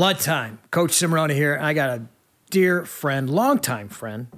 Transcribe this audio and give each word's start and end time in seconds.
Blood 0.00 0.18
time. 0.18 0.60
Coach 0.70 0.92
Cimoroni 0.92 1.34
here. 1.34 1.58
I 1.60 1.74
got 1.74 1.90
a 1.98 2.02
dear 2.48 2.86
friend, 2.86 3.28
longtime 3.28 3.90
friend, 3.90 4.28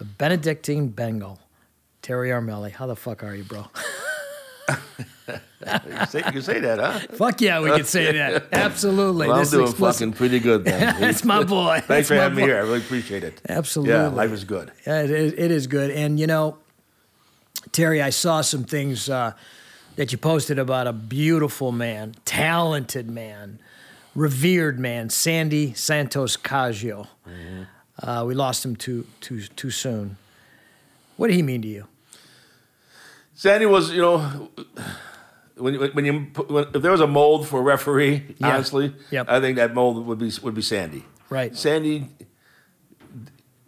a 0.00 0.04
Benedictine 0.04 0.88
Bengal, 0.88 1.38
Terry 2.02 2.30
Armelli. 2.30 2.72
How 2.72 2.88
the 2.88 2.96
fuck 2.96 3.22
are 3.22 3.32
you, 3.32 3.44
bro? 3.44 3.66
You, 4.68 4.74
say, 6.08 6.18
you 6.18 6.32
can 6.32 6.42
say 6.42 6.58
that, 6.58 6.80
huh? 6.80 6.98
fuck 7.14 7.40
yeah, 7.40 7.60
we 7.60 7.70
can 7.70 7.84
say 7.84 8.10
that. 8.10 8.48
Absolutely. 8.52 9.28
Well, 9.28 9.36
I'm 9.36 9.42
This 9.42 9.52
doing 9.52 9.68
explicit- 9.68 10.00
fucking 10.00 10.12
pretty 10.14 10.40
good 10.40 10.64
then. 10.64 10.96
That's 11.00 11.24
my 11.24 11.44
boy. 11.44 11.74
Thanks 11.74 11.86
That's 11.86 12.08
for 12.08 12.14
having 12.16 12.38
me 12.38 12.42
here. 12.42 12.56
I 12.56 12.62
really 12.62 12.78
appreciate 12.78 13.22
it. 13.22 13.40
Absolutely. 13.48 13.94
Yeah, 13.94 14.08
life 14.08 14.32
is 14.32 14.42
good. 14.42 14.72
Yeah, 14.84 15.02
it 15.02 15.10
is, 15.12 15.32
it 15.34 15.52
is 15.52 15.68
good. 15.68 15.92
And, 15.92 16.18
you 16.18 16.26
know, 16.26 16.58
Terry, 17.70 18.02
I 18.02 18.10
saw 18.10 18.40
some 18.40 18.64
things 18.64 19.08
uh, 19.08 19.34
that 19.94 20.10
you 20.10 20.18
posted 20.18 20.58
about 20.58 20.88
a 20.88 20.92
beautiful 20.92 21.70
man, 21.70 22.16
talented 22.24 23.08
man, 23.08 23.60
revered 24.14 24.78
man, 24.78 25.10
Sandy 25.10 25.74
Santos 25.74 26.36
Caggio. 26.36 27.06
Uh, 28.02 28.24
we 28.26 28.34
lost 28.34 28.64
him 28.64 28.74
too, 28.76 29.06
too, 29.20 29.42
too 29.42 29.70
soon. 29.70 30.16
What 31.16 31.28
did 31.28 31.34
he 31.36 31.42
mean 31.42 31.62
to 31.62 31.68
you? 31.68 31.86
Sandy 33.34 33.66
was, 33.66 33.90
you 33.92 34.00
know, 34.00 34.50
when 35.56 35.74
when 35.74 36.04
you 36.04 36.12
when, 36.48 36.64
if 36.74 36.82
there 36.82 36.90
was 36.90 37.00
a 37.00 37.06
mold 37.06 37.48
for 37.48 37.60
a 37.60 37.62
referee, 37.62 38.22
Yeah. 38.38 38.54
honestly, 38.54 38.94
Yep. 39.10 39.28
I 39.28 39.40
think 39.40 39.56
that 39.56 39.74
mold 39.74 40.06
would 40.06 40.18
be 40.18 40.30
would 40.42 40.54
be 40.54 40.62
Sandy. 40.62 41.04
Right. 41.28 41.56
Sandy, 41.56 42.08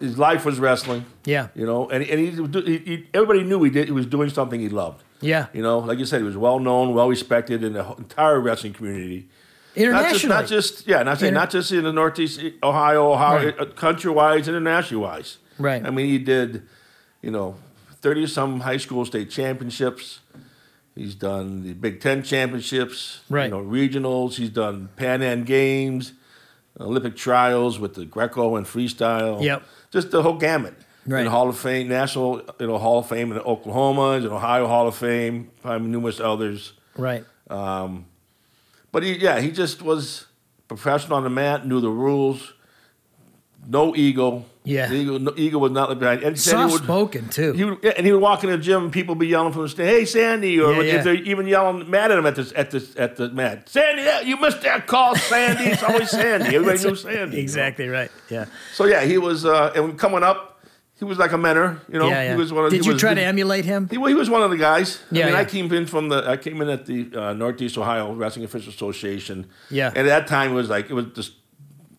his 0.00 0.18
life 0.18 0.44
was 0.44 0.58
wrestling. 0.58 1.04
Yeah. 1.24 1.48
You 1.54 1.66
know, 1.66 1.88
and 1.88 2.04
and 2.04 2.20
he, 2.20 2.30
he, 2.62 2.78
he 2.78 3.06
everybody 3.14 3.42
knew 3.42 3.62
he 3.62 3.70
did 3.70 3.86
he 3.86 3.92
was 3.92 4.06
doing 4.06 4.30
something 4.30 4.60
he 4.60 4.68
loved. 4.68 5.02
Yeah. 5.20 5.46
You 5.52 5.62
know, 5.62 5.78
like 5.80 5.98
you 5.98 6.06
said, 6.06 6.20
he 6.20 6.26
was 6.26 6.36
well 6.36 6.58
known, 6.58 6.94
well 6.94 7.08
respected 7.08 7.62
in 7.64 7.72
the 7.74 7.84
entire 7.96 8.40
wrestling 8.40 8.74
community. 8.74 9.28
Not 9.76 10.10
just, 10.12 10.26
not 10.26 10.46
just 10.46 10.86
yeah, 10.86 11.02
not, 11.02 11.18
saying, 11.18 11.30
Inter- 11.32 11.40
not 11.40 11.50
just 11.50 11.72
in 11.72 11.84
the 11.84 11.92
Northeast 11.92 12.40
Ohio, 12.62 13.12
Ohio, 13.12 13.46
Right. 13.46 13.60
uh, 13.60 13.64
country 13.66 14.10
wise, 14.10 14.46
international 14.48 15.02
wise. 15.02 15.38
Right. 15.58 15.84
I 15.84 15.90
mean, 15.90 16.06
he 16.06 16.18
did, 16.18 16.62
you 17.22 17.30
know, 17.30 17.56
thirty 18.00 18.26
some 18.26 18.60
high 18.60 18.76
school 18.76 19.04
state 19.04 19.30
championships. 19.30 20.20
He's 20.94 21.14
done 21.16 21.62
the 21.64 21.72
Big 21.72 22.00
Ten 22.00 22.22
championships. 22.22 23.20
Right. 23.28 23.44
You 23.46 23.50
know, 23.50 23.62
regionals. 23.64 24.34
He's 24.34 24.50
done 24.50 24.90
Pan 24.96 25.22
Am 25.22 25.42
Games, 25.44 26.12
Olympic 26.78 27.16
trials 27.16 27.78
with 27.80 27.94
the 27.94 28.04
Greco 28.04 28.54
and 28.56 28.64
freestyle. 28.66 29.42
Yep. 29.42 29.62
Just 29.90 30.10
the 30.12 30.22
whole 30.22 30.38
gamut. 30.38 30.74
Right. 31.06 31.18
In 31.20 31.24
the 31.26 31.30
Hall 31.32 31.48
of 31.50 31.58
Fame, 31.58 31.88
National, 31.88 32.40
you 32.58 32.66
know, 32.66 32.78
Hall 32.78 33.00
of 33.00 33.08
Fame 33.08 33.30
in 33.32 33.38
Oklahoma, 33.40 34.12
in 34.12 34.26
Ohio 34.26 34.66
Hall 34.66 34.86
of 34.88 34.94
Fame, 34.94 35.50
probably 35.62 35.88
numerous 35.88 36.18
others. 36.20 36.72
right. 36.96 37.24
But 38.94 39.02
he, 39.02 39.14
yeah, 39.18 39.40
he 39.40 39.50
just 39.50 39.82
was 39.82 40.26
professional 40.68 41.16
on 41.16 41.24
the 41.24 41.28
mat, 41.30 41.66
knew 41.66 41.80
the 41.80 41.90
rules, 41.90 42.52
no 43.66 43.94
ego. 43.96 44.44
Yeah. 44.66 44.86
the 44.86 44.94
ego, 44.94 45.18
no, 45.18 45.34
ego 45.36 45.58
was 45.58 45.72
not 45.72 45.98
behind. 45.98 46.22
And 46.22 46.36
he 46.36 46.40
said 46.40 46.54
he 46.56 46.62
Soft 46.62 46.72
would- 46.74 46.82
spoken, 46.84 47.28
too. 47.28 47.52
He 47.54 47.64
would, 47.64 47.78
yeah, 47.82 47.92
and 47.96 48.06
he 48.06 48.12
would 48.12 48.22
walk 48.22 48.44
in 48.44 48.50
the 48.50 48.56
gym, 48.56 48.84
and 48.84 48.92
people 48.92 49.14
would 49.16 49.20
be 49.20 49.26
yelling 49.26 49.52
from 49.52 49.62
the 49.62 49.68
stand, 49.68 49.88
"Hey, 49.88 50.04
Sandy!" 50.04 50.60
Or 50.60 50.72
Yeah, 50.74 50.80
yeah. 50.82 50.94
if 50.98 51.04
they're 51.04 51.14
even 51.14 51.46
yelling 51.48 51.90
mad 51.90 52.12
at 52.12 52.18
him 52.18 52.24
at 52.24 52.36
the 52.36 52.52
at 52.56 52.70
the 52.70 52.86
at 52.96 53.16
the 53.16 53.28
mat, 53.30 53.68
"Sandy, 53.68 54.02
yeah, 54.02 54.20
you 54.20 54.36
missed 54.38 54.62
that 54.62 54.86
call, 54.86 55.16
Sandy." 55.16 55.64
It's 55.72 55.82
always 55.82 56.08
Sandy. 56.08 56.54
Everybody 56.56 56.78
knew 56.88 56.94
Sandy. 56.94 57.18
you 57.18 57.26
know? 57.26 57.36
Exactly 57.42 57.88
right. 57.88 58.10
Yeah. 58.30 58.44
So 58.74 58.84
yeah, 58.86 59.04
he 59.04 59.18
was, 59.18 59.44
uh, 59.44 59.72
and 59.74 59.98
coming 59.98 60.22
up, 60.22 60.53
he 60.98 61.04
was 61.04 61.18
like 61.18 61.32
a 61.32 61.38
mentor. 61.38 61.80
You 61.92 61.98
know, 61.98 62.06
yeah, 62.08 62.22
yeah. 62.22 62.30
he 62.32 62.36
was 62.36 62.52
one 62.52 62.64
of. 62.64 62.70
Did 62.70 62.80
he 62.80 62.86
you 62.86 62.92
was- 62.92 63.00
try 63.00 63.14
to 63.14 63.20
emulate 63.22 63.64
him? 63.64 63.88
he, 63.90 63.98
well, 63.98 64.08
he 64.08 64.14
was 64.14 64.30
one 64.30 64.42
of 64.42 64.50
the 64.50 64.56
guys. 64.56 65.02
Yeah, 65.10 65.24
I 65.24 65.26
mean, 65.26 65.36
I 65.36 65.44
came 65.44 65.72
in 65.72 65.86
from 65.86 66.08
the. 66.08 66.28
I 66.28 66.36
came 66.36 66.60
in 66.62 66.68
at 66.68 66.86
the 66.86 67.10
uh, 67.14 67.32
Northeast 67.32 67.76
Ohio 67.76 68.12
Wrestling 68.12 68.44
Officials 68.44 68.74
Association. 68.74 69.46
Yeah. 69.70 69.88
And 69.88 69.98
at 69.98 70.04
that 70.06 70.26
time, 70.28 70.52
it 70.52 70.54
was 70.54 70.68
like 70.68 70.90
it 70.90 70.94
was 70.94 71.06
just. 71.14 71.32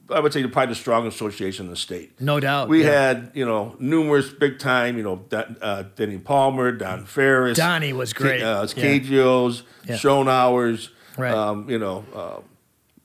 I 0.07 0.19
would 0.19 0.31
say 0.31 0.45
probably 0.45 0.71
the 0.71 0.79
strongest 0.79 1.15
association 1.15 1.65
in 1.65 1.71
the 1.71 1.75
state. 1.75 2.21
No 2.21 2.39
doubt. 2.39 2.69
We 2.69 2.83
yeah. 2.83 2.91
had 2.91 3.31
you 3.33 3.43
know 3.43 3.75
numerous 3.79 4.29
big 4.29 4.59
time 4.59 4.97
you 4.97 5.03
know 5.03 5.25
uh, 5.31 5.83
Denny 5.95 6.19
Palmer, 6.19 6.71
Don 6.73 7.05
Ferris, 7.05 7.57
Donnie 7.57 7.91
was 7.91 8.13
great. 8.13 8.43
uh, 8.43 8.67
Yeah. 8.75 8.83
Cagios, 8.83 9.63
Yeah. 9.87 10.87
Right. 11.17 11.33
um, 11.33 11.67
you 11.71 11.79
know 11.79 12.05
uh, 12.13 12.41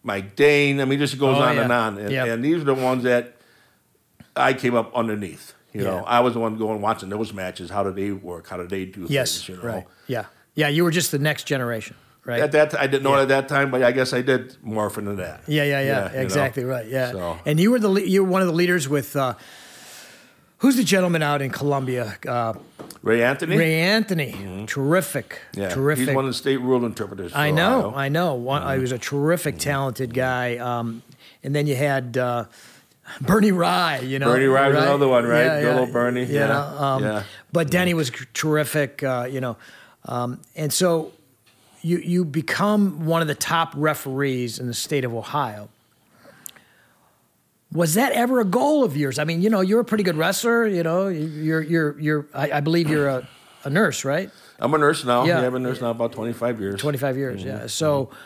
Mike 0.02 0.36
Dane. 0.36 0.78
I 0.78 0.84
mean, 0.84 0.98
just 0.98 1.18
goes 1.18 1.38
Oh, 1.38 1.42
on 1.42 1.56
yeah. 1.56 1.62
and 1.62 1.72
on. 1.72 1.98
And, 1.98 2.12
and 2.12 2.44
these 2.44 2.56
are 2.56 2.64
the 2.64 2.74
ones 2.74 3.04
that 3.04 3.36
I 4.36 4.52
came 4.52 4.74
up 4.74 4.94
underneath. 4.94 5.54
You 5.72 5.82
know, 5.84 5.98
I 6.06 6.20
was 6.20 6.34
the 6.34 6.40
one 6.40 6.56
going 6.56 6.80
watching 6.80 7.08
those 7.10 7.32
matches. 7.32 7.70
How 7.70 7.82
did 7.84 7.94
they 7.96 8.10
work? 8.10 8.48
How 8.48 8.56
did 8.56 8.70
they 8.70 8.84
do 8.86 9.06
Yes. 9.08 9.36
things? 9.36 9.48
You 9.48 9.56
know, 9.56 9.62
Right. 9.74 9.86
Yeah. 10.08 10.24
Yeah. 10.54 10.68
You 10.68 10.82
were 10.84 10.90
just 10.90 11.12
the 11.12 11.18
next 11.18 11.44
generation, 11.44 11.94
right? 12.24 12.40
at 12.40 12.52
that 12.52 12.78
I 12.78 12.86
didn't 12.88 13.04
know 13.04 13.10
Yeah. 13.14 13.20
it 13.20 13.22
at 13.22 13.28
that 13.28 13.48
time, 13.48 13.70
but 13.70 13.82
I 13.82 13.92
guess 13.92 14.12
I 14.12 14.20
did 14.22 14.56
morph 14.66 14.98
into 14.98 15.14
that. 15.16 15.42
Yeah, 15.46 15.62
yeah, 15.64 15.80
yeah. 15.80 15.86
Yeah, 15.86 16.08
you 16.10 16.16
know. 16.16 16.22
exactly 16.22 16.64
right. 16.64 16.86
Yeah. 16.88 17.12
So- 17.12 17.38
And 17.46 17.60
you 17.60 17.70
were 17.70 17.78
the 17.78 17.92
you 17.94 18.24
were 18.24 18.30
one 18.30 18.42
of 18.42 18.48
the 18.48 18.54
leaders 18.54 18.88
with 18.88 19.14
uh, 19.14 19.34
who's 20.58 20.76
the 20.76 20.84
gentleman 20.84 21.22
out 21.22 21.40
in 21.40 21.50
Columbia? 21.50 22.16
Uh, 22.26 22.54
Ray 23.02 23.22
Anthony. 23.22 23.56
Ray 23.56 23.80
Anthony. 23.80 24.64
Terrific. 24.66 25.40
Mm-hmm. 25.52 25.60
yeah, 25.60 25.68
Terrific. 25.70 26.06
He's 26.08 26.14
one 26.16 26.24
of 26.24 26.30
the 26.30 26.34
state 26.36 26.60
rule 26.60 26.84
interpreters. 26.84 27.32
I 27.34 27.50
know. 27.50 27.78
Ohio. 27.78 27.88
Mm-hmm. 27.90 27.98
I 27.98 28.08
know. 28.08 28.34
One, 28.34 28.74
He 28.74 28.80
was 28.80 28.92
a 28.92 28.98
terrific, 28.98 29.58
talented 29.58 30.12
guy. 30.12 30.58
Um, 30.58 31.02
and 31.42 31.54
then 31.54 31.66
you 31.66 31.76
had 31.76 32.18
uh, 32.18 32.44
Bernie 33.20 33.52
Rye. 33.52 33.98
You 34.00 34.18
know, 34.18 34.26
Bernie 34.26 34.46
Rye 34.46 34.68
was 34.68 34.76
right? 34.76 34.82
another 34.84 35.08
one, 35.08 35.24
right? 35.24 35.44
Yeah, 35.44 35.60
Good 35.60 35.74
yeah. 35.74 35.80
old 35.80 35.92
Bernie, 35.92 36.24
You 36.24 36.34
yeah, 36.34 36.46
know, 36.46 36.60
um, 36.84 37.02
yeah. 37.02 37.22
But 37.52 37.70
Denny 37.70 37.94
was 37.94 38.10
terrific. 38.34 39.02
Uh, 39.02 39.26
you 39.30 39.40
know, 39.40 39.56
um, 40.06 40.40
and 40.56 40.72
so 40.72 41.12
you 41.82 41.98
you 41.98 42.24
become 42.24 43.06
one 43.06 43.22
of 43.22 43.28
the 43.28 43.34
top 43.34 43.72
referees 43.76 44.58
in 44.58 44.66
the 44.66 44.74
state 44.74 45.04
of 45.04 45.14
Ohio. 45.14 45.68
Was 47.72 47.94
that 47.94 48.12
ever 48.12 48.40
a 48.40 48.44
goal 48.44 48.82
of 48.82 48.96
yours? 48.96 49.18
I 49.18 49.24
mean, 49.24 49.42
you 49.42 49.48
know, 49.50 49.60
you're 49.60 49.80
a 49.80 49.84
pretty 49.84 50.02
good 50.02 50.16
wrestler. 50.16 50.66
You 50.66 50.82
know, 50.82 51.06
you're 51.08 51.62
you're 51.62 51.98
you're. 52.00 52.26
I, 52.34 52.52
I 52.52 52.60
believe 52.60 52.90
you're 52.90 53.06
a, 53.08 53.28
a 53.64 53.70
nurse, 53.70 54.04
right? 54.04 54.28
I'm 54.58 54.74
a 54.74 54.78
nurse 54.78 55.04
now. 55.04 55.24
Yeah. 55.24 55.40
Yeah, 55.40 55.46
I've 55.46 55.52
been 55.52 55.64
a 55.64 55.68
nurse 55.68 55.80
now 55.80 55.90
about 55.90 56.12
25 56.12 56.60
years. 56.60 56.80
25 56.80 57.16
years, 57.16 57.40
Mm-hmm. 57.40 57.48
yeah. 57.48 57.66
So, 57.68 58.10
w- 58.10 58.18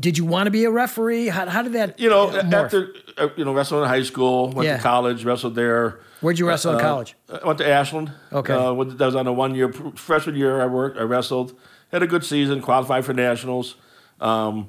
did 0.00 0.18
you 0.18 0.24
want 0.24 0.46
to 0.46 0.50
be 0.50 0.64
a 0.64 0.70
referee? 0.70 1.28
How, 1.28 1.46
how 1.48 1.62
did 1.62 1.72
that? 1.74 1.98
You 2.00 2.08
know, 2.10 2.28
uh, 2.28 2.42
morph? 2.42 2.52
after 2.64 2.94
uh, 3.16 3.28
you 3.36 3.44
know, 3.44 3.52
wrestled 3.54 3.82
in 3.82 3.88
high 3.88 4.02
school, 4.02 4.50
went 4.50 4.66
Yeah. 4.66 4.76
to 4.76 4.82
college, 4.82 5.24
wrestled 5.24 5.54
there. 5.54 6.00
Where'd 6.20 6.38
you 6.38 6.48
wrestle 6.48 6.72
in 6.72 6.78
Uh, 6.78 6.82
college? 6.82 7.14
I 7.42 7.46
went 7.46 7.58
to 7.58 7.68
Ashland. 7.68 8.12
Okay. 8.32 8.52
Uh, 8.52 8.72
that 8.84 9.06
was 9.06 9.14
on 9.14 9.26
a 9.26 9.32
one 9.32 9.54
year 9.54 9.72
freshman 9.94 10.34
year. 10.36 10.60
I 10.60 10.66
worked. 10.66 10.98
I 10.98 11.02
wrestled. 11.02 11.52
Had 11.92 12.02
a 12.02 12.06
good 12.06 12.24
season. 12.24 12.60
Qualified 12.60 13.04
for 13.04 13.12
nationals. 13.14 13.76
Um, 14.20 14.68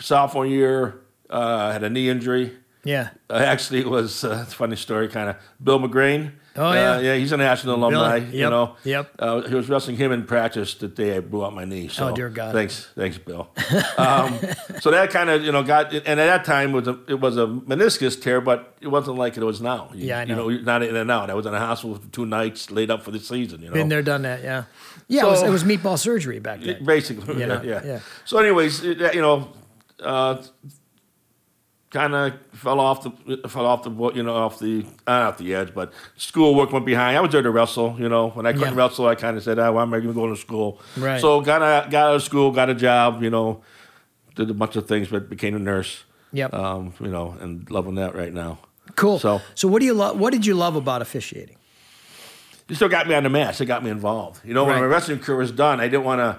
sophomore 0.00 0.46
year, 0.46 1.00
uh, 1.30 1.72
had 1.72 1.82
a 1.82 1.90
knee 1.90 2.08
injury. 2.08 2.52
Yeah. 2.84 3.10
Uh, 3.28 3.34
actually, 3.34 3.80
it 3.80 3.88
was 3.90 4.24
uh, 4.24 4.40
it's 4.44 4.52
a 4.54 4.56
funny 4.56 4.76
story, 4.76 5.08
kind 5.08 5.28
of. 5.30 5.36
Bill 5.62 5.78
McGrain. 5.78 6.32
Oh, 6.58 6.72
yeah. 6.72 6.92
uh, 6.92 6.98
yeah. 7.00 7.14
He's 7.14 7.32
an 7.32 7.40
Ashland 7.40 7.80
alumni. 7.82 8.20
Billy, 8.20 8.38
You 8.38 8.50
know. 8.50 8.76
yep. 8.84 9.10
Uh, 9.18 9.42
he 9.42 9.54
was 9.54 9.68
wrestling 9.68 9.96
him 9.96 10.12
in 10.12 10.24
practice 10.26 10.74
the 10.74 10.88
day 10.88 11.16
I 11.16 11.20
blew 11.20 11.44
out 11.44 11.54
my 11.54 11.64
knee. 11.64 11.88
So 11.88 12.08
Oh, 12.08 12.14
dear 12.14 12.28
God. 12.28 12.52
Thanks, 12.52 12.88
thanks, 12.96 13.16
Bill. 13.18 13.48
um, 13.96 14.38
so 14.80 14.90
that 14.90 15.10
kind 15.10 15.30
of 15.30 15.42
you 15.44 15.52
know 15.52 15.62
got, 15.62 15.92
and 15.92 16.20
at 16.20 16.26
that 16.26 16.44
time 16.44 16.70
it 16.70 16.74
was 16.74 16.88
a, 16.88 16.98
it 17.08 17.20
was 17.20 17.36
a 17.36 17.46
meniscus 17.46 18.20
tear, 18.20 18.40
but 18.40 18.76
it 18.80 18.88
wasn't 18.88 19.16
like 19.16 19.36
it 19.36 19.42
was 19.44 19.60
now. 19.60 19.90
You, 19.94 20.06
Yeah, 20.08 20.18
I 20.20 20.24
know. 20.24 20.48
You 20.48 20.58
know, 20.58 20.64
not 20.64 20.82
in 20.82 20.96
and 20.96 21.10
out. 21.10 21.30
I 21.30 21.34
was 21.34 21.46
in 21.46 21.54
a 21.54 21.58
hospital 21.58 21.96
for 21.96 22.08
two 22.08 22.26
nights, 22.26 22.70
laid 22.70 22.90
up 22.90 23.02
for 23.02 23.10
the 23.12 23.20
season. 23.20 23.62
You 23.62 23.68
know. 23.68 23.74
Been 23.74 23.88
there, 23.88 24.02
done 24.02 24.22
that. 24.22 24.42
Yeah. 24.42 24.64
Yeah. 25.06 25.26
it, 25.26 25.30
was, 25.30 25.42
it 25.42 25.50
was 25.50 25.64
meatball 25.64 25.98
surgery 25.98 26.38
back 26.38 26.60
then. 26.60 26.84
Basically, 26.84 27.40
You 27.40 27.46
know, 27.46 27.62
yeah, 27.64 27.80
yeah. 27.84 28.00
So, 28.26 28.38
anyways, 28.38 28.84
you 28.84 29.22
know, 29.22 29.48
uh, 30.00 30.42
kind 31.90 32.14
of 32.14 32.34
fell 32.52 32.80
off 32.80 33.02
the 33.02 33.48
fell 33.48 33.64
off 33.66 33.82
the 33.82 33.90
you 34.14 34.22
know 34.22 34.34
off 34.34 34.58
the 34.58 34.84
not 35.06 35.22
off 35.22 35.38
the 35.38 35.54
edge, 35.54 35.72
but 35.74 35.92
schoolwork 36.16 36.72
went 36.72 36.84
behind. 36.86 37.16
I 37.16 37.20
was 37.20 37.32
there 37.32 37.42
to 37.42 37.50
wrestle. 37.50 37.96
You 37.98 38.08
know, 38.08 38.28
when 38.30 38.46
I 38.46 38.52
couldn't 38.52 38.74
Yeah. 38.74 38.80
wrestle, 38.82 39.06
I 39.06 39.14
kind 39.14 39.36
of 39.36 39.42
said, 39.42 39.58
"Ah, 39.58 39.70
why 39.70 39.82
am 39.82 39.92
I 39.94 39.98
even 39.98 40.12
going 40.12 40.16
to 40.16 40.20
go 40.30 40.34
to 40.34 40.40
school?" 40.40 40.80
Right. 40.96 41.20
So 41.20 41.40
got 41.40 41.62
out, 41.62 41.90
got 41.90 42.08
out 42.10 42.16
of 42.16 42.22
school, 42.22 42.50
got 42.50 42.68
a 42.68 42.74
job. 42.74 43.22
You 43.22 43.30
know, 43.30 43.62
did 44.34 44.50
a 44.50 44.54
bunch 44.54 44.76
of 44.76 44.86
things, 44.86 45.08
but 45.08 45.28
became 45.30 45.54
a 45.56 45.58
nurse. 45.58 46.04
Yep. 46.32 46.52
Um, 46.52 46.92
you 47.00 47.08
know, 47.08 47.36
and 47.40 47.68
loving 47.70 47.94
that 47.94 48.14
right 48.14 48.32
now. 48.32 48.58
Cool. 48.96 49.18
So- 49.18 49.40
so 49.54 49.66
what 49.68 49.80
do 49.80 49.86
you 49.86 49.94
love? 49.94 50.18
What 50.18 50.32
did 50.32 50.44
you 50.44 50.54
love 50.54 50.76
about 50.76 51.00
officiating? 51.02 51.56
It 52.68 52.74
still 52.76 52.88
got 52.90 53.08
me 53.08 53.14
on 53.14 53.22
the 53.22 53.30
mat. 53.30 53.58
It 53.60 53.64
got 53.66 53.82
me 53.82 53.88
involved. 53.90 54.42
You 54.44 54.52
know, 54.52 54.64
when 54.64 54.76
my 54.76 54.84
wrestling 54.84 55.20
career 55.20 55.38
was 55.38 55.50
done, 55.50 55.80
I 55.80 55.88
didn't 55.88 56.04
want 56.04 56.20
to. 56.20 56.38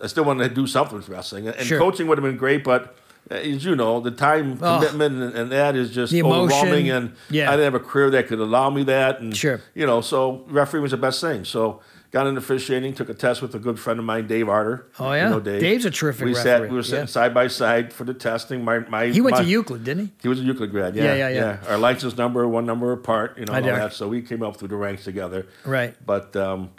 I 0.00 0.06
still 0.06 0.24
wanted 0.24 0.48
to 0.48 0.54
do 0.54 0.66
something 0.66 0.96
with 0.96 1.08
wrestling, 1.08 1.48
and 1.48 1.66
Sure. 1.66 1.78
coaching 1.78 2.06
would 2.06 2.18
have 2.18 2.22
been 2.24 2.36
great. 2.36 2.62
But 2.62 2.82
uh, 2.84 2.88
as 3.30 3.64
you 3.64 3.74
know, 3.74 4.00
the 4.00 4.10
time 4.10 4.58
Oh. 4.62 4.78
commitment 4.78 5.22
and, 5.22 5.34
and 5.34 5.52
that 5.52 5.74
is 5.76 5.90
just 5.90 6.14
overwhelming. 6.14 6.90
And 6.90 7.12
Yeah. 7.30 7.48
I 7.50 7.56
didn't 7.56 7.72
have 7.72 7.80
a 7.82 7.84
career 7.84 8.10
that 8.10 8.28
could 8.28 8.38
allow 8.38 8.70
me 8.70 8.84
that. 8.84 9.20
And 9.20 9.36
Sure. 9.36 9.60
you 9.74 9.86
know, 9.86 10.00
so 10.00 10.44
refereeing 10.48 10.82
was 10.82 10.92
the 10.92 10.96
best 10.96 11.20
thing. 11.20 11.44
So 11.44 11.80
got 12.12 12.26
into 12.26 12.38
officiating, 12.38 12.94
took 12.94 13.08
a 13.10 13.14
test 13.14 13.42
with 13.42 13.54
a 13.54 13.58
good 13.58 13.78
friend 13.78 13.98
of 13.98 14.04
mine, 14.06 14.26
Dave 14.26 14.48
Arter. 14.48 14.86
Oh, 14.98 15.10
You 15.12 15.16
yeah? 15.18 15.28
know 15.28 15.40
Dave. 15.40 15.60
Dave's 15.60 15.84
a 15.84 15.90
terrific 15.90 16.24
We 16.24 16.30
referee. 16.34 16.42
sat. 16.44 16.62
We 16.70 16.76
were 16.76 16.82
sitting 16.82 17.00
Yeah. 17.00 17.06
side 17.06 17.34
by 17.34 17.48
side 17.48 17.92
for 17.92 18.04
the 18.04 18.14
testing. 18.14 18.64
My 18.64 18.78
my 18.88 19.06
He 19.08 19.20
went 19.20 19.36
my, 19.36 19.42
to 19.42 19.48
Euclid, 19.48 19.84
didn't 19.84 20.04
he? 20.06 20.12
he 20.22 20.28
was 20.28 20.38
a 20.40 20.42
Euclid 20.44 20.70
grad, 20.70 20.94
yeah, 20.94 21.14
Yeah, 21.14 21.28
yeah, 21.28 21.28
yeah. 21.28 21.56
Our 21.68 21.78
license 21.78 22.16
number, 22.16 22.46
one 22.48 22.64
number 22.64 22.92
apart, 22.92 23.36
you 23.38 23.44
know, 23.44 23.52
I 23.52 23.56
all 23.60 23.66
know. 23.66 23.76
that. 23.76 23.92
So 23.92 24.08
we 24.08 24.22
came 24.22 24.42
up 24.42 24.56
through 24.56 24.68
the 24.68 24.76
ranks 24.76 25.04
together. 25.04 25.46
Right. 25.64 25.94
But 26.06 26.34
um, 26.36 26.70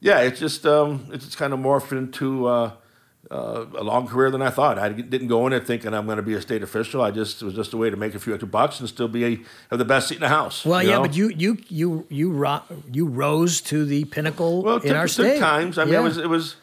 yeah, 0.00 0.20
it's 0.20 0.38
just 0.38 0.66
um, 0.66 1.06
it's 1.10 1.24
just 1.24 1.38
kind 1.38 1.52
of 1.54 1.58
morphed 1.58 1.92
into 1.92 2.46
uh, 2.46 2.70
uh, 3.30 3.66
a 3.76 3.84
long 3.84 4.06
career 4.06 4.30
than 4.30 4.42
I 4.42 4.50
thought. 4.50 4.78
I 4.78 4.88
didn't 4.88 5.28
go 5.28 5.46
in 5.46 5.52
it 5.52 5.66
thinking 5.66 5.92
I'm 5.92 6.06
going 6.06 6.16
to 6.16 6.22
be 6.22 6.34
a 6.34 6.40
state 6.40 6.62
official. 6.62 7.02
I 7.02 7.10
just 7.10 7.42
it 7.42 7.44
was 7.44 7.54
just 7.54 7.72
a 7.72 7.76
way 7.76 7.90
to 7.90 7.96
make 7.96 8.14
a 8.14 8.18
few 8.18 8.32
extra 8.32 8.48
bucks 8.48 8.80
and 8.80 8.88
still 8.88 9.08
be 9.08 9.24
a, 9.24 9.36
have 9.70 9.78
the 9.78 9.84
best 9.84 10.08
seat 10.08 10.16
in 10.16 10.20
the 10.22 10.28
house. 10.28 10.64
Well, 10.64 10.82
yeah, 10.82 10.92
know? 10.92 11.02
but 11.02 11.14
you 11.14 11.28
you 11.28 11.58
you 11.68 12.06
you 12.08 12.30
ro- 12.30 12.62
you 12.90 13.06
rose 13.06 13.60
to 13.62 13.84
the 13.84 14.04
pinnacle 14.06 14.62
well, 14.62 14.76
in 14.76 14.82
took, 14.82 14.96
our 14.96 15.06
took 15.06 15.26
state. 15.26 15.38
times. 15.38 15.78
I 15.78 15.84
mean, 15.84 15.94
yeah. 15.94 16.00
it 16.00 16.04
was 16.04 16.18
it 16.18 16.28
was. 16.28 16.56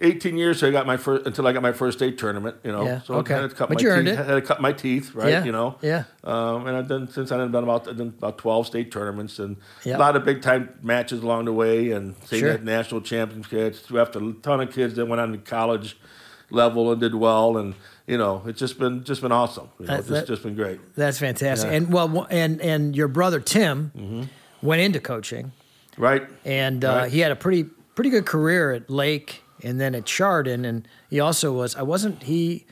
18 0.00 0.36
years 0.36 0.58
so 0.60 0.66
I 0.68 0.70
got 0.70 0.86
my 0.86 0.96
first 0.96 1.26
until 1.26 1.46
I 1.46 1.52
got 1.52 1.62
my 1.62 1.72
first 1.72 1.98
state 1.98 2.18
tournament, 2.18 2.56
you 2.64 2.72
know. 2.72 2.84
Yeah, 2.84 3.00
So 3.02 3.14
okay. 3.14 3.34
I 3.34 3.40
had 3.42 3.50
to 3.50 3.56
cut 3.56 3.68
But 3.68 3.78
my 3.78 3.82
you 3.82 3.88
earned 3.90 4.08
teeth, 4.08 4.18
it. 4.18 4.26
had 4.26 4.34
to 4.34 4.42
cut 4.42 4.60
my 4.60 4.72
teeth, 4.72 5.14
right? 5.14 5.28
Yeah, 5.30 5.44
You 5.44 5.52
know. 5.52 5.76
yeah. 5.82 6.04
Um, 6.24 6.66
and 6.66 6.76
I've 6.76 6.88
done 6.88 7.08
since 7.08 7.30
then 7.30 7.40
I've 7.40 7.52
done 7.52 7.62
about 7.64 7.86
I've 7.88 7.96
done 7.96 8.14
about 8.18 8.38
12 8.38 8.66
state 8.66 8.90
tournaments 8.90 9.38
and 9.38 9.56
Yeah. 9.84 9.96
a 9.96 9.98
lot 9.98 10.16
of 10.16 10.24
big 10.24 10.42
time 10.42 10.70
matches 10.82 11.22
along 11.22 11.44
the 11.44 11.52
way 11.52 11.90
and 11.92 12.14
same 12.24 12.40
Sure. 12.40 12.58
national 12.58 13.02
championships. 13.02 13.90
We 13.90 13.98
have 13.98 14.14
a 14.16 14.32
ton 14.42 14.60
of 14.60 14.72
kids 14.72 14.94
that 14.96 15.06
went 15.06 15.20
on 15.20 15.32
to 15.32 15.38
college 15.38 15.96
level 16.50 16.90
and 16.92 17.00
did 17.00 17.14
well 17.14 17.56
and 17.56 17.74
you 18.06 18.18
know 18.18 18.42
it's 18.46 18.58
just 18.60 18.78
been 18.78 19.04
just 19.04 19.22
been 19.22 19.32
awesome. 19.32 19.68
You 19.78 19.86
know, 19.86 19.94
it's 19.94 20.08
that- 20.08 20.14
just, 20.14 20.26
just 20.28 20.42
been 20.42 20.54
great. 20.56 20.78
That's 20.96 21.18
fantastic. 21.18 21.70
Yeah. 21.70 21.76
And 21.78 21.92
well, 21.92 22.26
and 22.30 22.60
and 22.60 22.96
your 22.96 23.08
brother 23.08 23.40
Tim 23.40 23.92
Mm-hmm. 23.96 24.22
went 24.66 24.82
into 24.82 24.98
coaching, 25.00 25.52
Right? 25.96 26.26
and 26.44 26.84
uh, 26.84 26.88
Right. 26.88 27.12
he 27.12 27.20
had 27.20 27.30
a 27.32 27.36
pretty 27.36 27.64
pretty 27.94 28.10
good 28.10 28.26
career 28.26 28.72
at 28.72 28.90
Lake 28.90 29.42
and 29.64 29.80
then 29.80 29.94
at 29.94 30.04
Chardon, 30.04 30.64
and 30.64 30.86
he 31.10 31.18
also 31.20 31.52
was. 31.52 31.74
I 31.76 31.82
wasn't 31.82 32.22
he. 32.24 32.66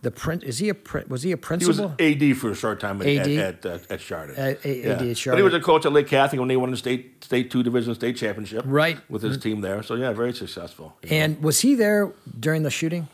The 0.00 0.12
print 0.12 0.44
is 0.44 0.58
he 0.58 0.68
a 0.70 0.76
was 1.08 1.24
he 1.24 1.32
a 1.32 1.36
principal? 1.36 1.94
He 1.98 2.14
was? 2.14 2.32
AD 2.32 2.38
for 2.38 2.50
a 2.52 2.54
short 2.54 2.78
time 2.78 3.02
at 3.02 3.08
AD? 3.08 3.26
at, 3.26 3.66
at, 3.66 3.66
uh, 3.66 3.78
at 3.94 3.98
Chardon. 3.98 4.36
At- 4.36 4.64
A- 4.64 4.84
AD 4.84 5.02
at 5.02 5.24
But 5.26 5.36
he 5.36 5.42
was 5.42 5.54
a 5.54 5.60
coach 5.60 5.84
at 5.86 5.92
Lake 5.92 6.06
Catholic 6.06 6.38
when 6.38 6.46
they 6.48 6.56
won 6.56 6.70
the 6.70 6.76
state 6.76 7.24
state 7.24 7.50
two 7.50 7.64
division 7.64 7.94
state 7.96 8.16
championship. 8.16 8.62
Right. 8.64 8.96
Mm-hmm. 8.96 9.12
With 9.12 9.22
his 9.22 9.38
team 9.38 9.60
there. 9.60 9.82
So 9.82 9.94
yeah, 9.96 10.12
very 10.12 10.32
successful. 10.32 10.96
you 11.02 11.10
know. 11.10 11.16
and 11.16 11.42
was 11.42 11.60
he 11.60 11.74
there 11.74 12.12
during 12.38 12.62
the 12.62 12.70
shooting? 12.70 13.08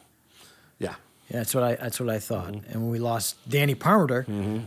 yeah. 0.78 0.96
Yeah, 1.30 1.38
that's 1.38 1.54
what 1.54 1.64
I 1.64 1.74
that's 1.76 1.98
what 1.98 2.10
I 2.10 2.18
thought. 2.18 2.52
Mm-hmm. 2.52 2.70
And 2.70 2.82
when 2.82 2.90
we 2.90 2.98
lost 2.98 3.36
Danny 3.48 3.74
Parmertor, 3.74 4.26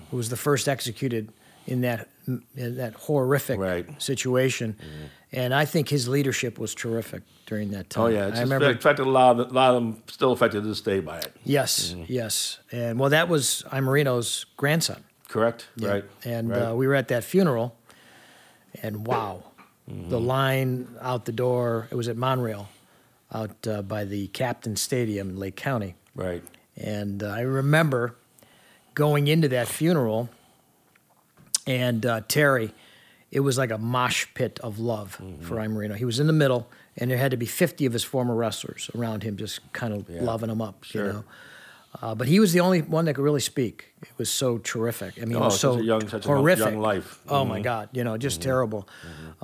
who 0.09 0.17
was 0.17 0.29
the 0.29 0.37
first 0.37 0.67
executed 0.67 1.31
in 1.67 1.81
that 1.81 2.09
in 2.27 2.75
that 2.77 2.93
horrific 2.95 3.59
Right. 3.59 3.85
Mm-hmm. 3.87 3.99
situation, 3.99 4.75
and 5.31 5.53
I 5.53 5.65
think 5.65 5.89
his 5.89 6.07
leadership 6.07 6.57
was 6.59 6.73
terrific 6.75 7.21
during 7.45 7.71
that 7.71 7.89
time. 7.89 8.03
Oh 8.03 8.07
yeah, 8.07 8.27
it's 8.27 8.39
I 8.39 8.41
remember. 8.41 8.69
affected 8.71 9.05
a 9.05 9.09
lot 9.09 9.39
of 9.39 9.51
a 9.51 9.53
lot 9.53 9.69
of 9.75 9.75
them 9.75 10.03
still 10.07 10.31
affected 10.31 10.63
to 10.63 10.67
this 10.67 10.81
day 10.81 10.99
by 10.99 11.19
it. 11.19 11.31
Yes, 11.45 11.93
Mm-hmm. 11.93 12.03
yes, 12.11 12.59
and 12.71 12.99
well, 12.99 13.09
that 13.11 13.29
was 13.29 13.63
Imarino's 13.71 14.45
grandson. 14.57 15.03
Correct. 15.29 15.67
Right. 15.77 16.05
And 16.23 16.49
right. 16.49 16.61
uh, 16.69 16.75
we 16.75 16.87
were 16.87 16.95
at 16.95 17.07
that 17.09 17.23
funeral, 17.23 17.75
and 18.83 19.05
wow, 19.07 19.43
Mm-hmm. 19.89 20.09
the 20.09 20.19
line 20.19 20.87
out 21.01 21.23
the 21.25 21.31
door. 21.31 21.87
It 21.91 21.95
was 21.95 22.09
at 22.09 22.17
Monreal, 22.17 22.67
out 23.33 23.65
uh, 23.67 23.81
by 23.81 24.03
the 24.03 24.27
Captain 24.27 24.75
Stadium 24.75 25.29
in 25.29 25.37
Lake 25.37 25.55
County. 25.55 25.95
right. 26.15 26.43
And 26.75 27.23
uh, 27.23 27.29
I 27.29 27.41
remember 27.41 28.15
going 28.93 29.27
into 29.27 29.47
that 29.47 29.67
funeral, 29.67 30.29
and 31.67 32.05
uh, 32.05 32.21
Terry, 32.27 32.73
it 33.31 33.41
was 33.41 33.57
like 33.57 33.71
a 33.71 33.77
mosh 33.77 34.25
pit 34.33 34.59
of 34.63 34.79
love 34.79 35.17
Mm-hmm. 35.21 35.43
for 35.43 35.55
Imarino. 35.57 35.95
He 35.95 36.05
was 36.05 36.19
in 36.19 36.27
the 36.27 36.33
middle, 36.33 36.67
and 36.97 37.11
there 37.11 37.17
had 37.17 37.31
to 37.31 37.37
be 37.37 37.45
50 37.45 37.85
of 37.85 37.93
his 37.93 38.03
former 38.03 38.33
wrestlers 38.33 38.89
around 38.95 39.23
him, 39.23 39.37
just 39.37 39.59
kind 39.73 39.93
of 39.93 40.09
Yeah. 40.09 40.21
loving 40.23 40.49
him 40.49 40.61
up, 40.61 40.83
Sure. 40.83 41.05
you 41.05 41.13
know. 41.13 41.23
Uh, 42.01 42.13
but 42.13 42.27
he 42.27 42.39
was 42.39 42.53
the 42.53 42.59
only 42.59 42.81
one 42.81 43.05
that 43.05 43.15
could 43.15 43.23
really 43.23 43.39
speak. 43.39 43.91
It 44.03 44.09
was 44.17 44.29
so 44.29 44.59
terrific. 44.59 45.15
I 45.19 45.25
mean, 45.25 45.35
it 45.37 45.39
Oh, 45.39 45.45
was 45.45 45.53
such 45.55 45.61
so 45.61 45.79
a 45.79 45.83
young- 45.83 46.07
such 46.07 46.25
a 46.25 46.29
young- 46.29 46.37
horrific. 46.37 46.65
young 46.65 46.79
life. 46.79 47.19
Oh 47.27 47.43
my 47.43 47.59
Mhm. 47.59 47.63
God, 47.63 47.89
you 47.93 48.03
know, 48.03 48.17
just 48.17 48.41
terrible. 48.41 48.87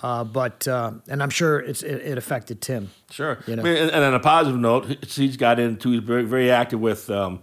Uh, 0.02 0.24
but 0.24 0.68
uh, 0.68 0.92
and 1.08 1.24
I'm 1.24 1.30
sure 1.32 1.60
it's, 1.60 1.82
it, 1.82 2.02
it 2.12 2.18
affected 2.18 2.62
Tim. 2.62 2.92
Sure. 3.10 3.40
You 3.48 3.56
know. 3.56 3.64
I 3.64 3.66
mean, 3.66 3.78
and, 3.78 3.92
and 3.92 4.04
on 4.04 4.14
a 4.14 4.20
positive 4.20 4.60
note, 4.60 4.86
he- 4.86 5.00
he's 5.26 5.38
got 5.38 5.60
into 5.60 5.92
he's 5.92 6.02
very 6.04 6.24
very 6.26 6.52
active 6.52 6.80
with 6.80 7.10
um, 7.10 7.40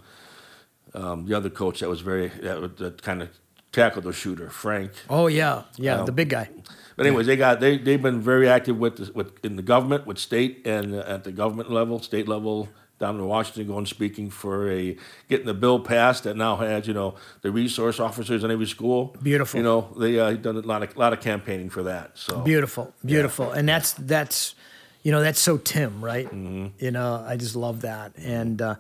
um, 0.95 1.27
the 1.27 1.35
other 1.35 1.51
coach 1.51 1.81
that 1.81 1.89
was 1.89 2.01
very 2.03 2.29
that, 2.29 2.77
that 2.77 3.03
kind 3.03 3.23
of 3.23 3.29
tackled 3.73 4.05
the 4.05 4.13
shooter, 4.13 4.51
Frank. 4.51 4.93
Oh 5.09 5.27
yeah, 5.27 5.65
yeah, 5.77 6.01
Um, 6.01 6.07
the 6.07 6.13
big 6.13 6.31
guy. 6.31 6.49
But 6.97 7.07
anyways, 7.07 7.27
they 7.27 7.37
got 7.37 7.61
they 7.61 7.79
they've 7.79 8.03
been 8.03 8.21
very 8.21 8.49
active 8.49 8.79
with 8.79 8.97
the, 8.97 9.13
with 9.15 9.45
in 9.45 9.57
the 9.57 9.63
government, 9.63 10.07
with 10.07 10.19
state 10.19 10.67
and 10.67 10.95
uh, 10.95 10.99
at 11.07 11.25
the 11.25 11.33
government 11.33 11.71
level, 11.71 12.01
state 12.01 12.29
level 12.29 12.69
down 12.99 13.17
in 13.17 13.25
Washington, 13.27 13.67
going 13.67 13.87
speaking 13.87 14.29
for 14.29 14.71
a 14.71 14.97
getting 15.29 15.47
the 15.47 15.55
bill 15.55 15.81
passed 15.81 16.25
that 16.25 16.37
now 16.37 16.57
has 16.57 16.87
you 16.87 16.93
know 16.93 17.15
the 17.41 17.51
resource 17.51 17.99
officers 17.99 18.45
in 18.45 18.51
every 18.51 18.67
school. 18.67 19.17
Beautiful. 19.23 19.59
You 19.59 19.65
know 19.65 19.89
they 19.99 20.19
uh, 20.21 20.33
done 20.33 20.57
a 20.57 20.61
lot 20.61 20.83
of 20.83 20.97
lot 20.97 21.13
of 21.15 21.21
campaigning 21.21 21.71
for 21.71 21.85
that. 21.85 22.19
So 22.19 22.41
Beautiful, 22.41 22.93
beautiful, 23.05 23.51
and 23.51 23.67
that's 23.67 23.95
that's, 23.95 24.55
you 25.03 25.13
know, 25.13 25.23
that's 25.23 25.41
so 25.41 25.57
Tim, 25.57 26.05
right? 26.05 26.27
Mm-hmm. 26.27 26.85
You 26.85 26.91
know, 26.91 27.25
I 27.27 27.37
just 27.39 27.57
love 27.57 27.81
that, 27.83 28.13
and 28.19 28.61
uh, 28.61 28.75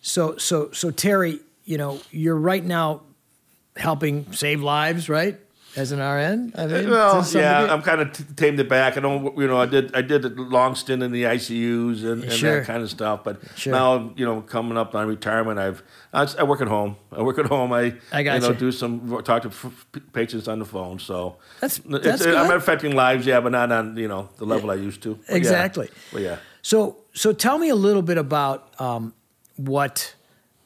so 0.00 0.36
so 0.36 0.72
so 0.72 0.90
Terry, 0.90 1.38
you 1.64 1.78
know, 1.78 2.00
you're 2.10 2.34
right 2.34 2.64
now 2.64 3.02
helping 3.76 4.32
save 4.32 4.62
lives, 4.62 5.08
right? 5.08 5.38
As 5.74 5.90
an 5.90 6.00
RN, 6.00 6.52
I 6.54 6.66
mean, 6.66 6.90
Well, 6.90 7.26
yeah. 7.32 7.72
I'm 7.72 7.80
kind 7.80 8.02
of 8.02 8.12
t- 8.12 8.24
tamed 8.36 8.60
it 8.60 8.68
back. 8.68 8.98
I 8.98 9.00
don't, 9.00 9.34
you 9.38 9.46
know, 9.46 9.56
I 9.58 9.64
did, 9.64 9.96
I 9.96 10.02
did 10.02 10.22
a 10.26 10.28
long 10.28 10.74
stint 10.74 11.02
in 11.02 11.12
the 11.12 11.22
ICUs 11.22 12.04
and, 12.04 12.24
and 12.24 12.30
Sure. 12.32 12.58
that 12.58 12.66
kind 12.66 12.82
of 12.82 12.90
stuff. 12.90 13.24
But 13.24 13.40
Sure. 13.56 13.72
now, 13.72 14.12
you 14.14 14.26
know, 14.26 14.42
coming 14.42 14.76
up 14.76 14.94
on 14.94 15.08
retirement, 15.08 15.58
I've, 15.58 15.82
I, 16.12 16.28
I 16.38 16.42
work 16.42 16.60
at 16.60 16.68
home. 16.68 16.96
I 17.10 17.22
work 17.22 17.38
at 17.38 17.46
home. 17.46 17.72
I, 17.72 17.94
I 18.12 18.22
got 18.22 18.34
you 18.34 18.40
know, 18.40 18.48
gotcha. 18.48 18.58
do 18.58 18.70
some 18.70 19.22
talk 19.24 19.40
to 19.44 19.48
f- 19.48 19.72
patients 20.12 20.46
on 20.46 20.58
the 20.58 20.66
phone. 20.66 20.98
So 20.98 21.38
That's- 21.62 21.80
it's, 21.82 22.04
that's 22.04 22.26
I'm 22.26 22.50
affecting 22.54 22.94
lives, 22.94 23.24
yeah, 23.24 23.40
but 23.40 23.52
not 23.52 23.72
on 23.72 23.96
you 23.96 24.08
know 24.08 24.28
the 24.36 24.44
level 24.44 24.70
I 24.70 24.74
used 24.74 25.02
to. 25.04 25.14
But 25.14 25.30
yeah. 25.30 25.36
Exactly. 25.36 25.88
But 26.12 26.20
yeah. 26.20 26.36
So, 26.60 26.98
so 27.14 27.32
tell 27.32 27.56
me 27.56 27.70
a 27.70 27.74
little 27.74 28.02
bit 28.02 28.18
about 28.18 28.78
um, 28.78 29.14
what 29.56 30.16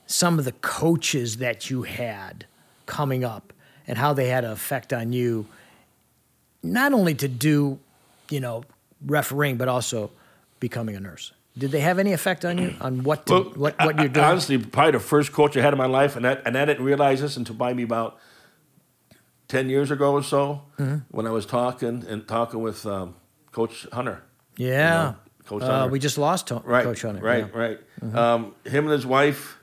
some 0.07 0.41
of 0.41 0.45
the 0.45 0.53
coaches 0.53 1.37
that 1.37 1.71
you 1.71 1.83
had 1.85 2.47
coming 2.87 3.25
up 3.25 3.52
and 3.87 3.99
how 3.99 4.12
they 4.12 4.28
had 4.28 4.45
an 4.45 4.50
effect 4.52 4.93
on 4.93 5.12
you, 5.12 5.47
not 6.62 6.93
only 6.93 7.14
to 7.14 7.28
do, 7.28 7.78
you 8.31 8.40
know, 8.40 8.64
refereeing, 9.05 9.57
but 9.57 9.69
also 9.69 10.11
becoming 10.61 10.97
a 10.97 11.00
nurse. 11.00 11.33
Did 11.59 11.71
they 11.71 11.81
have 11.81 11.99
any 11.99 12.12
effect 12.12 12.45
on 12.45 12.59
you 12.59 12.75
on 12.81 13.02
what 13.02 13.26
to, 13.26 13.33
Well, 13.33 13.43
what, 13.45 13.78
what 13.78 13.99
I- 13.99 14.02
you're 14.02 14.09
doing? 14.11 14.26
Honestly, 14.26 14.59
probably 14.59 14.93
the 14.93 15.00
first 15.00 15.33
coach 15.33 15.57
I 15.57 15.62
had 15.62 15.73
in 15.73 15.78
my 15.78 15.87
life, 15.87 16.16
and 16.16 16.25
that, 16.25 16.43
and 16.45 16.57
I 16.57 16.64
didn't 16.64 16.85
realize 16.85 17.21
this 17.21 17.37
until 17.37 17.55
maybe 17.57 17.83
about 17.83 18.19
ten 19.49 19.69
years 19.71 19.90
ago 19.90 20.12
or 20.12 20.23
so, 20.23 20.62
Mm-hmm. 20.78 20.97
when 21.11 21.26
I 21.26 21.31
was 21.31 21.47
talking 21.47 22.05
and 22.09 22.26
talking 22.28 22.61
with 22.61 22.85
um, 22.85 23.14
Coach 23.52 23.87
Hunter. 23.93 24.23
yeah, 24.57 24.90
know, 24.95 25.16
Coach 25.47 25.62
uh, 25.62 25.66
Hunter. 25.66 25.93
we 25.93 25.99
just 25.99 26.19
lost 26.19 26.49
to- 26.49 26.57
Right, 26.64 26.85
Coach 26.85 27.02
Hunter. 27.02 27.23
right, 27.23 27.38
yeah. 27.38 27.45
Mm-hmm. 27.47 28.12
right. 28.16 28.35
Um, 28.35 28.55
him 28.64 28.85
and 28.85 28.93
his 28.93 29.07
wife. 29.07 29.57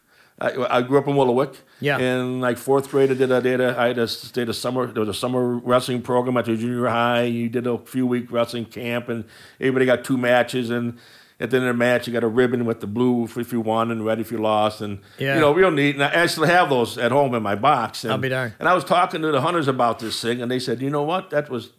I, 0.44 0.78
I 0.78 0.82
grew 0.82 0.98
up 0.98 1.08
in 1.08 1.16
Willowick. 1.16 1.56
Yeah. 1.80 1.98
In 2.00 2.42
like 2.42 2.58
fourth 2.58 2.90
grade, 2.92 3.10
I 3.12 3.14
did 3.14 3.32
a 3.32 3.42
did 3.42 3.62
a 3.62 3.76
I 3.78 3.88
a, 3.88 3.94
did 4.34 4.50
a 4.50 4.54
summer. 4.54 4.88
There 4.88 5.00
was 5.00 5.10
a 5.10 5.14
summer 5.14 5.56
wrestling 5.58 6.02
program 6.02 6.36
at 6.38 6.46
the 6.46 6.58
junior 6.58 6.88
high. 6.88 7.24
You 7.24 7.48
did 7.50 7.66
a 7.66 7.78
few 7.78 8.06
week 8.06 8.32
wrestling 8.32 8.66
camp, 8.66 9.08
and 9.10 9.24
everybody 9.60 9.86
got 9.86 10.04
two 10.04 10.18
matches. 10.18 10.70
And 10.70 10.98
at 11.40 11.50
the 11.50 11.58
end 11.58 11.66
of 11.68 11.74
the 11.76 11.78
match, 11.78 12.08
you 12.08 12.14
got 12.14 12.24
a 12.24 12.28
ribbon 12.28 12.66
with 12.66 12.82
the 12.82 12.88
blue 12.88 13.24
if 13.26 13.52
you 13.54 13.62
won 13.62 13.90
and 13.90 14.06
red 14.06 14.20
if 14.20 14.32
you 14.32 14.38
lost. 14.38 14.82
And 14.82 15.00
Yeah. 15.18 15.36
you 15.36 15.42
know, 15.42 15.52
real 15.54 15.72
neat. 15.72 15.96
And 15.96 16.04
I 16.04 16.08
actually 16.10 16.50
have 16.50 16.70
those 16.70 16.98
at 16.98 17.12
home 17.12 17.34
in 17.36 17.42
my 17.44 17.56
box. 17.56 18.04
And, 18.04 18.12
I'll 18.14 18.20
be 18.20 18.30
darned. 18.30 18.54
And 18.60 18.68
I 18.68 18.74
was 18.74 18.84
talking 18.84 19.22
to 19.22 19.32
the 19.32 19.42
hunters 19.42 19.68
about 19.68 20.00
this 20.00 20.22
thing, 20.22 20.42
and 20.42 20.52
they 20.52 20.60
said, 20.60 20.82
you 20.82 20.90
know 20.90 21.04
what, 21.04 21.30
that 21.32 21.50
was 21.50 21.72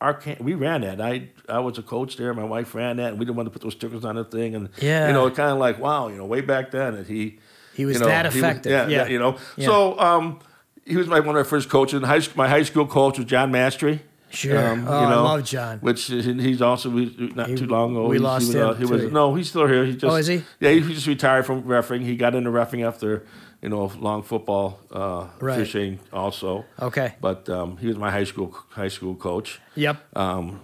our 0.00 0.14
camp. 0.14 0.40
We 0.40 0.54
ran 0.54 0.80
that. 0.80 1.00
I 1.00 1.28
I 1.48 1.58
was 1.60 1.76
a 1.78 1.82
coach 1.82 2.16
there. 2.16 2.32
My 2.34 2.44
wife 2.44 2.74
ran 2.74 2.96
that, 2.96 3.10
and 3.10 3.18
we 3.18 3.24
didn't 3.24 3.36
want 3.36 3.46
to 3.46 3.50
put 3.52 3.62
those 3.62 3.74
stickers 3.74 4.04
on 4.04 4.14
the 4.16 4.24
thing. 4.24 4.54
And 4.54 4.68
Yeah. 4.80 5.06
you 5.08 5.12
know, 5.12 5.28
kind 5.30 5.50
of 5.50 5.58
like 5.58 5.78
wow, 5.78 6.08
you 6.08 6.16
know, 6.16 6.24
way 6.26 6.40
back 6.40 6.70
then, 6.72 6.94
and 6.94 7.06
he 7.06 7.38
He 7.74 7.84
was 7.84 7.96
you 7.96 8.00
know, 8.00 8.06
that 8.06 8.26
effective, 8.26 8.70
yeah, 8.72 8.88
yeah. 8.88 9.06
you 9.08 9.18
know. 9.18 9.36
Yeah. 9.56 9.66
So 9.66 9.98
um, 9.98 10.40
he 10.84 10.96
was 10.96 11.06
my 11.06 11.20
one 11.20 11.30
of 11.36 11.44
my 11.46 11.48
first 11.48 11.68
coaches. 11.68 12.02
High, 12.02 12.20
my 12.34 12.48
high 12.48 12.62
school 12.64 12.86
coach 12.86 13.18
was 13.18 13.26
John 13.26 13.50
Mastery. 13.50 14.02
Sure. 14.30 14.56
Oh, 14.58 14.86
I 14.88 15.14
love 15.14 15.44
John. 15.44 15.78
Which 15.80 16.06
he's 16.06 16.62
also 16.62 16.88
not 16.90 17.48
He- 17.50 17.54
too 17.56 17.66
long 17.66 17.90
ago. 17.92 18.08
we 18.08 18.16
he, 18.16 18.22
lost 18.22 18.50
he 18.50 18.56
was, 18.56 18.56
uh, 18.56 18.72
him, 18.72 18.86
he 18.88 18.92
was 18.92 19.12
no, 19.12 19.34
he's 19.34 19.48
still 19.50 19.66
here. 19.66 19.84
He 19.84 19.92
just 19.92 20.04
Oh, 20.04 20.16
is 20.16 20.26
he? 20.26 20.42
Yeah, 20.58 20.70
he 20.70 20.80
just 20.80 21.06
retired 21.06 21.44
from 21.44 21.62
refereeing. 21.66 22.02
He 22.04 22.16
got 22.16 22.34
into 22.34 22.50
refereeing 22.50 22.84
after 22.86 23.26
you 23.60 23.68
know 23.68 23.92
long 24.00 24.22
football 24.22 24.80
uh, 24.90 25.26
Right. 25.38 25.58
fishing 25.58 25.98
also. 26.12 26.64
Okay. 26.80 27.14
But 27.20 27.48
um, 27.50 27.76
he 27.76 27.88
was 27.88 27.96
my 27.98 28.10
high 28.10 28.24
school 28.24 28.56
high 28.70 28.88
school 28.88 29.14
coach 29.14 29.60
Yep. 29.74 29.96
um, 30.16 30.60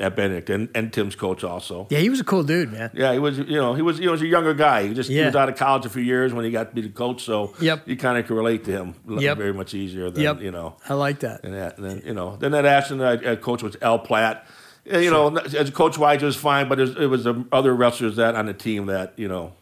at 0.00 0.16
Benedict 0.16 0.50
and, 0.50 0.68
and 0.74 0.92
Tim's 0.92 1.14
coach 1.14 1.44
also. 1.44 1.86
yeah, 1.88 2.00
he 2.00 2.08
was 2.10 2.18
a 2.18 2.24
cool 2.24 2.42
dude, 2.42 2.72
man. 2.72 2.90
Yeah, 2.94 3.12
he 3.12 3.18
was. 3.20 3.38
You 3.38 3.56
know, 3.56 3.74
he 3.74 3.82
was. 3.82 3.98
He 3.98 4.08
was 4.08 4.20
a 4.22 4.26
younger 4.26 4.52
guy. 4.54 4.88
He 4.88 4.94
just 4.94 5.08
he 5.08 5.20
was 5.24 5.36
out 5.36 5.48
of 5.48 5.56
college 5.56 5.86
a 5.86 5.88
few 5.88 6.02
years 6.02 6.32
when 6.34 6.44
he 6.44 6.50
got 6.50 6.70
to 6.70 6.74
be 6.74 6.80
the 6.82 6.88
coach. 6.88 7.22
So 7.22 7.54
Yep. 7.60 7.86
you 7.88 7.96
kind 7.96 8.18
of 8.18 8.26
could 8.26 8.36
relate 8.36 8.64
to 8.64 8.72
him 8.72 8.94
Yep. 9.08 9.38
very 9.38 9.52
much 9.54 9.72
easier 9.74 10.10
than 10.10 10.22
Yep. 10.22 10.40
you 10.40 10.50
know. 10.50 10.76
I 10.88 10.94
like 10.94 11.20
that. 11.20 11.44
And 11.44 11.54
that, 11.54 11.78
and 11.78 11.86
then 11.88 12.02
you 12.04 12.12
know, 12.14 12.36
then 12.36 12.50
that 12.52 12.64
Ashland 12.66 13.02
uh, 13.02 13.36
coach 13.36 13.62
was 13.62 13.76
L. 13.80 13.98
Platt. 14.00 14.44
You 14.84 15.10
know, 15.10 15.34
as 15.38 15.68
a 15.68 15.72
coach 15.72 15.96
wise, 15.96 16.22
it 16.22 16.26
was 16.26 16.36
fine, 16.36 16.68
but 16.68 16.78
it 16.78 16.82
was, 16.82 16.96
it 16.96 17.06
was 17.06 17.24
the 17.24 17.44
other 17.52 17.72
wrestlers 17.74 18.16
that 18.16 18.34
on 18.34 18.44
the 18.46 18.52
team 18.52 18.86
that 18.86 19.14
you 19.16 19.28
know 19.28 19.52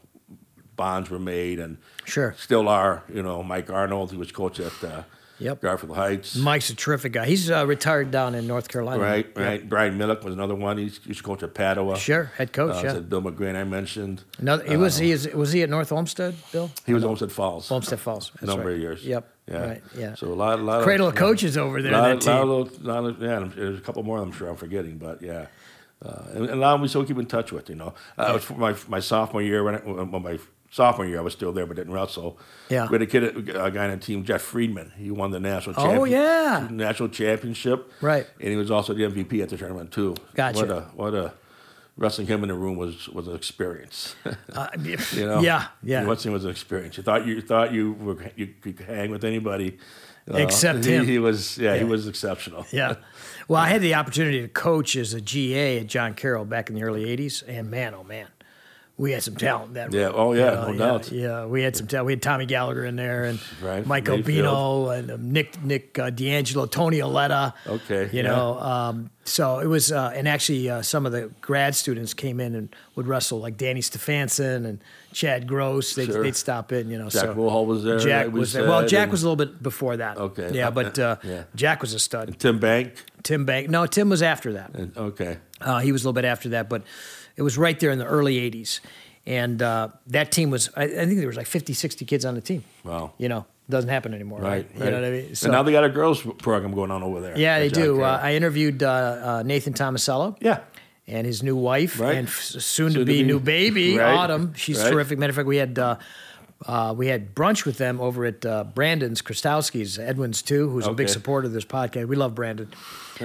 bonds 0.77 1.11
were 1.11 1.19
made 1.19 1.59
and 1.61 1.77
Sure. 2.05 2.35
still 2.39 2.69
are. 2.69 3.05
You 3.13 3.23
know, 3.23 3.43
Mike 3.43 3.71
Arnold, 3.71 4.11
who 4.11 4.19
was 4.19 4.33
coach 4.33 4.59
at 4.59 4.73
uh, 4.83 5.03
Yep. 5.43 5.61
Garfield 5.61 5.97
Heights. 5.97 6.37
Mike's 6.37 6.71
a 6.71 6.75
terrific 6.75 7.13
guy. 7.13 7.27
He's 7.27 7.51
uh, 7.51 7.67
retired 7.67 8.11
down 8.11 8.35
in 8.35 8.47
North 8.47 8.69
Carolina. 8.69 9.03
Right, 9.03 9.27
Yeah. 9.37 9.43
right. 9.45 9.69
Brian 9.69 9.99
Millick 9.99 10.23
was 10.25 10.35
another 10.35 10.55
one. 10.55 10.79
He's, 10.79 11.01
he's 11.05 11.21
coach 11.21 11.43
at 11.43 11.55
Padua. 11.55 11.99
Sure, 11.99 12.25
head 12.37 12.53
coach. 12.53 12.77
Uh, 12.77 12.83
yeah. 12.87 12.93
said 12.95 13.11
Bill 13.11 13.23
McGrain, 13.23 13.57
I 13.57 13.65
mentioned. 13.65 14.25
Another, 14.39 14.65
he 14.65 14.77
was 14.77 14.99
he 14.99 15.11
is, 15.11 15.29
was 15.29 15.53
he 15.53 15.63
at 15.63 15.71
North 15.71 15.91
Olmsted, 15.93 16.35
Bill? 16.53 16.71
He 16.87 16.95
was 16.95 17.05
almost 17.05 17.23
at 17.23 17.31
Falls. 17.33 17.71
Olmsted 17.71 17.99
Falls. 18.01 18.31
a 18.31 18.33
That's 18.39 18.47
number 18.47 18.67
right. 18.67 18.75
of 18.75 18.81
years. 18.81 19.05
Yep. 19.05 19.29
Yeah. 19.49 19.57
Right. 19.67 19.83
Yeah. 19.97 20.15
So 20.15 20.29
a 20.29 20.35
lot, 20.35 20.59
a 20.59 20.63
lot 20.63 20.83
Cradle 20.85 21.09
of 21.09 21.15
of 21.15 21.19
coaches 21.19 21.59
over 21.59 21.83
there. 21.83 21.93
lot, 21.93 22.21
that 22.21 22.27
lot 22.27 22.49
of, 22.61 22.85
lot 22.85 23.05
of, 23.05 23.21
yeah, 23.21 23.49
there's 23.57 23.79
a 23.79 23.81
couple 23.83 24.03
more. 24.05 24.19
I'm 24.19 24.33
sure 24.33 24.49
I'm 24.49 24.57
forgetting, 24.57 24.99
but 24.99 25.21
yeah. 25.21 25.47
Uh, 26.05 26.23
and, 26.35 26.45
and 26.47 26.51
a 26.51 26.57
lot 26.57 26.71
of 26.73 26.75
them 26.75 26.83
we 26.83 26.89
still 26.89 27.05
keep 27.05 27.19
in 27.19 27.27
touch 27.27 27.53
with. 27.53 27.69
You 27.69 27.77
know, 27.77 27.95
uh, 28.19 28.27
it 28.31 28.33
was 28.35 28.45
for 28.45 28.55
my 28.55 28.75
my 28.89 29.01
sophomore 29.01 29.43
year 29.43 29.63
when 29.65 29.77
I, 29.77 29.81
well, 29.85 30.07
my 30.07 30.39
sophomore 30.73 31.07
year 31.07 31.19
I 31.19 31.23
was 31.23 31.35
still 31.35 31.53
there 31.53 31.67
but 31.67 31.77
didn't 31.77 31.93
wrestle. 31.93 32.39
Yeah. 32.69 32.89
We 32.89 32.95
had 32.95 33.03
a 33.03 33.07
kid, 33.07 33.49
a 33.55 33.71
guy 33.71 33.85
on 33.85 33.91
the 33.91 33.97
team, 33.99 34.25
Jeff 34.25 34.43
Friedman. 34.43 34.93
He 34.97 35.11
won 35.11 35.31
the 35.31 35.39
national. 35.39 35.77
Oh, 35.79 36.05
yeah. 36.05 36.67
national 36.71 37.11
championship. 37.11 37.93
Right. 38.01 38.27
And 38.41 38.49
he 38.51 38.57
was 38.57 38.71
also 38.71 38.95
the 38.95 39.05
MVP 39.05 39.43
at 39.43 39.51
the 39.51 39.57
tournament 39.57 39.93
too. 39.93 40.17
Gotcha. 40.35 40.59
What 40.59 40.71
a 40.71 40.81
what 40.95 41.15
a 41.15 41.35
wrestling 41.97 42.27
him 42.27 42.43
in 42.43 42.49
the 42.49 42.55
room 42.55 42.77
was 42.77 43.09
was 43.11 43.29
an 43.29 43.37
experience. 43.37 44.17
Uh, 44.55 44.69
You 45.13 45.27
know, 45.27 45.41
Yeah. 45.41 45.67
Yeah. 45.83 46.05
Wrestling 46.05 46.33
was 46.33 46.45
an 46.45 46.51
experience. 46.51 46.97
You 46.97 47.03
thought 47.03 47.27
you 47.27 47.41
thought 47.43 47.73
you 47.73 47.93
were 47.93 48.17
you 48.35 48.49
could 48.49 48.81
hang 48.81 49.11
with 49.11 49.25
anybody, 49.25 49.79
you 50.27 50.33
know. 50.33 50.39
Except 50.39 50.85
he, 50.87 50.93
him. 50.93 51.05
He 51.05 51.19
was 51.19 51.59
yeah, 51.59 51.77
he 51.77 51.85
was 51.85 52.09
exceptional. 52.09 52.67
Yeah. 52.73 52.97
Well, 53.47 53.61
I 53.61 53.69
had 53.69 53.83
the 53.83 53.95
opportunity 53.95 54.41
to 54.41 54.49
coach 54.49 54.97
as 54.97 55.13
a 55.13 55.21
GA 55.21 55.81
at 55.81 55.87
John 55.87 56.15
Carroll 56.15 56.47
back 56.47 56.71
in 56.71 56.77
the 56.77 56.85
early 56.85 57.05
80s, 57.05 57.43
and 57.47 57.71
man, 57.71 57.93
oh 57.93 58.05
man, 58.05 58.29
we 58.99 59.11
had 59.13 59.23
some 59.23 59.35
talent 59.37 59.75
that 59.75 59.93
Yeah, 59.93 60.11
oh, 60.15 60.33
yeah, 60.35 60.51
You 60.51 60.51
know, 60.57 60.67
no 60.67 60.73
yeah, 60.73 60.79
doubt. 60.79 61.13
Yeah, 61.13 61.47
we 61.47 61.63
had 61.63 61.75
some 61.77 61.87
talent. 61.87 62.07
We 62.07 62.13
had 62.13 62.23
Tommy 62.23 62.47
Gallagher 62.47 62.85
in 62.85 62.95
there, 62.97 63.25
and 63.25 63.41
Right, 63.61 63.85
Mike 63.87 64.07
Mayfield. 64.07 64.47
Albino, 64.47 64.89
and 64.91 65.11
um, 65.11 65.33
Nick 65.33 65.63
Nick 65.65 65.99
uh, 65.99 66.11
D'Angelo, 66.11 66.67
Tony 66.67 66.99
Aletta. 67.01 67.55
Okay, 67.67 68.05
You 68.05 68.11
yeah. 68.13 68.23
know, 68.23 68.59
um, 68.61 69.11
so 69.25 69.61
it 69.61 69.67
was, 69.67 69.91
uh, 69.93 70.13
and 70.15 70.29
actually 70.29 70.69
uh, 70.69 70.83
some 70.83 71.07
of 71.07 71.13
the 71.13 71.31
grad 71.41 71.75
students 71.75 72.13
came 72.13 72.39
in 72.41 72.55
and 72.55 72.75
would 72.95 73.07
wrestle, 73.07 73.39
like 73.41 73.57
Danny 73.57 73.81
Stefanson 73.81 74.67
and 74.67 74.81
Chad 75.13 75.47
Gross. 75.47 75.95
They'd, 75.95 76.07
Sure. 76.07 76.23
they'd 76.23 76.37
stop 76.37 76.71
in, 76.73 76.91
you 76.91 76.99
know. 76.99 77.09
Jack 77.09 77.23
so 77.23 77.35
Woolhall 77.35 77.67
was 77.67 77.85
there, 77.85 77.99
Jack 77.99 78.27
like 78.27 78.35
we 78.35 78.41
was 78.41 78.53
there. 78.53 78.69
Well, 78.69 78.87
Jack 78.87 79.05
and- 79.05 79.13
was 79.13 79.23
a 79.23 79.29
little 79.31 79.45
bit 79.47 79.63
before 79.63 79.97
that. 79.97 80.19
Okay. 80.19 80.51
Yeah, 80.53 80.71
but 80.71 80.99
uh, 80.99 81.17
Yeah. 81.25 81.45
Jack 81.55 81.81
was 81.83 81.95
a 81.95 81.99
stud. 81.99 82.39
Tim 82.39 82.59
Bank. 82.59 82.95
Tim 83.23 83.45
Bank. 83.47 83.71
No, 83.71 83.87
Tim 83.87 84.09
was 84.11 84.23
after 84.23 84.53
that. 84.55 84.75
And, 84.75 84.97
okay. 84.97 85.39
Uh, 85.61 85.79
he 85.79 85.93
was 85.93 86.03
a 86.03 86.09
little 86.09 86.13
bit 86.15 86.25
after 86.25 86.51
that, 86.51 86.69
but 86.69 86.83
it 87.37 87.43
was 87.43 87.57
right 87.59 87.79
there 87.81 87.91
in 87.91 87.99
the 87.99 88.07
early 88.07 88.37
80s. 88.51 88.81
And 89.25 89.63
uh, 89.63 89.89
that 90.09 90.33
team 90.33 90.51
was, 90.51 90.69
I, 90.77 90.83
I 90.85 90.89
think 91.07 91.19
there 91.19 91.27
was 91.29 91.37
like 91.37 91.47
50, 91.47 91.73
60 91.75 92.05
kids 92.05 92.25
on 92.25 92.35
the 92.35 92.41
team. 92.41 92.65
Wow. 92.85 93.13
You 93.19 93.29
know, 93.29 93.47
doesn't 93.71 93.89
happen 93.91 94.13
anymore. 94.15 94.41
Right. 94.41 94.49
Right. 94.51 94.67
right. 94.75 94.85
You 94.85 94.91
know 94.91 95.01
what 95.01 95.07
I 95.07 95.11
mean? 95.11 95.27
and 95.43 95.53
now 95.53 95.63
they 95.63 95.71
got 95.73 95.85
a 95.85 95.89
girls 95.89 96.23
program 96.39 96.75
going 96.75 96.91
on 96.91 97.03
over 97.05 97.21
there. 97.21 97.39
yeah, 97.39 97.59
they 97.61 97.69
do. 97.69 97.97
Carroll. 97.99 98.05
Uh, 98.05 98.19
I 98.21 98.35
interviewed 98.35 98.83
uh, 98.83 98.89
uh, 98.91 99.43
Nathan 99.45 99.75
Tomasello. 99.75 100.37
yeah. 100.41 100.61
And 101.09 101.27
his 101.27 101.43
new 101.43 101.57
wife, 101.57 101.99
Right. 102.01 102.17
and 102.17 102.29
f- 102.29 102.35
soon, 102.41 102.55
to 102.55 102.61
Soon 102.61 102.93
to 102.95 103.05
be 103.05 103.23
be- 103.23 103.23
new 103.25 103.41
baby. 103.41 103.99
Autumn. 104.01 104.55
She's 104.55 104.81
terrific. 104.83 105.19
Matter 105.19 105.31
of 105.31 105.37
fact, 105.37 105.49
we 105.49 105.57
had 105.57 105.77
uh, 105.79 105.97
uh, 106.67 106.95
we 106.97 107.09
had 107.09 107.35
brunch 107.35 107.65
with 107.67 107.77
them 107.79 108.01
over 108.01 108.25
at 108.25 108.47
uh, 108.47 108.63
Brandon's 108.65 109.21
Chrostowski's, 109.21 109.99
Edwin's 109.99 110.43
too, 110.43 110.71
who's 110.71 110.87
a 110.87 110.93
big 110.93 111.09
supporter 111.09 111.47
of 111.49 111.53
this 111.53 111.65
podcast. 111.65 112.07
We 112.07 112.15
love 112.15 112.37
Brandon, 112.37 112.71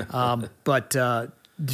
um, 0.10 0.50
but 0.64 0.96
uh, 0.96 1.28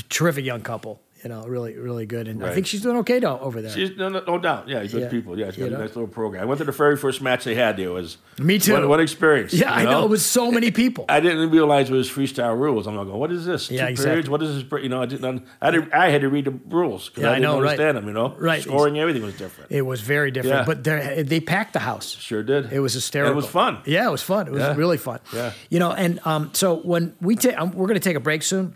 terrific 0.10 0.44
young 0.44 0.60
couple. 0.62 1.00
You 1.24 1.30
know, 1.30 1.44
really, 1.44 1.78
really 1.78 2.06
good, 2.06 2.28
and 2.28 2.44
I 2.46 2.54
think 2.54 2.68
she's 2.68 2.82
doing 2.82 2.98
okay 2.98 3.20
though 3.20 3.40
over 3.40 3.62
there. 3.62 3.72
She's 3.72 3.96
no, 3.96 4.10
no, 4.10 4.22
no 4.28 4.38
doubt. 4.38 4.68
Yeah, 4.68 4.84
good 4.86 5.04
Yeah. 5.04 5.08
people. 5.10 5.40
Yeah, 5.40 5.46
it's 5.48 5.56
got 5.58 5.64
You 5.64 5.70
a 5.70 5.74
know? 5.76 5.80
nice 5.80 5.96
little 5.96 6.08
program. 6.08 6.42
I 6.44 6.46
went 6.46 6.58
to 6.60 6.66
the 6.66 6.74
very 6.74 6.98
first 6.98 7.22
match 7.22 7.46
they 7.46 7.56
had 7.56 7.78
there. 7.78 7.88
It 7.88 7.92
was 7.94 8.18
Me 8.38 8.60
too. 8.60 8.74
What, 8.74 8.90
what 8.90 9.00
experience? 9.00 9.54
yeah, 9.54 9.80
you 9.82 9.88
I 9.88 9.92
know. 9.92 10.04
It 10.04 10.10
was 10.10 10.26
so 10.26 10.52
many 10.52 10.70
people. 10.70 11.06
I 11.08 11.22
didn't 11.22 11.50
realize 11.50 11.90
it 11.90 11.94
was 11.94 12.10
freestyle 12.10 12.60
rules. 12.60 12.88
I'm 12.88 12.96
going. 12.96 13.08
What 13.08 13.32
is 13.32 13.46
this? 13.46 13.72
Yeah, 13.72 13.86
Two 13.86 13.92
exactly. 13.92 14.10
periods? 14.12 14.30
What 14.30 14.44
is 14.44 14.64
this? 14.70 14.82
You 14.84 14.90
know, 14.90 15.02
I 15.02 15.06
didn't. 15.06 15.46
I, 15.62 15.72
did, 15.72 15.92
I 15.94 16.10
had 16.10 16.22
to 16.22 16.30
read 16.30 16.44
the 16.44 16.60
rules 16.68 17.08
because 17.08 17.24
Yeah, 17.24 17.30
I 17.30 17.32
I 17.32 17.36
didn't 17.36 17.44
know, 17.44 17.54
right. 17.62 17.70
understand 17.70 17.98
them. 17.98 18.08
You 18.08 18.14
know, 18.14 18.36
Right. 18.38 18.62
Scoring, 18.62 19.00
everything 19.00 19.24
was 19.24 19.38
different. 19.38 19.72
It 19.72 19.84
was 19.84 20.02
very 20.02 20.30
different, 20.30 20.58
Yeah. 20.58 20.66
but 20.66 20.84
they 20.84 21.24
they 21.26 21.40
packed 21.40 21.72
the 21.72 21.80
house. 21.80 22.18
Sure 22.20 22.44
did. 22.44 22.74
It 22.74 22.82
was 22.82 22.94
hysterical. 22.96 23.32
It 23.32 23.36
was 23.38 23.46
fun. 23.48 23.78
Yeah, 23.86 24.10
it 24.10 24.12
was 24.12 24.22
fun. 24.24 24.48
It 24.48 24.52
was 24.54 24.62
Yeah. 24.62 24.76
really 24.76 24.98
fun. 24.98 25.20
Yeah. 25.34 25.54
You 25.70 25.80
know, 25.80 25.94
and 25.94 26.20
um, 26.26 26.50
so 26.52 26.82
when 26.82 27.16
we 27.22 27.38
take, 27.38 27.58
um, 27.58 27.72
we're 27.72 27.88
going 27.88 28.00
to 28.00 28.04
take 28.10 28.18
a 28.18 28.26
break 28.30 28.44
soon, 28.44 28.76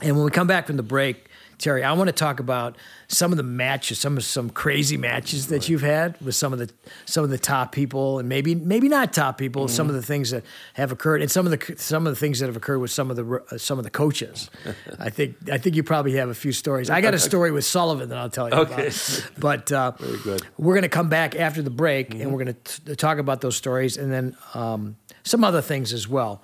and 0.00 0.16
when 0.16 0.24
we 0.24 0.30
come 0.30 0.46
back 0.46 0.66
from 0.66 0.78
the 0.78 0.82
break, 0.82 1.27
Terry, 1.58 1.82
I 1.82 1.92
want 1.92 2.06
to 2.08 2.12
talk 2.12 2.38
about 2.40 2.76
some 3.08 3.32
of 3.32 3.36
the 3.36 3.42
matches, 3.42 3.98
some 3.98 4.16
of 4.16 4.24
some 4.24 4.48
crazy 4.48 4.96
matches 4.96 5.48
that 5.48 5.68
you've 5.68 5.82
had 5.82 6.20
with 6.20 6.34
some 6.36 6.52
of 6.52 6.58
the 6.58 6.70
some 7.04 7.24
of 7.24 7.30
the 7.30 7.38
top 7.38 7.72
people, 7.72 8.18
and 8.20 8.28
maybe 8.28 8.54
maybe 8.54 8.88
not 8.88 9.12
top 9.12 9.38
people. 9.38 9.64
Mm-hmm. 9.64 9.74
Some 9.74 9.88
of 9.88 9.94
the 9.94 10.02
things 10.02 10.30
that 10.30 10.44
have 10.74 10.92
occurred, 10.92 11.20
and 11.20 11.30
some 11.30 11.46
of 11.46 11.58
the 11.58 11.74
some 11.76 12.06
of 12.06 12.12
the 12.12 12.18
things 12.18 12.38
that 12.38 12.46
have 12.46 12.56
occurred 12.56 12.78
with 12.78 12.90
some 12.92 13.10
of 13.10 13.16
the 13.16 13.42
uh, 13.50 13.58
some 13.58 13.76
of 13.78 13.84
the 13.84 13.90
coaches. 13.90 14.50
I 14.98 15.10
think 15.10 15.36
I 15.50 15.58
think 15.58 15.74
you 15.74 15.82
probably 15.82 16.14
have 16.14 16.28
a 16.28 16.34
few 16.34 16.52
stories. 16.52 16.90
I 16.90 17.00
got 17.00 17.14
a 17.14 17.18
story 17.18 17.50
with 17.50 17.64
Sullivan 17.64 18.08
that 18.10 18.18
I'll 18.18 18.30
tell 18.30 18.48
you 18.48 18.54
Okay. 18.54 18.86
about. 18.88 19.30
But 19.38 19.72
uh, 19.72 19.92
Very 19.98 20.18
good. 20.18 20.42
we're 20.58 20.74
going 20.74 20.82
to 20.82 20.88
come 20.88 21.08
back 21.08 21.34
after 21.36 21.62
the 21.62 21.70
break 21.70 22.14
and 22.14 22.32
we're 22.32 22.44
going 22.44 22.56
to 22.84 22.96
talk 22.96 23.18
about 23.18 23.40
those 23.40 23.56
stories 23.56 23.96
and 23.96 24.12
then 24.12 24.36
um, 24.54 24.96
some 25.24 25.42
other 25.44 25.60
things 25.62 25.92
as 25.92 26.06
well. 26.08 26.42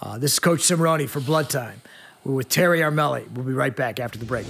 Uh, 0.00 0.18
this 0.18 0.32
is 0.34 0.38
Coach 0.38 0.60
Cimoroni 0.60 1.08
for 1.08 1.20
Blood 1.20 1.48
Time. 1.50 1.80
We're 2.24 2.34
with 2.34 2.48
Terry 2.48 2.80
Armelli. 2.80 3.30
We'll 3.32 3.44
be 3.44 3.52
right 3.52 3.74
back 3.76 4.00
after 4.00 4.18
the 4.18 4.24
break. 4.24 4.46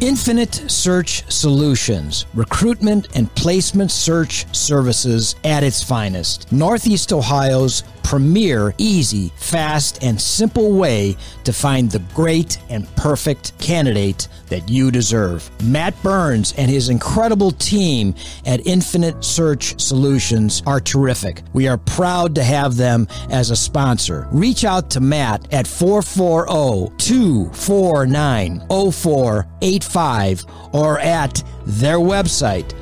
Infinite 0.00 0.54
Search 0.70 1.28
Solutions, 1.28 2.26
recruitment 2.32 3.08
and 3.16 3.34
placement 3.34 3.90
search 3.90 4.46
services 4.54 5.34
at 5.42 5.64
its 5.64 5.82
finest. 5.82 6.52
Northeast 6.52 7.12
Ohio's 7.12 7.82
premier, 8.08 8.72
easy, 8.78 9.30
fast, 9.36 10.02
and 10.02 10.18
simple 10.18 10.72
way 10.72 11.14
to 11.44 11.52
find 11.52 11.90
the 11.90 11.98
great 12.14 12.56
and 12.70 12.88
perfect 12.96 13.52
candidate 13.58 14.28
that 14.46 14.66
you 14.66 14.90
deserve. 14.90 15.50
Matt 15.62 15.94
Burns 16.02 16.54
and 16.56 16.70
his 16.70 16.88
incredible 16.88 17.50
team 17.50 18.14
at 18.46 18.66
Infinite 18.66 19.22
Search 19.22 19.78
Solutions 19.78 20.62
are 20.66 20.80
terrific. 20.80 21.42
We 21.52 21.68
are 21.68 21.76
proud 21.76 22.34
to 22.36 22.42
have 22.42 22.78
them 22.78 23.08
as 23.28 23.50
a 23.50 23.56
sponsor. 23.56 24.26
Reach 24.32 24.64
out 24.64 24.88
to 24.92 25.00
Matt 25.00 25.52
at 25.52 25.66
440 25.66 26.96
249 26.96 28.66
0485 28.70 30.46
or 30.72 30.98
at 30.98 31.44
their 31.66 31.98
website 31.98 32.72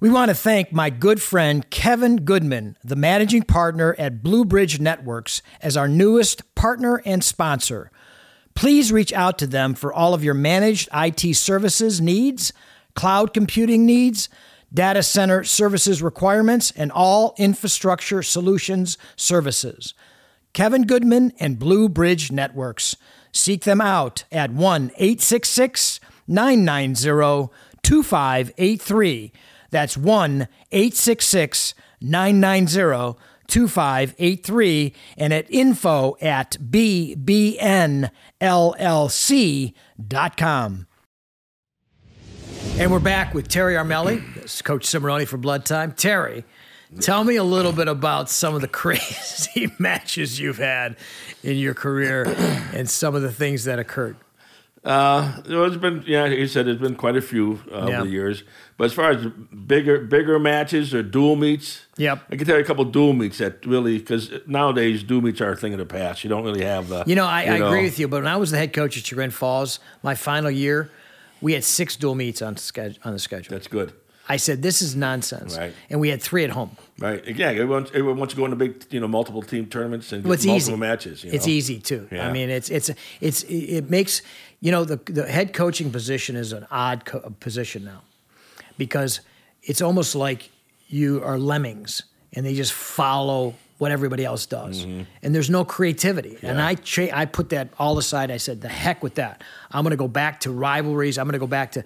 We 0.00 0.10
want 0.10 0.30
to 0.30 0.34
thank 0.34 0.72
my 0.72 0.90
good 0.90 1.22
friend 1.22 1.70
Kevin 1.70 2.24
Goodman, 2.24 2.76
the 2.82 2.96
managing 2.96 3.42
partner 3.42 3.94
at 4.00 4.20
Blue 4.20 4.44
Bridge 4.44 4.80
Networks, 4.80 5.42
as 5.60 5.76
our 5.76 5.86
newest 5.86 6.56
partner 6.56 7.00
and 7.04 7.22
sponsor. 7.22 7.92
Please 8.56 8.90
reach 8.90 9.12
out 9.12 9.38
to 9.38 9.46
them 9.46 9.74
for 9.74 9.92
all 9.92 10.12
of 10.12 10.24
your 10.24 10.34
managed 10.34 10.88
IT 10.92 11.36
services 11.36 12.00
needs, 12.00 12.52
cloud 12.94 13.32
computing 13.32 13.86
needs, 13.86 14.28
data 14.74 15.04
center 15.04 15.44
services 15.44 16.02
requirements, 16.02 16.72
and 16.72 16.90
all 16.90 17.36
infrastructure 17.38 18.24
solutions 18.24 18.98
services. 19.14 19.94
Kevin 20.52 20.82
Goodman 20.82 21.32
and 21.38 21.58
Blue 21.58 21.88
Bridge 21.88 22.30
Networks. 22.30 22.96
Seek 23.32 23.64
them 23.64 23.80
out 23.80 24.24
at 24.30 24.52
1 24.52 24.92
866 24.96 26.00
990 26.28 27.52
2583. 27.82 29.32
That's 29.70 29.96
1 29.96 30.48
866 30.70 31.74
990 32.00 33.18
2583 33.48 34.94
and 35.16 35.32
at 35.32 35.50
info 35.50 36.16
at 36.20 36.56
bbnllc.com. 36.70 37.66
And 42.78 42.90
we're 42.90 42.98
back 43.00 43.34
with 43.34 43.48
Terry 43.48 43.74
Armelli, 43.74 44.34
this 44.34 44.54
is 44.54 44.62
Coach 44.62 44.86
Cimoroni 44.86 45.28
for 45.28 45.36
Blood 45.36 45.66
Time. 45.66 45.92
Terry, 45.92 46.44
tell 47.00 47.24
me 47.24 47.36
a 47.36 47.44
little 47.44 47.72
bit 47.72 47.88
about 47.88 48.30
some 48.30 48.54
of 48.54 48.60
the 48.60 48.68
crazy 48.82 49.70
matches 49.78 50.38
you've 50.38 50.58
had 50.58 50.96
in 51.42 51.56
your 51.56 51.74
career 51.74 52.24
and 52.74 52.88
some 52.88 53.14
of 53.14 53.22
the 53.22 53.32
things 53.32 53.64
that 53.64 53.78
occurred. 53.78 54.16
Uh, 54.84 55.40
there's 55.42 55.76
been, 55.76 56.02
yeah, 56.08 56.28
he 56.28 56.44
said 56.48 56.66
there's 56.66 56.78
been 56.78 56.96
quite 56.96 57.14
a 57.16 57.20
few 57.22 57.60
uh, 57.70 57.86
Yeah. 57.86 57.98
over 57.98 58.04
the 58.06 58.10
years. 58.10 58.42
But 58.76 58.86
as 58.86 58.92
far 58.92 59.10
as 59.12 59.24
bigger, 59.26 60.00
bigger 60.00 60.40
matches 60.40 60.92
or 60.92 61.04
dual 61.04 61.36
meets, 61.36 61.82
Yep. 61.98 62.22
I 62.32 62.36
can 62.36 62.44
tell 62.46 62.56
you 62.56 62.62
a 62.62 62.66
couple 62.66 62.84
dual 62.86 63.12
meets 63.12 63.38
that 63.38 63.64
really, 63.64 63.98
because 63.98 64.32
nowadays 64.48 65.04
dual 65.04 65.20
meets 65.22 65.40
are 65.40 65.52
a 65.52 65.56
thing 65.56 65.72
of 65.72 65.78
the 65.78 65.86
past. 65.86 66.24
You 66.24 66.30
don't 66.30 66.42
really 66.42 66.64
have 66.64 66.88
the. 66.88 67.04
You 67.06 67.14
know, 67.14 67.26
I, 67.26 67.42
I 67.42 67.56
agree 67.58 67.84
with 67.84 68.00
you, 68.00 68.08
but 68.08 68.22
when 68.24 68.26
I 68.32 68.36
was 68.36 68.50
the 68.50 68.58
head 68.58 68.72
coach 68.72 68.96
at 68.98 69.06
Chagrin 69.06 69.30
Falls, 69.30 69.78
my 70.02 70.16
final 70.16 70.50
year, 70.50 70.90
we 71.40 71.52
had 71.52 71.62
six 71.62 71.94
dual 71.94 72.16
meets 72.16 72.42
on, 72.42 72.56
on 73.04 73.12
the 73.12 73.18
schedule. 73.20 73.50
That's 73.50 73.68
good, 73.68 73.92
I 74.28 74.36
said, 74.36 74.62
this 74.62 74.80
is 74.82 74.94
nonsense. 74.94 75.58
Right. 75.58 75.74
And 75.90 76.00
we 76.00 76.08
had 76.08 76.22
three 76.22 76.44
at 76.44 76.50
home. 76.50 76.76
right? 76.98 77.24
Yeah, 77.26 77.48
everyone, 77.50 77.86
everyone 77.88 78.16
wants 78.18 78.34
to 78.34 78.38
go 78.38 78.44
into 78.44 78.56
big, 78.56 78.84
you 78.90 79.00
know, 79.00 79.08
multiple 79.08 79.42
team 79.42 79.66
tournaments 79.66 80.12
and 80.12 80.22
Well, 80.24 80.32
it's 80.34 80.46
multiple 80.46 80.74
easy. 80.74 80.80
matches. 80.80 81.24
You 81.24 81.30
It's 81.32 81.48
easy 81.48 81.80
too. 81.80 82.06
Yeah. 82.10 82.28
I 82.28 82.32
mean, 82.32 82.48
it's 82.48 82.70
it's 82.70 82.90
it's 83.20 83.42
it 83.44 83.90
makes 83.90 84.22
you 84.60 84.70
know 84.70 84.84
the 84.84 84.96
the 85.12 85.26
head 85.26 85.52
coaching 85.52 85.90
position 85.90 86.36
is 86.36 86.52
an 86.52 86.66
odd 86.70 87.04
co- 87.04 87.34
position 87.40 87.84
now 87.84 88.02
because 88.78 89.20
it's 89.62 89.82
almost 89.82 90.14
like 90.14 90.50
you 90.88 91.22
are 91.24 91.38
lemmings 91.38 92.02
and 92.34 92.46
they 92.46 92.54
just 92.54 92.72
follow 92.72 93.54
what 93.78 93.90
everybody 93.90 94.24
else 94.24 94.46
does, 94.46 94.84
and 94.84 95.34
there's 95.34 95.50
no 95.50 95.64
creativity. 95.64 96.38
And 96.42 96.56
Mm-hmm. 96.58 96.68
I 96.68 96.74
cha- 96.76 97.10
I 97.12 97.24
put 97.26 97.48
that 97.48 97.68
all 97.80 97.98
aside. 97.98 98.30
I 98.30 98.36
said, 98.36 98.60
the 98.60 98.68
heck 98.68 99.02
with 99.02 99.16
that. 99.16 99.42
I'm 99.72 99.82
going 99.82 99.90
to 99.90 99.96
go 99.96 100.06
back 100.06 100.38
to 100.40 100.52
rivalries. 100.52 101.18
I'm 101.18 101.26
going 101.26 101.32
to 101.32 101.40
go 101.40 101.48
back 101.48 101.72
to 101.72 101.82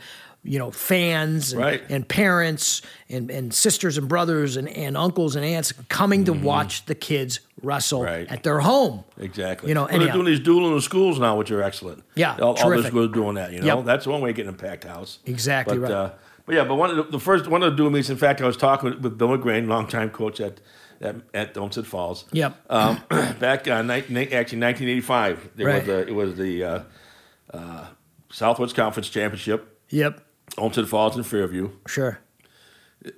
you 0.46 0.58
know 0.58 0.70
fans 0.70 1.52
and, 1.52 1.60
Right. 1.62 1.82
and 1.88 2.08
parents 2.08 2.82
and, 3.08 3.30
and 3.30 3.52
sisters 3.52 3.98
and 3.98 4.08
brothers 4.08 4.56
and, 4.56 4.68
and 4.68 4.96
uncles 4.96 5.36
and 5.36 5.44
aunts 5.44 5.72
coming 5.88 6.24
to 6.24 6.32
watch 6.32 6.86
the 6.86 6.94
kids 6.94 7.40
wrestle 7.62 8.00
Mm-hmm. 8.00 8.06
Right. 8.12 8.30
at 8.32 8.42
their 8.42 8.60
home. 8.60 9.04
Exactly. 9.18 9.68
You 9.70 9.74
know, 9.74 9.86
well, 9.90 9.98
they're 9.98 10.12
doing 10.12 10.26
these 10.26 10.40
dual 10.40 10.68
in 10.68 10.74
the 10.74 10.82
schools 10.82 11.18
now, 11.18 11.36
which 11.36 11.50
are 11.50 11.62
excellent. 11.62 12.04
Yeah, 12.14 12.36
all, 12.36 12.48
all 12.48 12.54
terrific. 12.54 12.88
schools 12.88 13.08
are 13.10 13.12
doing 13.12 13.34
that. 13.36 13.52
You 13.52 13.60
know, 13.60 13.76
Yep. 13.78 13.84
that's 13.86 14.06
one 14.06 14.20
way 14.20 14.30
of 14.30 14.36
getting 14.36 14.50
a 14.50 14.56
packed 14.56 14.84
house. 14.84 15.18
Exactly 15.26 15.78
but, 15.78 15.82
right. 15.84 15.92
Uh, 15.92 16.10
but 16.44 16.54
yeah, 16.54 16.64
but 16.64 16.76
one 16.76 16.90
of 16.90 16.96
the, 16.96 17.02
the 17.04 17.20
first 17.20 17.48
one 17.48 17.62
of 17.62 17.72
the 17.72 17.76
dual 17.76 17.90
meets. 17.90 18.08
In 18.10 18.16
fact, 18.16 18.40
I 18.40 18.46
was 18.46 18.56
talking 18.56 18.90
with, 18.90 19.00
with 19.00 19.18
Bill 19.18 19.28
McGrain, 19.28 19.66
longtime 19.68 20.10
coach 20.10 20.40
at 20.40 20.60
at, 21.00 21.16
at 21.34 21.56
Olmsted 21.58 21.86
Falls. 21.86 22.24
Yep. 22.32 22.56
Um, 22.70 23.02
back 23.38 23.68
on 23.68 23.86
ni- 23.88 23.94
actually 24.32 24.60
1985, 24.60 25.50
there 25.56 25.66
Right. 25.66 25.80
was 25.86 25.88
a, 25.88 26.06
it 26.08 26.14
was 26.14 26.36
the 26.36 26.64
uh, 26.64 26.80
uh, 27.52 27.86
Southwest 28.30 28.74
Conference 28.74 29.08
Championship, 29.08 29.80
Yep. 29.90 30.20
Olmsted 30.58 30.88
Falls 30.88 31.16
and 31.16 31.26
Fairview. 31.26 31.70
Sure. 31.86 32.18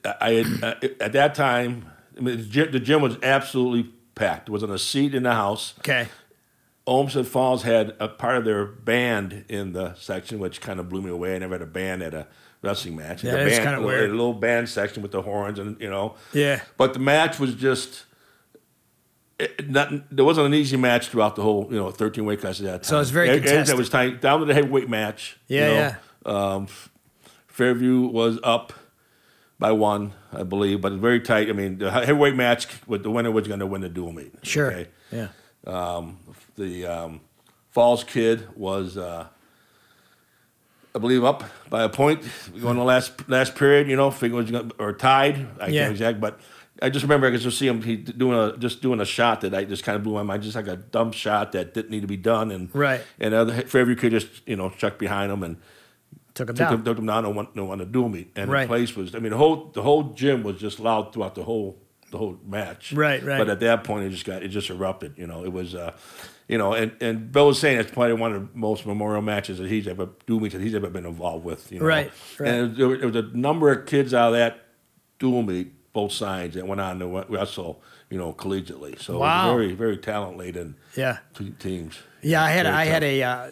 I 0.04 0.44
uh, 0.62 0.74
at 1.00 1.12
that 1.12 1.34
time, 1.34 1.86
I 2.16 2.20
mean, 2.20 2.36
the 2.38 2.42
gym, 2.44 2.72
the 2.72 2.80
gym 2.80 3.00
was 3.02 3.16
absolutely 3.22 3.92
packed. 4.14 4.46
There 4.46 4.52
wasn't 4.52 4.72
a 4.72 4.78
seat 4.78 5.14
in 5.14 5.22
the 5.22 5.32
house. 5.34 5.74
Okay. 5.80 6.08
Olmsted 6.86 7.26
Falls 7.26 7.62
had 7.62 7.94
a 8.00 8.08
part 8.08 8.36
of 8.38 8.44
their 8.44 8.64
band 8.64 9.44
in 9.48 9.72
the 9.72 9.94
section, 9.94 10.38
which 10.38 10.60
kind 10.60 10.80
of 10.80 10.88
blew 10.88 11.02
me 11.02 11.10
away. 11.10 11.34
I 11.36 11.38
never 11.38 11.54
had 11.54 11.62
a 11.62 11.66
band 11.66 12.02
at 12.02 12.14
a 12.14 12.26
wrestling 12.62 12.96
match. 12.96 13.22
Yeah, 13.22 13.32
kinda 13.48 13.70
a 13.70 13.72
little- 13.72 13.84
weird. 13.86 14.10
A 14.10 14.12
little 14.14 14.34
band 14.34 14.68
section 14.68 15.02
with 15.02 15.12
the 15.12 15.22
horns 15.22 15.58
and 15.58 15.80
you 15.80 15.88
know. 15.90 16.16
Yeah. 16.32 16.60
But 16.76 16.92
the 16.94 16.98
match 17.00 17.38
was 17.38 17.54
just. 17.54 18.04
It, 19.38 19.70
not, 19.70 19.92
there 20.10 20.24
wasn't 20.24 20.48
an 20.48 20.54
easy 20.54 20.76
match 20.76 21.08
throughout 21.08 21.36
the 21.36 21.42
whole, 21.42 21.68
you 21.70 21.76
know, 21.76 21.92
13 21.92 22.24
weight 22.24 22.40
class 22.40 22.58
at 22.58 22.64
that 22.66 22.72
time. 22.82 22.84
So 22.84 22.96
it 22.96 22.98
was 23.00 23.10
very 23.10 23.28
Every- 23.28 23.38
everything 23.38 23.56
contested. 23.58 23.78
was 23.78 23.88
tight, 23.88 24.20
down 24.20 24.40
to 24.40 24.46
the 24.46 24.54
heavyweight 24.54 24.88
match. 24.90 25.38
you 25.46 25.58
Yeah. 25.60 25.94
Um, 26.26 26.66
Fairview 27.58 28.02
was 28.02 28.38
up 28.44 28.72
by 29.58 29.72
one, 29.72 30.12
I 30.32 30.44
believe, 30.44 30.80
but 30.80 30.92
very 30.92 31.18
tight. 31.18 31.48
I 31.48 31.52
mean, 31.52 31.78
the 31.78 31.90
heavyweight 31.90 32.36
match, 32.36 32.68
with 32.86 33.02
the 33.02 33.10
winner 33.10 33.32
was 33.32 33.48
going 33.48 33.58
to 33.58 33.66
win 33.66 33.80
the 33.80 33.88
dual 33.88 34.12
meet. 34.12 34.32
Sure. 34.44 34.70
okay? 34.70 34.86
Yeah. 35.10 35.28
Um, 35.66 36.18
the 36.54 36.86
um, 36.86 37.20
Falls 37.72 38.04
kid 38.04 38.46
was, 38.56 38.96
uh, 38.96 39.26
I 40.94 40.98
believe, 41.00 41.24
up 41.24 41.42
by 41.68 41.82
a 41.82 41.88
point 41.88 42.22
going 42.62 42.76
the 42.76 42.84
last 42.84 43.28
last 43.28 43.56
period. 43.56 43.88
You 43.88 43.96
know, 43.96 44.12
figure 44.12 44.36
was 44.36 44.48
gonna, 44.48 44.70
or 44.78 44.92
tied. 44.92 45.44
I 45.60 45.66
Yeah. 45.66 45.80
can't 45.82 45.92
exact, 45.92 46.20
but 46.20 46.38
I 46.80 46.90
just 46.90 47.02
remember 47.02 47.26
I 47.26 47.32
could 47.32 47.40
just 47.40 47.58
see 47.58 47.66
him 47.66 47.82
he 47.82 47.96
doing 47.96 48.38
a 48.38 48.56
just 48.56 48.80
doing 48.82 49.00
a 49.00 49.04
shot 49.04 49.40
that 49.40 49.52
I 49.52 49.64
just 49.64 49.82
kind 49.82 49.96
of 49.96 50.04
blew 50.04 50.14
my 50.14 50.22
mind, 50.22 50.44
just 50.44 50.54
like 50.54 50.68
a 50.68 50.76
dumb 50.76 51.10
shot 51.10 51.50
that 51.52 51.74
didn't 51.74 51.90
need 51.90 52.02
to 52.02 52.06
be 52.06 52.16
done, 52.16 52.52
and 52.52 52.72
Right. 52.72 53.00
And 53.18 53.34
other 53.34 53.62
Fairview 53.62 53.96
kid 53.96 54.10
just 54.10 54.28
you 54.46 54.54
know 54.54 54.70
chuck 54.70 54.96
behind 54.96 55.32
him 55.32 55.42
and 55.42 55.56
Took 56.38 56.50
him 56.50 56.54
took 56.54 56.66
down. 56.68 56.74
him, 56.74 56.84
took 56.84 56.98
him 56.98 57.06
down 57.06 57.24
and 57.26 57.36
won, 57.36 57.48
and 57.54 57.68
won 57.68 57.80
a 57.80 57.84
dual 57.84 58.08
meet. 58.08 58.30
And 58.36 58.50
Right. 58.50 58.62
the 58.62 58.68
place 58.68 58.94
was, 58.96 59.14
I 59.14 59.18
mean, 59.18 59.30
the 59.32 59.36
whole 59.38 59.70
the 59.74 59.82
whole 59.82 60.04
gym 60.14 60.42
was 60.42 60.58
just 60.60 60.78
loud 60.80 61.12
throughout 61.12 61.34
the 61.34 61.42
whole 61.44 61.78
the 62.10 62.16
whole 62.18 62.38
match. 62.46 62.92
Right, 62.92 63.22
right. 63.22 63.36
But 63.38 63.50
at 63.50 63.60
that 63.60 63.84
point, 63.84 64.06
it 64.06 64.10
just 64.10 64.24
got 64.24 64.42
it 64.42 64.48
just 64.48 64.70
erupted. 64.70 65.14
You 65.18 65.26
know, 65.26 65.44
it 65.44 65.52
was, 65.52 65.74
uh, 65.74 65.92
you 66.48 66.56
know, 66.56 66.72
and, 66.72 66.92
and 67.02 67.30
Bill 67.30 67.48
was 67.48 67.58
saying 67.60 67.78
it's 67.78 67.90
probably 67.90 68.14
one 68.14 68.32
of 68.32 68.40
the 68.40 68.48
most 68.58 68.86
memorial 68.86 69.20
matches 69.20 69.58
that 69.58 69.68
he's 69.68 69.86
ever 69.86 70.08
meets 70.26 70.54
that 70.54 70.62
he's 70.62 70.74
ever 70.74 70.88
been 70.88 71.04
involved 71.04 71.44
with. 71.44 71.70
You 71.70 71.80
know? 71.80 71.84
Right, 71.86 72.10
right. 72.38 72.48
And 72.50 72.76
there, 72.76 72.88
was- 72.88 72.98
there 73.00 73.08
was 73.08 73.16
a 73.16 73.36
number 73.36 73.70
of 73.70 73.84
kids 73.84 74.14
out 74.14 74.28
of 74.28 74.34
that 74.34 74.64
dual 75.18 75.42
meet, 75.42 75.72
both 75.92 76.12
sides, 76.12 76.54
that 76.54 76.66
went 76.66 76.80
on 76.80 76.98
to 77.00 77.24
wrestle. 77.28 77.80
You 78.10 78.16
know, 78.16 78.32
collegiately. 78.32 78.98
So 78.98 79.18
Wow. 79.18 79.54
very 79.54 79.74
very 79.74 79.98
talent 79.98 80.38
laden 80.38 80.76
Yeah. 80.96 81.18
te- 81.34 81.50
teams. 81.58 81.98
Yeah, 82.22 82.42
I 82.42 82.50
had 82.50 82.64
Very 82.64 82.74
I 82.76 82.84
had 82.86 83.04
a, 83.04 83.22
uh, 83.22 83.48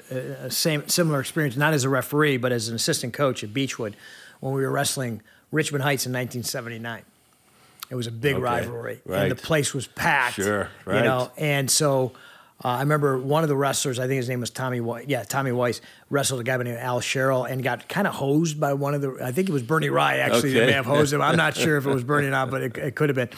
a 0.47 0.51
same 0.51 0.89
similar 0.89 1.21
experience, 1.21 1.57
not 1.59 1.75
as 1.75 1.85
a 1.85 1.91
referee, 1.91 2.39
but 2.39 2.53
as 2.53 2.69
an 2.71 2.75
assistant 2.75 3.13
coach 3.13 3.45
at 3.45 3.51
Beachwood 3.53 3.93
when 4.41 4.55
we 4.55 4.63
were 4.63 4.71
wrestling 4.71 5.21
Richmond 5.53 5.85
Heights 5.85 6.07
in 6.07 6.13
1979. 6.13 7.03
It 7.91 7.95
was 7.97 8.07
a 8.07 8.11
big 8.11 8.37
Okay, 8.37 8.43
rivalry, 8.43 9.01
and 9.09 9.31
the 9.31 9.37
place 9.37 9.75
was 9.75 9.87
packed. 9.87 10.37
Sure, 10.37 10.71
right. 10.87 10.97
You 10.99 11.05
know, 11.05 11.31
and 11.37 11.71
so 11.71 12.13
uh, 12.65 12.69
I 12.69 12.81
remember 12.81 13.19
one 13.19 13.43
of 13.43 13.49
the 13.49 13.57
wrestlers, 13.57 13.99
I 13.99 14.07
think 14.07 14.17
his 14.17 14.29
name 14.29 14.41
was 14.41 14.51
Tommy 14.51 14.81
Weiss. 14.81 15.05
Yeah, 15.07 15.25
Tommy 15.25 15.53
Weiss 15.53 15.81
wrestled 16.09 16.41
a 16.41 16.45
guy 16.45 16.55
by 16.55 16.59
the 16.59 16.71
name 16.71 16.79
of 16.79 16.81
Al 16.83 17.01
Sherrill 17.01 17.45
and 17.45 17.63
got 17.63 17.89
kind 17.89 18.07
of 18.07 18.15
hosed 18.15 18.59
by 18.59 18.73
one 18.73 18.95
of 18.95 19.03
the. 19.03 19.19
I 19.23 19.33
think 19.33 19.49
it 19.49 19.53
was 19.53 19.63
Bernie 19.63 19.91
Rye 19.91 20.19
actually 20.19 20.55
that 20.55 20.67
may 20.67 20.73
have 20.73 20.87
hosed 20.87 21.13
him. 21.13 21.21
I'm 21.21 21.37
not 21.37 21.55
sure 21.57 21.77
if 21.77 21.87
it 21.87 21.93
was 21.93 22.03
Bernie 22.05 22.29
or 22.29 22.31
not, 22.31 22.51
but 22.51 22.63
it, 22.63 22.79
it 22.79 22.95
could 22.97 23.11
have 23.11 23.17
been. 23.17 23.29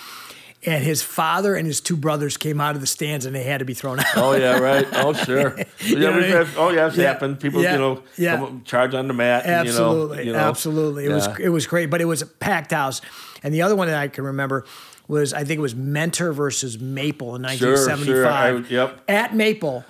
And 0.66 0.82
his 0.82 1.02
father 1.02 1.54
and 1.54 1.66
his 1.66 1.80
two 1.80 1.96
brothers 1.96 2.36
came 2.36 2.60
out 2.60 2.74
of 2.74 2.80
the 2.80 2.86
stands 2.88 3.26
and 3.26 3.34
they 3.34 3.44
had 3.44 3.58
to 3.58 3.64
be 3.64 3.74
thrown 3.74 4.00
out. 4.00 4.06
Oh 4.16 4.32
yeah, 4.32 4.58
right. 4.58 4.86
Oh 4.92 5.12
sure. 5.12 5.56
You 5.78 5.98
know 6.00 6.10
yeah, 6.10 6.16
we've 6.16 6.24
I 6.24 6.28
mean? 6.28 6.46
had, 6.46 6.48
oh 6.56 6.70
yeah, 6.70 6.86
it's 6.88 6.96
Yeah, 6.96 7.06
happened. 7.08 7.38
People, 7.38 7.62
yeah, 7.62 7.72
you 7.74 7.78
know, 7.78 8.02
yeah. 8.16 8.50
charge 8.64 8.92
on 8.92 9.06
the 9.06 9.14
mat. 9.14 9.44
and, 9.44 9.52
Absolutely, 9.68 10.18
you 10.18 10.24
know, 10.24 10.30
you 10.30 10.32
know. 10.32 10.48
absolutely. 10.48 11.04
It 11.06 11.12
was 11.12 11.28
it 11.38 11.48
was 11.50 11.66
great, 11.68 11.90
but 11.90 12.00
it 12.00 12.06
was 12.06 12.22
a 12.22 12.26
packed 12.26 12.72
house. 12.72 13.00
And 13.44 13.54
the 13.54 13.62
other 13.62 13.76
one 13.76 13.86
that 13.86 13.96
I 13.98 14.08
can 14.08 14.24
remember 14.24 14.64
was 15.08 15.32
I 15.34 15.44
think 15.44 15.58
it 15.58 15.62
was 15.62 15.74
Mentor 15.74 16.32
versus 16.32 16.78
Maple 16.78 17.34
in 17.34 17.42
Sure, 17.42 17.76
sure. 17.76 17.88
1975. 17.88 18.66
I- 18.66 18.68
yep. 18.68 19.02
At 19.08 19.34
Maple. 19.34 19.84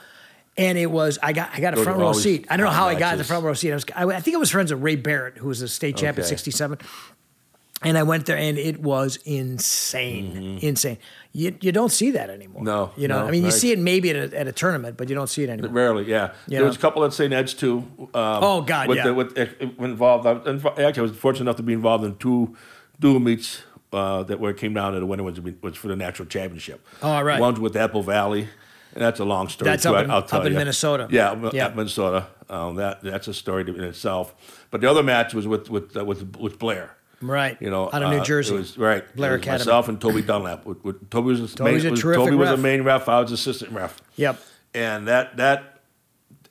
And 0.57 0.77
it 0.77 0.91
was 0.91 1.19
I 1.23 1.33
got 1.33 1.51
I 1.55 1.61
got 1.61 1.75
a 1.75 1.77
Those 1.77 1.85
front 1.85 1.99
row 2.01 2.07
always 2.07 2.23
seat. 2.23 2.47
I 2.51 2.57
don't 2.57 2.67
know 2.67 2.73
how 2.73 2.89
I 2.89 2.95
got 2.97 3.17
the 3.19 3.25
front 3.25 3.45
row 3.45 3.55
seat. 3.55 3.71
I 3.71 3.75
was 3.75 3.85
I, 3.95 4.05
I 4.07 4.21
think 4.21 4.35
I 4.37 4.39
was 4.41 4.51
friends 4.51 4.73
with 4.73 4.83
Ray 4.83 4.97
Barrett, 4.97 5.37
who 5.39 5.47
was 5.49 5.63
a 5.63 5.69
state 5.69 5.97
champ 5.97 6.19
at 6.19 6.27
'67. 6.27 6.79
And 7.81 7.97
I 7.97 8.03
went 8.03 8.27
there, 8.27 8.37
and 8.37 8.59
it 8.59 8.81
was 8.81 9.21
insane, 9.25 10.59
insane. 10.61 10.99
You, 11.33 11.57
you 11.61 11.71
don't 11.71 11.93
see 11.93 12.11
that 12.11 12.29
anymore. 12.29 12.57
Mm-hmm. 12.57 12.65
No, 12.65 12.91
you 12.97 13.07
know. 13.07 13.21
no, 13.21 13.29
I 13.29 13.31
mean, 13.31 13.45
you 13.45 13.53
see 13.53 13.71
it 13.71 13.79
maybe 13.79 14.11
at 14.11 14.17
a, 14.33 14.37
at 14.41 14.49
a 14.49 14.53
tournament, 14.53 14.97
but 14.97 15.09
you 15.09 15.15
don't 15.15 15.29
see 15.29 15.45
it 15.45 15.49
anymore. 15.51 15.71
Rarely, 15.71 16.05
yeah. 16.11 16.33
You 16.49 16.59
there 16.59 16.67
was 16.67 16.75
a 16.75 16.79
couple 16.81 17.05
at 17.05 17.13
St. 17.13 17.33
Ed's 17.33 17.55
too. 17.55 17.85
Um, 17.99 18.09
Oh, 18.15 18.63
God, 18.63 18.89
with 18.89 18.97
yeah. 18.99 19.05
The, 19.05 19.15
with 19.15 19.39
uh, 19.39 19.47
involved. 19.79 20.27
I 20.27 20.33
actually, 20.83 20.99
I 20.99 21.03
was 21.03 21.13
fortunate 21.17 21.43
enough 21.43 21.57
to 21.59 21.63
be 21.63 21.73
involved 21.73 22.05
in 22.05 22.17
two 22.17 22.57
dual 22.99 23.21
meets 23.21 23.63
uh, 23.93 24.23
that 24.25 24.39
where 24.41 24.51
it 24.51 24.57
came 24.57 24.75
down 24.75 24.93
to 24.93 25.01
the 25.01 25.07
winner 25.07 25.23
was, 25.23 25.41
was 25.41 25.77
for 25.77 25.89
the 25.89 25.97
national 25.97 26.27
championship. 26.29 26.87
Oh, 27.03 27.11
all 27.11 27.25
right. 27.25 27.41
One's 27.41 27.59
with 27.61 27.77
Apple 27.77 28.03
Valley, 28.03 28.43
and 28.95 29.03
that's 29.03 29.21
a 29.21 29.25
long 29.25 29.49
story. 29.49 29.71
That's 29.71 29.83
too, 29.85 29.95
up 29.95 30.05
in- 30.05 30.11
I'll 30.11 30.23
tell 30.23 30.41
up 30.41 30.47
in 30.47 30.53
you. 30.53 30.59
Minnesota. 30.59 31.09
Yeah, 31.11 31.51
Yeah. 31.53 31.69
Minnesota. 31.69 32.27
Um, 32.51 32.77
that 32.77 33.03
that's 33.03 33.29
a 33.29 33.35
story 33.35 33.63
in 33.69 33.83
itself. 33.85 34.35
But 34.71 34.81
the 34.81 34.91
other 34.91 35.03
match 35.03 35.35
was 35.35 35.47
with 35.47 35.69
with 35.71 35.97
uh, 35.97 36.05
with, 36.05 36.37
with 36.37 36.59
Blair. 36.59 36.97
Right. 37.21 37.57
You 37.61 37.69
know, 37.69 37.91
out 37.93 38.03
of 38.03 38.11
New 38.11 38.19
uh, 38.19 38.25
Jersey. 38.25 38.55
Was 38.55 38.79
right. 38.79 39.05
Blair 39.17 39.35
Academy. 39.35 39.59
Myself 39.59 39.89
and 39.89 40.01
Toby 40.01 40.23
Dunlap. 40.23 40.65
With, 40.65 40.85
with, 40.85 41.11
Toby 41.11 41.31
was, 41.31 41.55
the 41.55 41.65
main, 41.65 41.85
a 41.85 41.91
was- 41.91 42.01
Toby 42.01 42.37
was 42.37 42.51
the 42.51 42.57
main 42.57 42.83
ref. 42.83 43.09
I 43.09 43.21
was 43.21 43.33
assistant 43.33 43.73
ref. 43.73 44.01
Yep. 44.17 44.41
And 44.73 45.09
that 45.09 45.37
that 45.39 45.81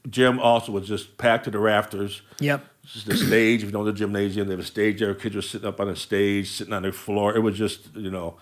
gym 0.09 0.39
also 0.39 0.71
was 0.71 0.87
just 0.87 1.17
packed 1.17 1.45
to 1.45 1.51
the 1.51 1.59
rafters. 1.59 2.21
Yep. 2.39 2.65
Just 2.93 3.05
the 3.05 3.17
stage, 3.17 3.63
if 3.63 3.67
you 3.69 3.71
know 3.73 3.83
the 3.83 3.91
gymnasium, 3.91 4.47
they 4.47 4.53
have 4.53 4.61
a 4.61 4.63
stage 4.63 4.99
there. 4.99 5.13
Kids 5.13 5.35
were 5.35 5.41
sitting 5.41 5.67
up 5.67 5.79
on 5.81 5.87
the 5.87 5.95
stage, 5.95 6.49
sitting 6.51 6.73
on 6.73 6.83
the 6.83 6.91
floor. 6.93 7.35
It 7.35 7.39
was 7.41 7.57
just, 7.57 7.93
you 7.95 8.09
know, 8.09 8.37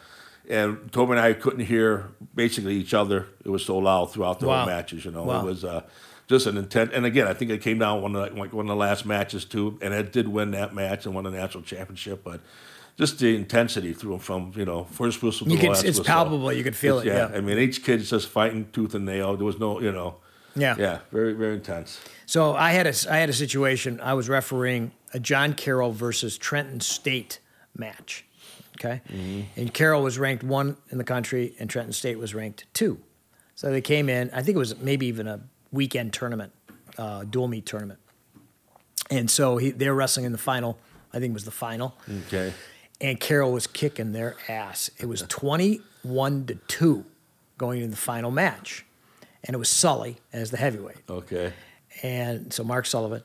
and 0.48 0.92
Toby 0.92 1.14
and 1.14 1.20
I 1.20 1.34
couldn't 1.34 1.66
hear 1.66 2.12
basically 2.36 2.76
each 2.76 2.94
other. 2.94 3.28
It 3.44 3.50
was 3.50 3.66
so 3.66 3.78
loud 3.80 4.14
throughout 4.14 4.40
the 4.40 4.48
Wow. 4.48 4.58
whole 4.60 4.68
matches. 4.68 5.04
You 5.04 5.12
know, 5.12 5.24
Wow. 5.24 5.42
it 5.42 5.46
was 5.46 5.64
uh, 5.66 5.82
just 6.28 6.46
an 6.46 6.58
intent. 6.58 6.92
And 6.94 7.06
again, 7.08 7.28
I 7.28 7.34
think 7.34 7.50
it 7.50 7.62
came 7.62 7.80
down 7.80 8.04
one 8.04 8.16
of 8.16 8.30
the, 8.36 8.40
like 8.40 8.54
one 8.54 8.66
of 8.66 8.70
the 8.70 8.76
last 8.76 9.04
matches 9.06 9.46
too, 9.46 9.80
and 9.82 9.94
it 9.96 10.12
did 10.14 10.28
win 10.28 10.52
that 10.52 10.76
match 10.76 11.08
and 11.08 11.16
won 11.16 11.24
the 11.24 11.32
national 11.32 11.64
championship. 11.64 12.24
But 12.24 12.42
just 12.98 13.18
the 13.18 13.36
intensity 13.36 13.94
through 13.94 14.20
from 14.20 14.54
you 14.56 14.66
know 14.66 14.84
first 14.92 15.24
whistle 15.24 15.46
to 15.48 15.52
You 15.52 15.58
the 15.58 15.62
can- 15.62 15.70
last 15.72 15.80
it's 15.86 15.98
whistle. 15.98 16.04
palpable. 16.06 16.54
You 16.54 16.64
could 16.64 16.76
feel 16.76 17.00
It's- 17.00 17.30
it, 17.30 17.32
yeah. 17.32 17.36
I 17.38 17.42
mean, 17.42 17.58
each 17.58 17.84
kid's 17.84 18.12
just 18.12 18.28
fighting 18.28 18.68
tooth 18.72 18.94
and 18.94 19.06
nail. 19.06 19.36
There 19.36 19.46
was 19.46 19.58
no, 19.60 19.82
you 19.82 19.92
know, 19.92 20.18
Yeah. 20.56 20.76
yeah, 20.80 21.00
very 21.12 21.34
very 21.34 21.56
intense. 21.56 22.00
So 22.26 22.56
I 22.56 22.72
had 22.72 22.88
a 22.88 22.94
I 23.10 23.18
had 23.18 23.30
a 23.30 23.34
situation. 23.34 24.00
I 24.02 24.14
was 24.14 24.30
refereeing 24.30 24.92
a 25.14 25.20
John 25.20 25.54
Carroll 25.54 25.92
versus 25.92 26.38
Trenton 26.38 26.80
State 26.80 27.40
match. 27.76 28.26
Okay, 28.78 29.02
and 29.56 29.74
Carroll 29.74 30.04
was 30.04 30.18
ranked 30.20 30.44
one 30.44 30.76
in 30.90 30.98
the 30.98 31.04
country, 31.06 31.56
and 31.60 31.70
Trenton 31.70 31.94
State 31.94 32.18
was 32.20 32.34
ranked 32.36 32.66
two. 32.74 33.00
So 33.56 33.72
they 33.72 33.82
came 33.82 34.10
in. 34.10 34.30
I 34.34 34.42
think 34.42 34.56
it 34.56 34.60
was 34.60 34.78
maybe 34.80 35.06
even 35.08 35.28
a 35.28 35.40
weekend 35.72 36.12
tournament, 36.14 36.52
uh, 36.98 37.24
dual 37.24 37.48
meet 37.48 37.66
tournament. 37.66 38.00
And 39.10 39.30
so 39.32 39.58
he, 39.58 39.72
they 39.72 39.88
were 39.88 39.96
wrestling 39.96 40.26
in 40.26 40.32
the 40.34 40.38
final. 40.38 40.78
I 41.14 41.20
think 41.20 41.32
it 41.32 41.34
was 41.34 41.46
the 41.46 41.52
final. 41.52 41.96
Okay, 42.28 42.54
And 43.00 43.18
Carroll 43.20 43.54
was 43.54 43.66
kicking 43.68 44.12
their 44.12 44.36
ass. 44.50 44.90
It 45.00 45.06
was 45.06 45.22
twenty-one 45.30 46.46
to 46.48 46.56
two, 46.68 47.06
going 47.58 47.78
into 47.82 47.92
the 47.92 48.02
final 48.02 48.32
match, 48.32 48.86
and 49.46 49.54
it 49.56 49.58
was 49.58 49.70
Sully 49.70 50.18
as 50.34 50.52
the 50.52 50.58
heavyweight 50.58 50.98
okay, 51.10 51.54
and 52.04 52.52
so 52.52 52.64
Mark 52.64 52.86
Sullivan, 52.86 53.24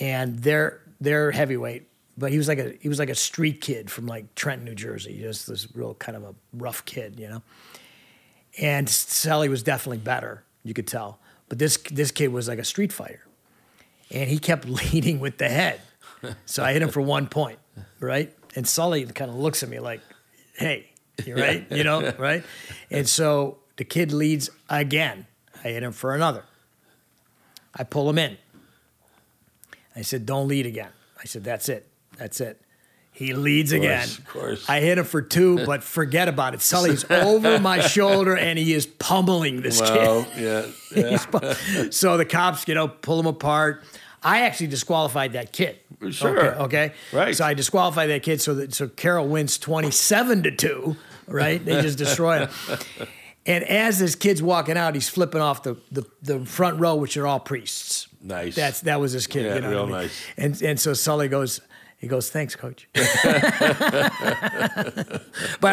and 0.00 0.38
they're 0.40 0.80
they're 1.00 1.30
heavyweight, 1.30 1.88
but 2.16 2.32
he 2.32 2.38
was 2.38 2.48
like 2.48 2.58
a 2.58 2.74
he 2.80 2.88
was 2.88 2.98
like 2.98 3.10
a 3.10 3.14
street 3.14 3.60
kid 3.60 3.90
from 3.90 4.06
like 4.06 4.34
Trenton, 4.34 4.64
New 4.64 4.74
Jersey, 4.74 5.18
just 5.20 5.46
this 5.46 5.68
real 5.74 5.94
kind 5.94 6.16
of 6.16 6.24
a 6.24 6.34
rough 6.52 6.84
kid, 6.84 7.18
you 7.20 7.28
know. 7.28 7.42
And 8.60 8.88
Sully 8.88 9.48
was 9.48 9.62
definitely 9.62 9.98
better, 9.98 10.42
you 10.64 10.74
could 10.74 10.88
tell, 10.88 11.20
but 11.48 11.58
this 11.58 11.76
this 11.90 12.10
kid 12.10 12.28
was 12.28 12.48
like 12.48 12.58
a 12.58 12.64
street 12.64 12.92
fighter, 12.92 13.24
and 14.10 14.28
he 14.28 14.38
kept 14.38 14.66
leading 14.92 15.20
with 15.20 15.38
the 15.38 15.48
head, 15.48 15.80
so 16.46 16.64
I 16.64 16.72
hit 16.72 16.82
him 16.82 16.88
for 16.88 17.00
one 17.00 17.28
point, 17.28 17.58
right? 18.00 18.34
And 18.56 18.66
Sully 18.66 19.04
kind 19.06 19.30
of 19.30 19.36
looks 19.36 19.62
at 19.62 19.68
me 19.68 19.78
like, 19.78 20.00
"Hey, 20.54 20.90
you 21.24 21.36
right? 21.36 21.70
You 21.70 21.84
know, 21.84 22.12
right?" 22.18 22.42
And 22.90 23.08
so 23.08 23.58
the 23.76 23.84
kid 23.84 24.12
leads 24.12 24.50
again. 24.68 25.26
I 25.64 25.68
hit 25.68 25.82
him 25.82 25.92
for 25.92 26.14
another. 26.14 26.44
I 27.74 27.84
pull 27.84 28.08
him 28.08 28.18
in. 28.18 28.36
I 29.94 30.02
said, 30.02 30.26
"Don't 30.26 30.48
lead 30.48 30.66
again." 30.66 30.90
I 31.20 31.24
said, 31.26 31.44
"That's 31.44 31.68
it. 31.68 31.86
That's 32.16 32.40
it." 32.40 32.60
He 33.18 33.34
leads 33.34 33.72
again. 33.72 34.06
of 34.06 34.28
course. 34.28 34.70
I 34.70 34.78
hit 34.78 34.96
him 34.96 35.04
for 35.04 35.20
two, 35.20 35.66
but 35.66 35.82
forget 35.82 36.28
about 36.28 36.54
it. 36.54 36.60
Sully's 36.60 37.04
over 37.10 37.58
my 37.58 37.80
shoulder 37.96 38.36
and 38.36 38.56
he 38.56 38.72
is 38.72 38.86
pummeling 38.86 39.60
this 39.60 39.80
well, 39.80 40.24
kid. 40.24 40.72
yeah, 40.94 41.16
yeah. 41.42 41.54
So 41.90 42.16
the 42.16 42.24
cops, 42.24 42.68
you 42.68 42.76
know, 42.76 42.86
pull 42.86 43.18
him 43.18 43.26
apart. 43.26 43.82
I 44.22 44.42
actually 44.42 44.68
disqualified 44.68 45.32
that 45.32 45.52
kid. 45.52 45.80
Sure. 46.10 46.38
Okay. 46.38 46.62
okay? 46.62 46.92
Right. 47.12 47.34
So 47.36 47.44
I 47.44 47.54
disqualified 47.54 48.08
that 48.10 48.22
kid 48.22 48.40
so 48.40 48.54
that 48.54 48.72
so 48.72 48.86
Carroll 48.86 49.26
wins 49.26 49.58
twenty-seven 49.58 50.44
to 50.44 50.52
two. 50.52 50.96
Right? 51.26 51.62
They 51.62 51.82
just 51.82 51.98
destroy 51.98 52.46
him. 52.46 52.50
And 53.48 53.64
as 53.64 53.98
this 53.98 54.14
kid's 54.14 54.40
walking 54.42 54.76
out, 54.76 54.94
he's 54.94 55.08
flipping 55.08 55.40
off 55.40 55.64
the, 55.64 55.76
the, 55.90 56.04
the 56.22 56.44
front 56.46 56.78
row, 56.78 56.94
which 56.94 57.16
are 57.16 57.26
all 57.26 57.40
priests. 57.40 58.06
Nice. 58.22 58.54
That's 58.54 58.82
that 58.82 59.00
was 59.00 59.12
this 59.12 59.26
kid. 59.26 59.46
Yeah, 59.46 59.54
you 59.56 59.60
know 59.62 59.70
real 59.70 59.80
I 59.80 59.84
mean? 59.86 59.90
nice. 59.92 60.22
And 60.36 60.62
and 60.62 60.78
so 60.78 60.92
Sully 60.92 61.26
goes, 61.28 61.60
he 61.96 62.06
goes, 62.08 62.30
thanks, 62.30 62.54
coach. 62.54 62.86
but 62.94 63.04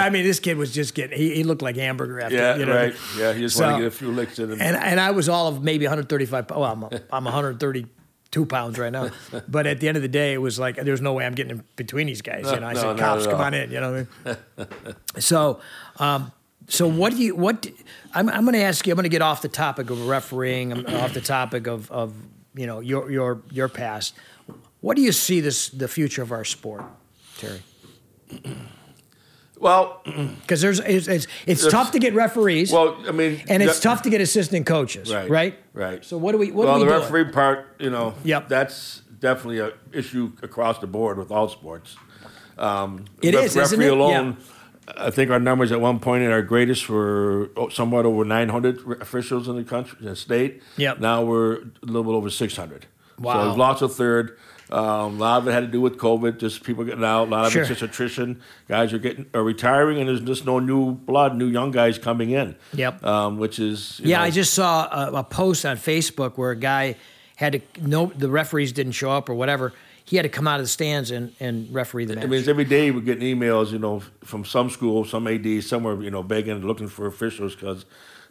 I 0.02 0.10
mean, 0.10 0.24
this 0.24 0.40
kid 0.40 0.58
was 0.58 0.74
just 0.74 0.96
getting. 0.96 1.18
He, 1.18 1.36
he 1.36 1.44
looked 1.44 1.62
like 1.62 1.76
hamburger 1.76 2.20
after. 2.22 2.36
yeah, 2.36 2.56
you 2.56 2.66
know, 2.66 2.76
right. 2.76 2.96
Yeah, 3.18 3.34
he 3.34 3.42
just 3.42 3.58
So- 3.58 3.64
want 3.66 3.78
to 3.78 3.82
get 3.84 3.88
a 3.88 3.92
few 3.92 4.12
licks 4.12 4.40
in 4.40 4.52
him. 4.52 4.62
And 4.62 4.76
and 4.76 5.00
I 5.00 5.12
was 5.12 5.30
all 5.30 5.48
of 5.48 5.64
maybe 5.64 5.86
135. 5.86 6.50
Well, 6.52 6.64
I'm 6.64 6.84
I'm 7.12 7.24
132 7.26 8.46
pounds 8.46 8.78
right 8.80 8.92
now. 8.92 9.10
But 9.48 9.68
at 9.68 9.80
the 9.80 9.88
end 9.88 9.98
of 9.98 10.04
the 10.04 10.10
day, 10.10 10.34
it 10.34 10.42
was 10.42 10.60
like 10.60 10.76
there's 10.78 11.02
no 11.02 11.14
way 11.14 11.26
I'm 11.26 11.36
getting 11.36 11.58
in 11.58 11.64
between 11.76 12.08
these 12.08 12.22
guys. 12.22 12.50
You 12.52 12.60
know, 12.60 12.68
I 12.68 12.74
No, 12.74 12.82
said, 12.82 12.98
cops, 12.98 13.28
come 13.28 13.42
on 13.42 13.54
in. 13.54 13.72
You 13.72 13.80
know 13.82 14.06
what 14.26 14.26
I 14.26 14.38
mean? 14.94 14.96
so. 15.20 15.60
Um, 15.98 16.32
so 16.68 16.88
what 16.88 17.12
do 17.14 17.18
you 17.20 17.36
what? 17.36 17.68
I'm 18.14 18.30
I'm 18.30 18.42
going 18.44 18.54
to 18.54 18.62
ask 18.62 18.86
you. 18.88 18.94
I'm 18.94 18.96
going 18.96 19.04
to 19.04 19.10
get 19.10 19.22
off 19.22 19.42
the 19.42 19.48
topic 19.50 19.90
of 19.90 20.08
refereeing. 20.08 20.72
I'm 20.74 20.86
off 20.96 21.14
the 21.14 21.22
topic 21.22 21.68
of 21.68 21.92
of 21.92 22.14
you 22.56 22.66
know 22.68 22.80
your 22.80 23.10
your 23.12 23.42
your 23.52 23.70
past. 23.70 24.14
What 24.82 24.96
do 24.96 25.02
you 25.02 25.12
see 25.12 25.40
this 25.42 25.70
the 25.70 25.88
future 25.88 26.22
of 26.22 26.32
our 26.32 26.46
sport, 26.46 26.84
Terry? 27.38 27.62
well, 29.60 30.02
Because 30.42 30.62
there's 30.62 30.80
it's 30.80 31.08
it's, 31.08 31.28
it's 31.46 31.62
There's- 31.62 31.72
tough 31.72 31.92
to 31.92 32.00
get 32.00 32.14
referees, 32.14 32.72
well, 32.72 32.98
I 33.08 33.12
mean, 33.12 33.42
and 33.48 33.64
it's 33.64 33.76
that- 33.80 33.84
tough 33.84 34.02
to 34.04 34.10
get 34.10 34.22
assistant 34.22 34.66
coaches, 34.66 35.14
right? 35.14 35.30
Right, 35.30 35.60
right. 35.74 36.06
So 36.06 36.18
what 36.18 36.34
do 36.34 36.38
we 36.38 36.52
what 36.52 36.68
well, 36.68 36.80
do 36.80 36.86
we 36.86 36.92
the 36.92 37.00
referee 37.00 37.32
part, 37.32 37.76
you 37.80 37.90
know, 37.90 38.14
Yep. 38.24 38.50
that's 38.50 39.02
definitely 39.20 39.60
a 39.60 39.72
issue 39.92 40.34
across 40.44 40.80
the 40.80 40.88
board 40.88 41.18
with 41.18 41.32
all 41.32 41.48
sports. 41.50 41.96
Um, 42.58 43.06
It 43.22 43.34
is, 43.34 43.56
isn't 43.56 43.80
referee 43.80 43.88
it? 43.88 43.94
alone. 43.94 44.38
I 44.88 45.10
think 45.10 45.32
our 45.32 45.40
numbers 45.40 45.72
at 45.72 45.82
one 45.82 46.00
point 46.00 46.24
at 46.24 46.32
our 46.32 46.42
greatest 46.42 46.90
were 46.90 47.50
oh, 47.58 47.70
somewhat 47.70 48.06
over 48.06 48.24
900 48.24 49.02
officials 49.02 49.48
in 49.48 49.56
the 49.56 49.64
country, 49.64 49.98
in 50.00 50.06
the 50.06 50.16
state. 50.16 50.62
Yep. 50.78 51.00
Now 51.00 51.24
we're 51.24 51.56
a 51.56 51.66
little 51.86 52.04
bit 52.04 52.12
over 52.12 52.30
600. 52.30 52.86
Wow. 53.18 53.34
So 53.34 53.50
we've 53.50 53.58
lost 53.58 53.82
a 53.82 53.88
third. 53.90 54.38
Um, 54.70 54.80
a 54.80 55.08
lot 55.20 55.38
of 55.42 55.48
it 55.48 55.52
had 55.52 55.60
to 55.62 55.68
do 55.68 55.80
with 55.80 55.98
COVID, 55.98 56.40
just 56.40 56.64
people 56.64 56.84
getting 56.84 57.04
out. 57.04 57.26
A 57.26 57.30
lot 57.30 57.46
of 57.46 57.52
Sure. 57.52 57.62
it's 57.62 57.70
just 57.70 57.82
attrition. 57.84 58.42
Guys 58.68 58.94
are 58.94 58.98
getting 58.98 59.28
are 59.34 59.44
retiring, 59.44 60.00
and 60.00 60.10
there's 60.10 60.22
just 60.22 60.46
no 60.46 60.60
new 60.60 60.94
blood, 60.94 61.36
new 61.36 61.46
young 61.46 61.70
guys 61.72 62.00
coming 62.00 62.32
in. 62.32 62.56
Yep. 62.74 63.04
Um, 63.06 63.38
which 63.38 63.60
is 63.60 64.02
Yeah, 64.04 64.18
know, 64.18 64.24
I 64.24 64.32
just 64.32 64.54
saw 64.54 64.88
a, 64.88 65.20
a 65.20 65.24
post 65.24 65.66
on 65.66 65.78
Facebook 65.78 66.38
where 66.38 66.50
a 66.52 66.56
guy 66.56 66.96
had 67.36 67.54
to 67.54 67.62
no 67.82 68.12
the 68.16 68.30
referees 68.30 68.72
didn't 68.72 68.94
show 68.94 69.12
up 69.12 69.30
or 69.30 69.36
whatever. 69.36 69.74
He 70.06 70.18
had 70.18 70.24
to 70.24 70.30
come 70.30 70.48
out 70.48 70.60
of 70.60 70.66
the 70.66 70.70
stands 70.70 71.10
and, 71.12 71.34
and 71.40 71.74
referee 71.74 72.06
the 72.06 72.16
match. 72.16 72.24
I 72.26 72.28
mean, 72.28 72.48
every 72.48 72.64
day 72.64 72.92
we're 72.92 73.00
getting 73.02 73.24
emails, 73.38 73.72
you 73.72 73.80
know, 73.80 74.02
from 74.24 74.46
some 74.46 74.70
school, 74.70 75.04
some 75.04 75.28
AD, 75.28 75.64
somewhere, 75.64 76.00
you 76.02 76.12
know, 76.12 76.22
begging, 76.22 76.62
looking 76.66 76.88
for 76.88 77.08
officials 77.08 77.56
because 77.56 77.86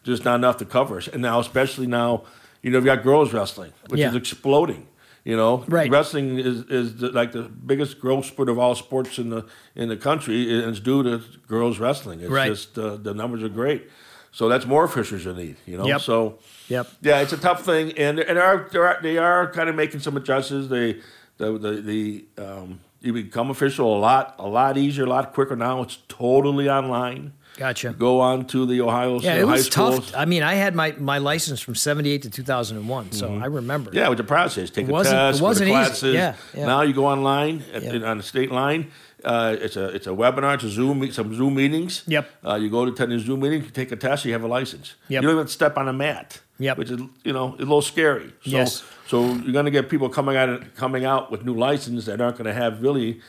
there's 0.04 0.24
not 0.24 0.36
enough 0.36 0.56
to 0.58 0.64
cover 0.64 0.98
us. 0.98 1.08
And 1.08 1.20
now, 1.22 1.40
especially 1.40 1.88
now, 1.88 2.22
you 2.62 2.70
know, 2.70 2.78
we've 2.78 2.84
got 2.86 3.02
girls 3.02 3.32
wrestling, 3.32 3.72
which 3.88 4.00
Yeah. 4.00 4.10
is 4.10 4.14
exploding. 4.14 4.86
You 5.24 5.36
know, 5.36 5.64
Right. 5.66 5.90
wrestling 5.90 6.38
is, 6.38 6.64
is 6.68 6.96
the, 6.96 7.08
like 7.10 7.32
the 7.32 7.42
biggest 7.42 7.98
growth 7.98 8.26
spurt 8.26 8.48
of 8.50 8.58
all 8.58 8.74
sports 8.74 9.18
in 9.18 9.30
the 9.30 9.46
in 9.74 9.88
the 9.88 9.96
country, 9.96 10.52
and 10.52 10.68
it's 10.70 10.80
due 10.80 11.02
to 11.02 11.22
girls 11.48 11.78
wrestling. 11.78 12.20
It's 12.20 12.28
Right. 12.30 12.48
just 12.50 12.78
uh, 12.78 12.96
the 12.96 13.14
numbers 13.14 13.42
are 13.42 13.48
great. 13.48 13.88
So 14.32 14.48
that's 14.50 14.66
more 14.66 14.84
officials 14.84 15.24
you 15.24 15.32
need. 15.32 15.56
You 15.64 15.78
know, 15.78 15.86
Yep. 15.86 16.00
so 16.02 16.38
Yep. 16.68 16.86
yeah, 17.00 17.20
it's 17.22 17.32
a 17.32 17.38
tough 17.38 17.64
thing, 17.64 17.92
and 17.98 18.18
and 18.20 18.38
are, 18.38 18.68
they 18.70 18.78
are 18.78 18.98
they 19.02 19.16
are 19.18 19.50
kind 19.50 19.68
of 19.70 19.74
making 19.74 20.00
some 20.00 20.14
adjustments. 20.18 20.68
They 20.68 21.00
the 21.38 21.58
the, 21.58 21.70
the 21.80 22.24
um, 22.42 22.80
you 23.00 23.12
become 23.12 23.50
official 23.50 23.96
a 23.96 23.98
lot 23.98 24.34
a 24.38 24.48
lot 24.48 24.76
easier, 24.76 25.04
a 25.04 25.08
lot 25.08 25.32
quicker 25.32 25.56
now. 25.56 25.82
It's 25.82 25.98
totally 26.08 26.68
online. 26.68 27.34
Gotcha. 27.56 27.94
Go 27.96 28.20
on 28.20 28.46
to 28.46 28.66
the 28.66 28.80
Ohio 28.80 29.14
Yeah, 29.14 29.20
State 29.20 29.38
it 29.40 29.44
was 29.46 29.68
tough. 29.68 30.14
I 30.16 30.24
mean, 30.24 30.42
I 30.42 30.54
had 30.54 30.74
my, 30.74 30.92
my 30.92 31.18
license 31.18 31.60
from 31.60 31.74
'78 31.74 32.22
to 32.22 32.30
2001, 32.30 33.12
so 33.12 33.34
I 33.36 33.46
remember. 33.46 33.90
Mm-hmm. 33.90 33.98
Yeah, 33.98 34.08
with 34.08 34.18
the 34.18 34.24
process, 34.24 34.70
take 34.70 34.88
It 34.88 34.92
a 34.92 34.96
it 35.00 35.04
test, 35.04 35.40
go 35.40 35.46
wasn't 35.46 35.68
easy. 35.68 35.72
classes. 35.74 36.14
Yeah, 36.14 36.34
yeah. 36.54 36.66
Now 36.66 36.82
you 36.82 36.92
go 36.92 37.06
online 37.06 37.62
at, 37.72 37.82
Yeah. 37.82 38.10
on 38.10 38.16
the 38.16 38.22
state 38.24 38.50
line. 38.50 38.90
Uh, 39.22 39.56
it's 39.58 39.76
a 39.76 39.86
it's 39.88 40.06
a 40.06 40.10
webinar, 40.10 40.54
it's 40.56 40.64
a 40.64 40.68
Zoom, 40.68 41.10
some 41.12 41.34
Zoom 41.34 41.54
meetings. 41.54 42.02
Yep. 42.06 42.28
Uh, 42.46 42.54
you 42.56 42.68
go 42.68 42.84
to 42.84 42.92
attend 42.92 43.12
a 43.12 43.18
Zoom 43.18 43.40
meeting, 43.40 43.62
you 43.62 43.70
take 43.70 43.90
a 43.92 43.96
test, 43.96 44.24
you 44.26 44.32
have 44.32 44.42
a 44.42 44.48
license. 44.48 44.94
Yep. 45.08 45.22
You 45.22 45.28
don't 45.28 45.36
even 45.38 45.48
step 45.48 45.78
on 45.78 45.88
a 45.88 45.92
mat. 45.94 46.40
Yep. 46.58 46.76
Which 46.78 46.90
is 46.90 47.00
you 47.24 47.32
know 47.32 47.54
a 47.54 47.58
little 47.58 47.80
scary. 47.82 48.28
So, 48.44 48.50
Yes. 48.50 48.82
So 49.06 49.24
you're 49.26 49.52
going 49.52 49.64
to 49.66 49.70
get 49.70 49.88
people 49.88 50.08
coming 50.08 50.36
out 50.36 50.74
coming 50.74 51.04
out 51.06 51.30
with 51.30 51.44
new 51.44 51.54
licenses 51.54 52.06
that 52.06 52.20
aren't 52.20 52.36
going 52.36 52.46
to 52.46 52.54
have 52.54 52.82
really. 52.82 53.20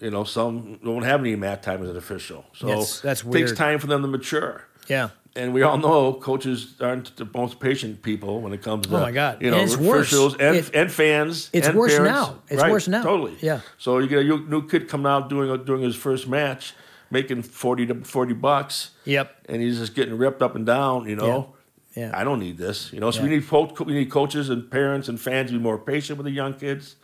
You 0.00 0.10
know, 0.10 0.24
some 0.24 0.78
don't 0.82 1.02
have 1.02 1.20
any 1.20 1.36
mat 1.36 1.62
time 1.62 1.82
as 1.82 1.90
an 1.90 1.96
official, 1.96 2.44
so 2.54 2.66
That's- 2.66 3.00
that's 3.00 3.22
it 3.22 3.32
takes 3.32 3.52
time 3.52 3.78
for 3.78 3.86
them 3.86 4.00
to 4.02 4.08
mature. 4.08 4.64
Yeah. 4.88 5.10
And 5.36 5.52
we 5.52 5.62
all 5.62 5.76
know 5.78 6.12
coaches 6.14 6.74
aren't 6.80 7.16
the 7.16 7.26
most 7.34 7.58
patient 7.58 8.02
people 8.02 8.40
when 8.40 8.52
it 8.52 8.62
comes 8.62 8.86
to 8.86 8.96
Oh, 8.96 9.00
my 9.00 9.10
God. 9.10 9.42
you 9.42 9.50
know 9.50 9.56
And 9.58 9.64
it's 9.64 9.76
worse. 9.76 10.06
officials 10.06 10.36
and, 10.38 10.56
It- 10.56 10.70
and 10.74 10.90
fans. 10.92 11.50
it's 11.52 11.66
and 11.66 11.76
worse 11.76 11.96
parents. 11.96 12.12
now. 12.14 12.38
It's 12.48 12.62
Right, 12.62 12.70
worse 12.70 12.86
now. 12.88 13.02
Totally. 13.02 13.34
Yeah. 13.40 13.60
So 13.76 13.98
you 13.98 14.06
get 14.06 14.20
a 14.20 14.24
new 14.24 14.66
kid 14.68 14.88
coming 14.88 15.06
out 15.06 15.28
doing 15.28 15.64
doing 15.64 15.82
his 15.82 15.96
first 15.96 16.28
match, 16.28 16.72
making 17.10 17.42
forty 17.42 17.84
to 17.86 17.94
forty 18.04 18.32
bucks. 18.32 18.90
Yep. 19.04 19.34
And 19.48 19.60
he's 19.60 19.78
just 19.80 19.94
getting 19.94 20.16
ripped 20.16 20.40
up 20.40 20.54
and 20.54 20.64
down. 20.64 21.08
You 21.08 21.16
know. 21.16 21.54
Yeah. 21.96 22.10
I 22.14 22.22
don't 22.24 22.38
need 22.40 22.56
this. 22.56 22.92
You 22.92 23.00
know. 23.00 23.10
So 23.10 23.18
Yeah. 23.18 23.28
we 23.28 23.30
need 23.36 23.50
we 23.86 23.92
need 23.94 24.10
coaches 24.10 24.48
and 24.50 24.70
parents 24.70 25.08
and 25.08 25.20
fans 25.20 25.50
to 25.50 25.56
be 25.58 25.62
more 25.62 25.78
patient 25.78 26.16
with 26.16 26.24
the 26.26 26.32
young 26.32 26.54
kids. 26.54 26.94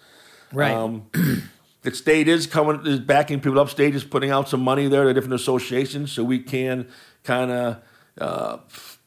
Right. 0.52 0.72
Um, 0.72 1.06
the 1.82 1.94
state 1.94 2.28
is 2.28 2.46
coming 2.46 2.86
is 2.86 3.00
backing 3.00 3.40
people 3.40 3.58
up. 3.58 3.70
State 3.70 3.94
is 3.94 4.04
putting 4.04 4.30
out 4.30 4.48
some 4.48 4.60
money 4.60 4.88
there 4.88 5.04
to 5.04 5.14
different 5.14 5.34
associations, 5.34 6.12
so 6.12 6.22
we 6.24 6.38
can 6.38 6.88
kind 7.24 7.50
of 7.50 7.76
uh, 8.20 8.58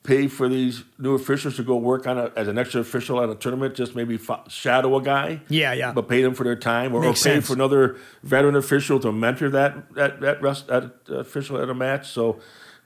pay 0.03 0.27
for 0.27 0.49
these 0.49 0.83
new 0.97 1.13
officials 1.13 1.55
to 1.57 1.63
go 1.63 1.75
work 1.77 2.07
on 2.07 2.17
a, 2.17 2.31
as 2.35 2.47
an 2.47 2.57
extra 2.57 2.81
official 2.81 3.21
at 3.21 3.29
a 3.29 3.35
tournament. 3.35 3.75
Just 3.75 3.95
maybe 3.95 4.17
fo- 4.17 4.43
shadow 4.47 4.95
a 4.97 5.01
guy. 5.01 5.41
Yeah, 5.49 5.73
yeah. 5.73 5.91
But 5.91 6.09
pay 6.09 6.21
them 6.23 6.33
for 6.33 6.43
their 6.43 6.55
time, 6.55 6.93
or, 6.95 7.03
or 7.03 7.11
pay 7.11 7.15
sense. 7.15 7.47
for 7.47 7.53
another 7.53 7.97
veteran 8.23 8.55
official 8.55 8.99
to 9.01 9.11
mentor 9.11 9.49
that 9.51 9.93
that 9.93 10.19
that, 10.21 10.41
rest, 10.41 10.67
that 10.67 10.91
official 11.09 11.61
at 11.61 11.69
a 11.69 11.73
match. 11.75 12.09
So 12.09 12.39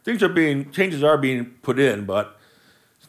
things 0.04 0.22
are 0.22 0.30
being 0.30 0.72
changes 0.72 1.04
are 1.04 1.18
being 1.18 1.46
put 1.62 1.80
in, 1.80 2.06
but 2.06 2.38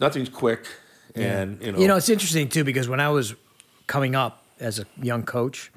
nothing's 0.00 0.28
quick. 0.28 0.66
And 1.14 1.60
you 1.60 1.72
know, 1.72 1.78
You 1.78 1.88
know, 1.88 1.96
it's 1.96 2.08
interesting 2.08 2.48
too 2.48 2.62
because 2.62 2.88
when 2.88 3.00
I 3.00 3.08
was 3.08 3.34
coming 3.88 4.14
up 4.14 4.44
as 4.60 4.78
a 4.78 4.84
young 5.02 5.24
coach, 5.24 5.72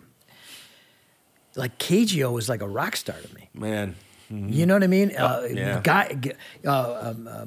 like 1.55 1.77
Caggio 1.77 2.31
was 2.31 2.47
like 2.49 2.61
a 2.61 2.67
rock 2.67 2.95
star 2.95 3.15
to 3.19 3.35
me. 3.35 3.49
Man, 3.53 3.95
You 4.29 4.65
know 4.65 4.75
what 4.75 4.83
I 4.83 4.87
mean? 4.87 5.15
Uh, 5.15 5.47
yeah. 5.51 5.81
Guy, 5.83 6.17
uh, 6.65 7.11
um, 7.11 7.27
uh, 7.27 7.45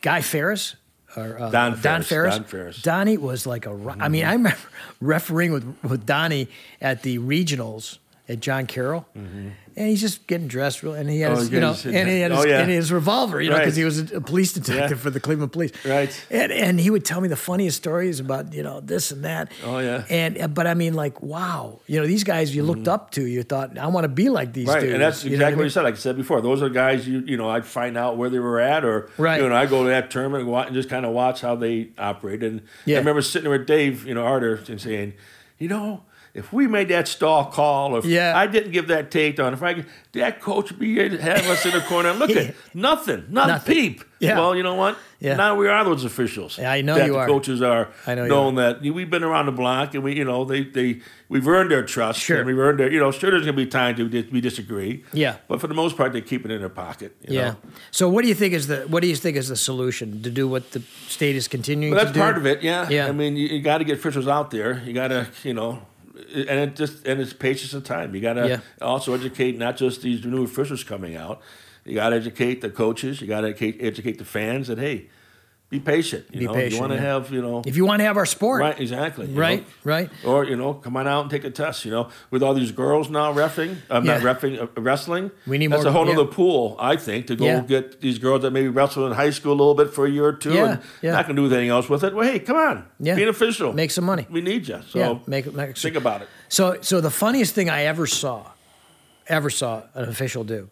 Guy 0.00 0.20
Ferris. 0.22 0.76
Or, 1.16 1.40
uh, 1.40 1.50
Don 1.50 1.72
Don 1.80 2.02
Ferris, 2.02 2.08
Ferris. 2.08 2.34
Don 2.36 2.44
Ferris. 2.44 2.82
Donnie 2.82 3.16
was 3.18 3.44
like 3.44 3.66
a. 3.66 3.74
ro- 3.74 3.96
I 3.98 4.08
mean, 4.08 4.24
I 4.24 4.34
remember 4.34 4.56
refereeing 5.00 5.50
with 5.52 5.64
with 5.82 6.06
Donnie 6.06 6.46
at 6.80 7.02
the 7.02 7.18
regionals 7.18 7.98
at 8.30 8.38
John 8.40 8.66
Carroll, 8.66 9.06
and 9.14 9.88
he's 9.88 10.00
just 10.00 10.26
getting 10.26 10.46
dressed 10.46 10.82
real, 10.82 10.94
and 10.94 11.08
he 11.10 11.20
had 11.20 11.32
Mm-hmm. 11.32 11.38
Oh, 11.38 11.40
his, 11.72 11.84
you 11.84 11.92
know, 11.92 11.98
and 12.00 12.08
he 12.08 12.20
had 12.20 12.30
his, 12.32 12.40
Oh, 12.40 12.44
yeah. 12.46 12.60
and 12.60 12.70
his 12.70 12.92
revolver, 12.92 13.40
you 13.40 13.50
know, 13.50 13.56
because 13.58 13.72
Right. 13.74 13.78
he 13.78 13.84
was 13.84 14.12
a, 14.12 14.20
police 14.20 14.52
detective 14.52 14.98
Yeah. 14.98 15.02
for 15.02 15.10
the 15.10 15.20
Cleveland 15.20 15.52
Police, 15.52 15.72
Right. 15.84 16.10
And 16.30 16.52
and 16.52 16.78
he 16.80 16.90
would 16.90 17.04
tell 17.04 17.20
me 17.20 17.28
the 17.28 17.36
funniest 17.36 17.76
stories 17.78 18.20
about 18.20 18.52
you 18.52 18.62
know 18.62 18.80
this 18.80 19.10
and 19.10 19.24
that. 19.24 19.50
Oh, 19.64 19.78
yeah. 19.78 20.04
And 20.10 20.40
uh, 20.40 20.48
but 20.48 20.66
I 20.66 20.74
mean, 20.74 20.94
like, 20.94 21.22
wow, 21.22 21.80
you 21.86 22.00
know, 22.00 22.06
these 22.06 22.24
guys 22.24 22.54
you 22.54 22.62
looked 22.62 22.88
up 22.88 23.10
to, 23.12 23.22
you 23.26 23.42
thought, 23.42 23.78
I 23.78 23.86
want 23.88 24.04
to 24.04 24.08
be 24.08 24.28
like 24.28 24.52
these 24.52 24.66
Mm-hmm. 24.68 24.74
Right, 24.74 24.80
dudes. 24.80 24.92
and 24.94 25.02
that's 25.02 25.24
you 25.24 25.30
know 25.30 25.34
exactly 25.36 25.56
what 25.56 25.62
I 25.62 25.64
you 25.64 25.70
said. 25.70 25.82
Like 25.84 25.94
I 25.94 25.98
said 25.98 26.16
before, 26.16 26.40
those 26.40 26.62
are 26.62 26.68
guys 26.68 27.08
you 27.08 27.20
you 27.26 27.36
know 27.36 27.48
I'd 27.48 27.64
find 27.66 27.96
out 27.96 28.16
where 28.16 28.28
they 28.30 28.38
were 28.38 28.60
at, 28.60 28.84
or 28.84 29.08
Right. 29.18 29.40
you 29.42 29.48
know 29.48 29.54
I 29.56 29.66
go 29.66 29.82
to 29.84 29.88
that 29.90 30.10
tournament 30.10 30.46
and, 30.46 30.54
and 30.54 30.74
just 30.74 30.88
kind 30.90 31.04
of 31.06 31.12
watch 31.12 31.40
how 31.40 31.54
they 31.56 31.88
operated. 31.98 32.52
And 32.52 32.62
Yeah. 32.84 32.96
I 32.96 32.98
remember 33.00 33.22
sitting 33.22 33.48
there 33.50 33.58
with 33.58 33.66
Dave, 33.66 34.06
you 34.06 34.14
know, 34.14 34.24
Arter, 34.24 34.60
and 34.68 34.80
saying, 34.80 35.14
you 35.58 35.68
know. 35.68 36.02
If 36.32 36.52
we 36.52 36.68
made 36.68 36.88
that 36.88 37.08
stall 37.08 37.46
call, 37.46 37.96
or 37.96 37.98
if 37.98 38.04
Yeah. 38.04 38.32
I 38.38 38.46
didn't 38.46 38.70
give 38.70 38.86
that 38.88 39.10
takedown, 39.10 39.52
if 39.52 39.62
I 39.64 39.74
could, 39.74 39.86
that 40.12 40.40
coach 40.40 40.78
be 40.78 40.96
have 41.18 41.46
us 41.48 41.66
in 41.66 41.72
the 41.72 41.80
corner 41.80 42.10
and 42.10 42.18
look 42.20 42.30
at 42.30 42.54
nothing, 42.74 43.24
not 43.30 43.48
Nothing. 43.48 43.72
a 43.72 43.74
peep. 43.74 44.04
Yeah. 44.20 44.38
Well, 44.38 44.54
you 44.54 44.62
know 44.62 44.74
what? 44.76 44.96
Yeah. 45.18 45.34
Now 45.36 45.56
we 45.56 45.66
are 45.66 45.82
those 45.84 46.04
officials. 46.04 46.56
Yeah, 46.58 46.70
I 46.70 46.82
know 46.82 46.94
that 46.94 47.06
you 47.06 47.12
the 47.14 47.18
are. 47.18 47.26
coaches 47.26 47.62
are. 47.62 47.88
I 48.06 48.14
know 48.14 48.24
you 48.24 48.28
knowing 48.28 48.54
that 48.56 48.80
we've 48.82 49.10
been 49.10 49.24
around 49.24 49.46
the 49.46 49.52
block 49.52 49.94
and 49.94 50.04
we, 50.04 50.14
you 50.16 50.24
know, 50.24 50.44
they 50.44 50.62
they 50.64 51.00
we've 51.28 51.48
earned 51.48 51.70
their 51.70 51.82
trust. 51.84 52.20
Sure. 52.20 52.38
And 52.38 52.46
we've 52.46 52.58
earned 52.58 52.78
their, 52.80 52.92
you 52.92 53.00
know, 53.00 53.10
sure 53.10 53.30
there's 53.30 53.42
gonna 53.44 53.56
be 53.56 53.66
times 53.66 53.98
we, 53.98 54.08
dis- 54.08 54.30
we 54.30 54.40
disagree. 54.40 55.02
Yeah. 55.12 55.36
But 55.48 55.60
for 55.60 55.66
the 55.66 55.74
most 55.74 55.96
part, 55.96 56.12
they 56.12 56.20
keep 56.20 56.44
it 56.44 56.50
in 56.52 56.60
their 56.60 56.68
pocket. 56.68 57.16
You 57.26 57.34
Yeah. 57.38 57.44
Know? 57.50 57.56
So 57.90 58.08
what 58.08 58.22
do 58.22 58.28
you 58.28 58.34
think 58.34 58.54
is 58.54 58.66
the 58.68 58.82
what 58.88 59.00
do 59.02 59.08
you 59.08 59.16
think 59.16 59.36
is 59.36 59.48
the 59.48 59.56
solution 59.56 60.22
to 60.22 60.30
do 60.30 60.46
what 60.46 60.70
the 60.72 60.82
state 61.08 61.34
is 61.34 61.48
continuing 61.48 61.92
Well, 61.94 62.00
to 62.04 62.06
that's 62.06 62.18
part 62.18 62.36
of 62.38 62.46
it. 62.46 62.62
Yeah. 62.62 62.88
Yeah. 62.88 63.08
I 63.08 63.12
mean, 63.12 63.36
you, 63.36 63.48
you 63.48 63.60
got 63.62 63.78
to 63.78 63.84
get 63.84 63.98
officials 63.98 64.28
out 64.28 64.50
there. 64.52 64.80
You 64.86 64.92
got 64.92 65.08
to, 65.08 65.26
you 65.42 65.54
know, 65.54 65.82
and 66.34 66.60
it 66.60 66.76
just 66.76 67.06
and 67.06 67.20
it's 67.20 67.32
patience 67.32 67.72
and 67.74 67.84
time. 67.84 68.14
You 68.14 68.20
got 68.20 68.34
to 68.34 68.48
Yeah. 68.48 68.60
also 68.80 69.14
educate 69.14 69.58
not 69.58 69.76
just 69.76 70.02
these 70.02 70.24
new 70.24 70.44
officials 70.44 70.84
coming 70.84 71.16
out. 71.16 71.40
You 71.84 71.94
got 71.94 72.10
to 72.10 72.16
educate 72.16 72.60
the 72.60 72.70
coaches. 72.70 73.20
You 73.20 73.26
got 73.26 73.40
to 73.40 73.48
educate, 73.48 73.78
educate 73.80 74.18
the 74.18 74.24
fans 74.24 74.68
that 74.68 74.78
hey, 74.78 75.08
be 75.70 75.78
patient. 75.78 76.26
You 76.32 76.40
Be 76.40 76.46
know, 76.46 76.52
patient, 76.54 76.72
you 76.74 76.80
want 76.80 76.90
to 76.92 76.96
yeah. 76.96 77.02
have 77.02 77.32
you 77.32 77.40
know. 77.40 77.62
If 77.64 77.76
you 77.76 77.86
want 77.86 78.00
to 78.00 78.04
have 78.04 78.16
our 78.16 78.26
sport, 78.26 78.60
Right, 78.60 78.78
exactly. 78.80 79.26
Right, 79.26 79.60
know. 79.60 79.66
right. 79.84 80.10
Or 80.24 80.44
you 80.44 80.56
know, 80.56 80.74
come 80.74 80.96
on 80.96 81.06
out 81.06 81.20
and 81.22 81.30
take 81.30 81.44
a 81.44 81.50
test. 81.50 81.84
You 81.84 81.92
know, 81.92 82.08
with 82.32 82.42
all 82.42 82.54
these 82.54 82.72
girls 82.72 83.08
now 83.08 83.32
refing, 83.32 83.76
I'm 83.88 84.04
not 84.04 84.20
Yeah. 84.20 84.34
refing, 84.34 84.60
uh, 84.60 84.80
wrestling. 84.80 85.30
We 85.46 85.58
need 85.58 85.68
more. 85.68 85.78
That's 85.78 85.84
more- 85.84 85.90
a 85.90 85.92
whole 85.92 86.06
yeah. 86.12 86.20
other 86.20 86.30
pool, 86.30 86.76
I 86.80 86.96
think, 86.96 87.28
to 87.28 87.36
go 87.36 87.60
get 87.62 88.00
these 88.00 88.18
girls 88.18 88.42
that 88.42 88.50
maybe 88.50 88.66
wrestled 88.68 89.06
in 89.10 89.16
high 89.16 89.30
school 89.30 89.52
a 89.52 89.60
little 89.60 89.76
bit 89.76 89.94
for 89.94 90.06
a 90.06 90.10
year 90.10 90.24
or 90.26 90.32
two, 90.32 90.58
and 90.58 90.80
not 91.04 91.26
gonna 91.28 91.36
do 91.36 91.46
anything 91.46 91.68
else 91.68 91.88
with 91.88 92.02
it. 92.02 92.14
Well, 92.16 92.26
hey, 92.26 92.40
come 92.40 92.56
on, 92.56 92.84
Yeah. 92.98 93.14
be 93.14 93.22
an 93.22 93.28
official, 93.28 93.72
Make 93.72 93.92
some 93.92 94.04
money. 94.04 94.26
We 94.28 94.40
need 94.40 94.66
you. 94.66 94.80
So 94.88 94.98
yeah, 94.98 95.18
make. 95.28 95.54
Make, 95.54 95.76
think 95.78 95.94
about 95.94 96.22
it. 96.22 96.28
So, 96.48 96.78
so 96.80 97.00
the 97.00 97.10
funniest 97.10 97.54
thing 97.54 97.70
I 97.70 97.84
ever 97.84 98.08
saw, 98.08 98.46
ever 99.28 99.50
saw 99.50 99.84
an 99.94 100.08
official 100.08 100.42
do, 100.42 100.68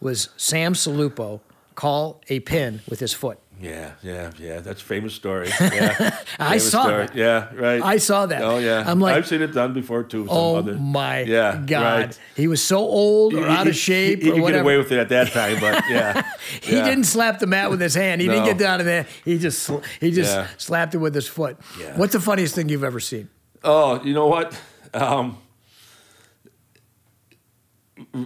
was 0.00 0.30
Sam 0.38 0.72
Salupo 0.72 1.40
call 1.74 2.22
a 2.30 2.40
pin 2.40 2.80
with 2.88 3.00
his 3.00 3.12
foot. 3.12 3.38
Yeah, 3.62 3.92
yeah, 4.02 4.32
yeah. 4.38 4.58
That's 4.58 4.82
a 4.82 4.84
famous 4.84 5.14
story. 5.14 5.48
Yeah, 5.60 6.18
I 6.38 6.58
famous 6.58 6.70
saw 6.72 6.82
story. 6.82 7.06
that. 7.06 7.14
Yeah, 7.14 7.54
right. 7.54 7.80
I 7.80 7.98
saw 7.98 8.26
that. 8.26 8.42
Oh 8.42 8.58
yeah, 8.58 8.82
I'm 8.84 8.98
like, 8.98 9.14
I've 9.14 9.26
seen 9.28 9.40
it 9.40 9.52
done 9.54 9.72
before 9.72 10.02
too. 10.02 10.26
Some 10.26 10.36
oh 10.36 10.56
other, 10.56 10.74
my 10.74 11.20
yeah, 11.20 11.62
god, 11.64 11.82
right. 12.06 12.18
he 12.34 12.48
was 12.48 12.60
so 12.60 12.78
old 12.78 13.34
or 13.34 13.46
He- 13.46 13.46
out 13.46 13.64
he- 13.66 13.70
of 13.70 13.76
shape 13.76 14.18
He, 14.20 14.24
he 14.24 14.30
or 14.32 14.34
could 14.46 14.52
get 14.54 14.60
away 14.62 14.78
with 14.78 14.90
it 14.90 14.98
at 14.98 15.08
that 15.10 15.28
time, 15.32 15.60
but 15.60 15.84
yeah, 15.88 16.24
He 16.60 16.74
yeah. 16.76 16.84
didn't 16.84 17.04
slap 17.04 17.38
the 17.38 17.46
mat 17.46 17.70
with 17.70 17.80
his 17.80 17.94
hand. 17.94 18.20
He 18.20 18.26
didn't 18.26 18.46
get 18.46 18.58
down 18.58 18.78
to 18.78 18.84
that. 18.84 19.06
He 19.24 19.38
just 19.38 19.70
he 20.00 20.10
just 20.10 20.34
Yeah. 20.34 20.48
slapped 20.58 20.94
it 20.96 20.98
with 20.98 21.14
his 21.14 21.28
foot. 21.28 21.56
Yeah. 21.78 21.96
What's 21.96 22.14
the 22.14 22.20
funniest 22.20 22.56
thing 22.56 22.68
you've 22.68 22.84
ever 22.84 22.98
seen? 23.00 23.28
Oh, 23.62 24.02
you 24.02 24.12
know 24.12 24.26
what? 24.26 24.58
Um, 24.92 25.38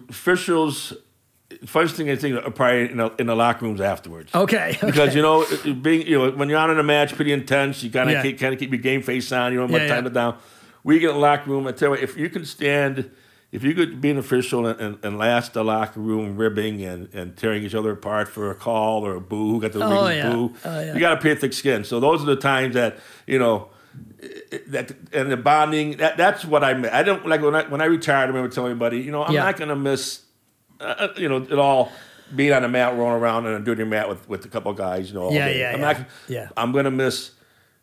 officials, 0.09 0.95
first 1.65 1.97
thing 1.97 2.11
I 2.11 2.17
think 2.17 2.45
are 2.45 2.51
probably 2.51 2.91
in 2.91 2.97
the, 2.99 3.13
in 3.19 3.27
the 3.27 3.35
locker 3.37 3.65
rooms 3.65 3.81
afterwards. 3.81 4.35
Okay, 4.35 4.71
okay. 4.77 4.87
Because 4.87 5.15
you 5.15 5.23
know, 5.23 5.43
it- 5.43 5.65
it 5.67 5.83
being 5.83 6.07
you 6.07 6.19
know, 6.19 6.31
when 6.33 6.49
you're 6.49 6.59
on 6.59 6.71
in 6.71 6.79
a 6.79 6.83
match, 6.83 7.15
pretty 7.15 7.33
intense. 7.33 7.83
You 7.83 7.91
kind 7.91 8.09
of 8.11 8.15
Yeah. 8.17 8.23
keep, 8.23 8.39
kind 8.39 8.53
of 8.53 8.61
keep 8.61 8.71
your 8.71 8.81
game 8.81 9.03
face 9.03 9.31
on. 9.33 9.53
You 9.53 9.59
don't 9.61 9.71
have 9.71 9.83
Yeah, 9.83 9.89
time 9.89 10.05
yeah. 10.05 10.09
to 10.11 10.15
down. 10.15 10.37
We 10.85 10.99
get 10.99 11.11
in 11.11 11.17
the 11.17 11.21
locker 11.23 11.51
room. 11.51 11.67
I 11.67 11.73
tell 11.73 11.87
you, 11.89 11.91
what, 11.91 12.01
if 12.01 12.17
you 12.17 12.29
can 12.29 12.45
stand, 12.45 13.11
if 13.53 13.65
you 13.65 13.75
could 13.75 14.01
be 14.01 14.11
an 14.11 14.19
official 14.19 14.67
and, 14.67 14.81
and, 14.81 14.99
and 15.05 15.19
last 15.19 15.55
the 15.55 15.65
locker 15.65 15.99
room 16.01 16.37
ribbing 16.37 16.83
and, 16.83 17.13
and 17.15 17.37
tearing 17.37 17.63
each 17.65 17.75
other 17.75 17.91
apart 17.93 18.29
for 18.29 18.51
a 18.51 18.55
call 18.55 19.05
or 19.07 19.15
a 19.17 19.21
boo, 19.21 19.53
who 19.53 19.61
got 19.61 19.73
the 19.73 19.83
Oh, 19.85 20.07
biggest 20.09 20.31
boo, 20.33 20.53
Oh, 20.65 20.81
yeah. 20.81 20.95
you 20.95 21.01
got 21.01 21.15
to 21.15 21.21
pretty 21.21 21.41
thick 21.41 21.53
skin. 21.53 21.83
So 21.85 21.99
those 22.01 22.23
are 22.23 22.27
the 22.27 22.37
times 22.37 22.75
that 22.75 22.99
you 23.27 23.39
know 23.39 23.69
that 24.69 24.93
and 25.13 25.31
the 25.31 25.37
bonding. 25.37 25.97
That 25.99 26.17
that's 26.17 26.45
what 26.45 26.63
I 26.65 26.75
meant. 26.75 26.93
I 26.95 27.03
don't 27.03 27.27
like 27.27 27.41
when 27.43 27.55
I 27.55 27.63
when 27.65 27.81
I 27.81 27.87
retired. 27.87 28.25
I 28.25 28.27
remember 28.27 28.49
telling 28.49 28.71
everybody, 28.73 29.01
you 29.01 29.11
know, 29.11 29.25
I'm 29.25 29.35
not 29.35 29.57
going 29.57 29.69
to 29.71 29.77
miss, 29.77 30.21
uh, 30.81 31.09
you 31.17 31.29
know, 31.29 31.37
it 31.43 31.59
all. 31.59 31.91
Being 32.35 32.53
on 32.53 32.63
the 32.63 32.69
mat, 32.69 32.97
rolling 32.97 33.23
around, 33.23 33.47
and 33.47 33.65
doing 33.65 33.79
your 33.79 33.87
mat 33.87 34.09
with, 34.09 34.29
with 34.29 34.45
a 34.45 34.49
couple 34.49 34.73
of 34.73 34.77
guys, 34.77 35.11
you 35.11 35.15
know. 35.15 35.31
Yeah, 35.31 35.47
day. 35.47 35.61
yeah, 35.61 35.73
I'm 35.75 35.81
yeah. 35.81 35.93
not. 35.93 35.97
Yeah. 36.29 36.49
I'm 36.57 36.73
gonna 36.73 36.91
miss, 36.91 37.31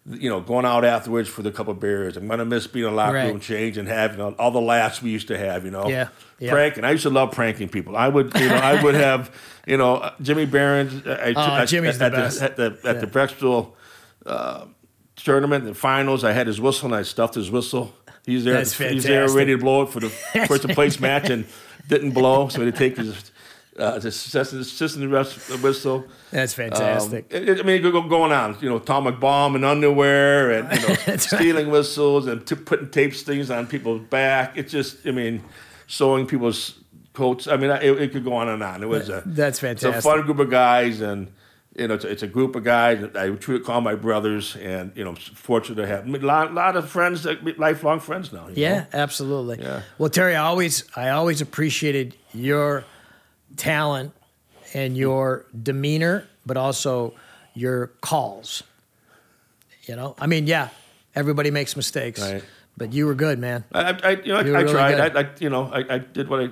you 0.06 0.30
know, 0.30 0.42
going 0.42 0.66
out 0.66 0.84
afterwards 0.84 1.30
for 1.30 1.44
the 1.44 1.50
couple 1.52 1.72
of 1.72 1.80
beers. 1.80 2.18
I'm 2.18 2.28
gonna 2.28 2.44
miss 2.44 2.68
being 2.68 2.86
in 2.86 2.92
a 2.92 2.94
locker 2.94 3.14
Right. 3.14 3.28
room 3.28 3.40
change 3.40 3.78
and 3.78 3.88
having 3.88 4.20
all, 4.20 4.34
all 4.34 4.52
the 4.52 4.60
laughs 4.60 5.02
we 5.02 5.12
used 5.12 5.30
to 5.30 5.38
have. 5.38 5.64
You 5.64 5.72
know. 5.72 5.88
Yeah, 5.88 6.10
yeah. 6.40 6.52
Pranking. 6.52 6.84
I 6.84 6.92
used 6.92 7.04
to 7.04 7.10
love 7.10 7.32
pranking 7.32 7.70
people. 7.70 7.96
I 7.96 8.10
would, 8.10 8.34
you 8.38 8.50
know, 8.50 8.56
I 8.56 8.84
would 8.84 8.96
have, 9.10 9.34
you 9.66 9.78
know, 9.78 9.96
uh, 9.96 10.14
Jimmy 10.22 10.46
Barron's. 10.46 11.08
uh, 11.08 11.18
I, 11.24 11.34
Oh, 11.38 11.42
I- 11.62 11.66
Jimmy's 11.66 12.00
the 12.00 12.06
at 12.08 12.12
best. 12.12 12.42
at 12.42 12.58
the 12.58 12.78
at 12.84 13.00
the 13.00 13.08
Brecksville 13.08 13.72
uh, 14.26 14.66
tournament, 15.16 15.64
the 15.64 15.74
finals. 15.74 16.26
I 16.26 16.34
had 16.34 16.48
his 16.48 16.60
whistle 16.60 16.88
and 16.88 16.96
I 16.96 17.04
stuffed 17.04 17.36
his 17.36 17.50
whistle. 17.50 17.94
He's 18.26 18.44
there. 18.44 18.56
That's 18.56 18.78
he's 18.78 19.04
there 19.04 19.30
ready 19.30 19.52
to 19.54 19.58
blow 19.58 19.84
it 19.84 19.90
for 19.90 20.00
the 20.02 20.10
first 20.10 20.68
place 20.70 21.00
match 21.08 21.30
and 21.30 21.46
didn't 21.88 22.12
blow. 22.12 22.48
So 22.50 22.60
he 22.60 22.66
had 22.66 22.74
to 22.76 22.80
take 22.80 22.98
his. 22.98 23.32
Uh, 23.76 24.00
his 24.00 24.06
assistant, 24.06 25.10
whistle. 25.64 26.06
That's 26.30 26.54
fantastic. 26.54 27.26
Um, 27.34 27.42
it- 27.42 27.50
it- 27.50 27.60
I 27.60 27.64
mean, 27.64 27.82
go, 27.82 27.90
go 27.92 28.04
going 28.08 28.32
on. 28.32 28.56
You 28.62 28.70
know, 28.70 28.76
atomic 28.76 29.20
bomb 29.20 29.56
and 29.56 29.66
underwear, 29.66 30.52
and 30.52 30.72
you 30.80 30.88
know, 30.88 30.94
That's 31.08 31.32
right. 31.32 31.40
stealing 31.42 31.72
whistles 31.72 32.28
and 32.28 32.46
t- 32.46 32.54
putting 32.54 32.92
tape 32.92 33.16
things 33.16 33.50
on 33.50 33.66
people's 33.66 34.02
back. 34.10 34.56
It's 34.60 34.72
just, 34.72 35.08
I 35.08 35.12
mean, 35.12 35.44
sewing 35.88 36.28
people's 36.28 36.76
coats. 37.14 37.48
I 37.48 37.58
mean, 37.58 37.72
it, 37.72 37.84
it 38.00 38.12
could 38.12 38.24
go 38.24 38.34
on 38.34 38.48
and 38.48 38.62
on. 38.62 38.84
It 38.84 38.88
was 38.90 39.10
a 39.10 39.24
That's 39.26 39.58
fantastic. 39.60 39.98
it's 39.98 40.06
a 40.06 40.08
fun 40.08 40.22
group 40.22 40.38
of 40.38 40.52
guys, 40.52 41.02
and 41.02 41.32
you 41.76 41.88
know, 41.88 41.96
it's 41.96 42.06
a, 42.06 42.12
it's 42.12 42.24
a 42.24 42.28
group 42.28 42.56
of 42.56 42.64
guys 42.64 43.02
that 43.02 43.18
I 43.18 43.30
truly 43.32 43.64
call 43.64 43.82
my 43.82 43.96
brothers, 43.96 44.56
and 44.58 44.92
you 44.96 45.04
know, 45.04 45.12
I'm 45.12 45.16
fortunate 45.16 45.76
to 45.76 45.88
have 45.88 46.08
a 46.08 46.18
lot, 46.20 46.54
lot 46.54 46.76
of 46.76 46.90
friends, 46.90 47.24
that 47.24 47.58
lifelong 47.60 48.00
friends 48.00 48.32
now. 48.32 48.48
Yeah, 48.54 48.80
know? 48.80 48.86
absolutely. 48.94 49.60
Yeah. 49.62 49.82
Well, 49.98 50.10
Terry, 50.10 50.36
I 50.36 50.44
always 50.44 50.84
I 50.96 51.10
always 51.10 51.42
appreciated 51.42 52.16
your 52.34 52.84
talent 53.58 54.14
and 54.74 54.96
your 54.98 55.46
demeanor, 55.62 56.28
but 56.46 56.58
also 56.58 57.14
your 57.54 57.88
calls. 58.02 58.64
You 59.84 59.96
know, 59.96 60.16
I 60.20 60.28
mean, 60.28 60.48
yeah, 60.48 60.70
everybody 61.16 61.52
makes 61.52 61.76
mistakes, 61.76 62.22
Right. 62.22 62.44
but 62.78 62.94
you 62.94 63.06
were 63.06 63.16
good, 63.16 63.38
man, 63.38 63.66
I, 63.74 63.98
I, 64.04 64.10
you 64.12 64.32
know, 64.32 64.38
I, 64.38 64.42
You 64.44 64.52
were 64.52 64.58
I 64.58 64.62
really 64.62 64.74
tried. 64.74 65.00
I, 65.16 65.22
I, 65.22 65.30
you 65.40 65.50
know, 65.50 65.70
I, 65.74 65.96
I 65.96 65.98
did 65.98 66.30
what 66.30 66.40
I, 66.40 66.50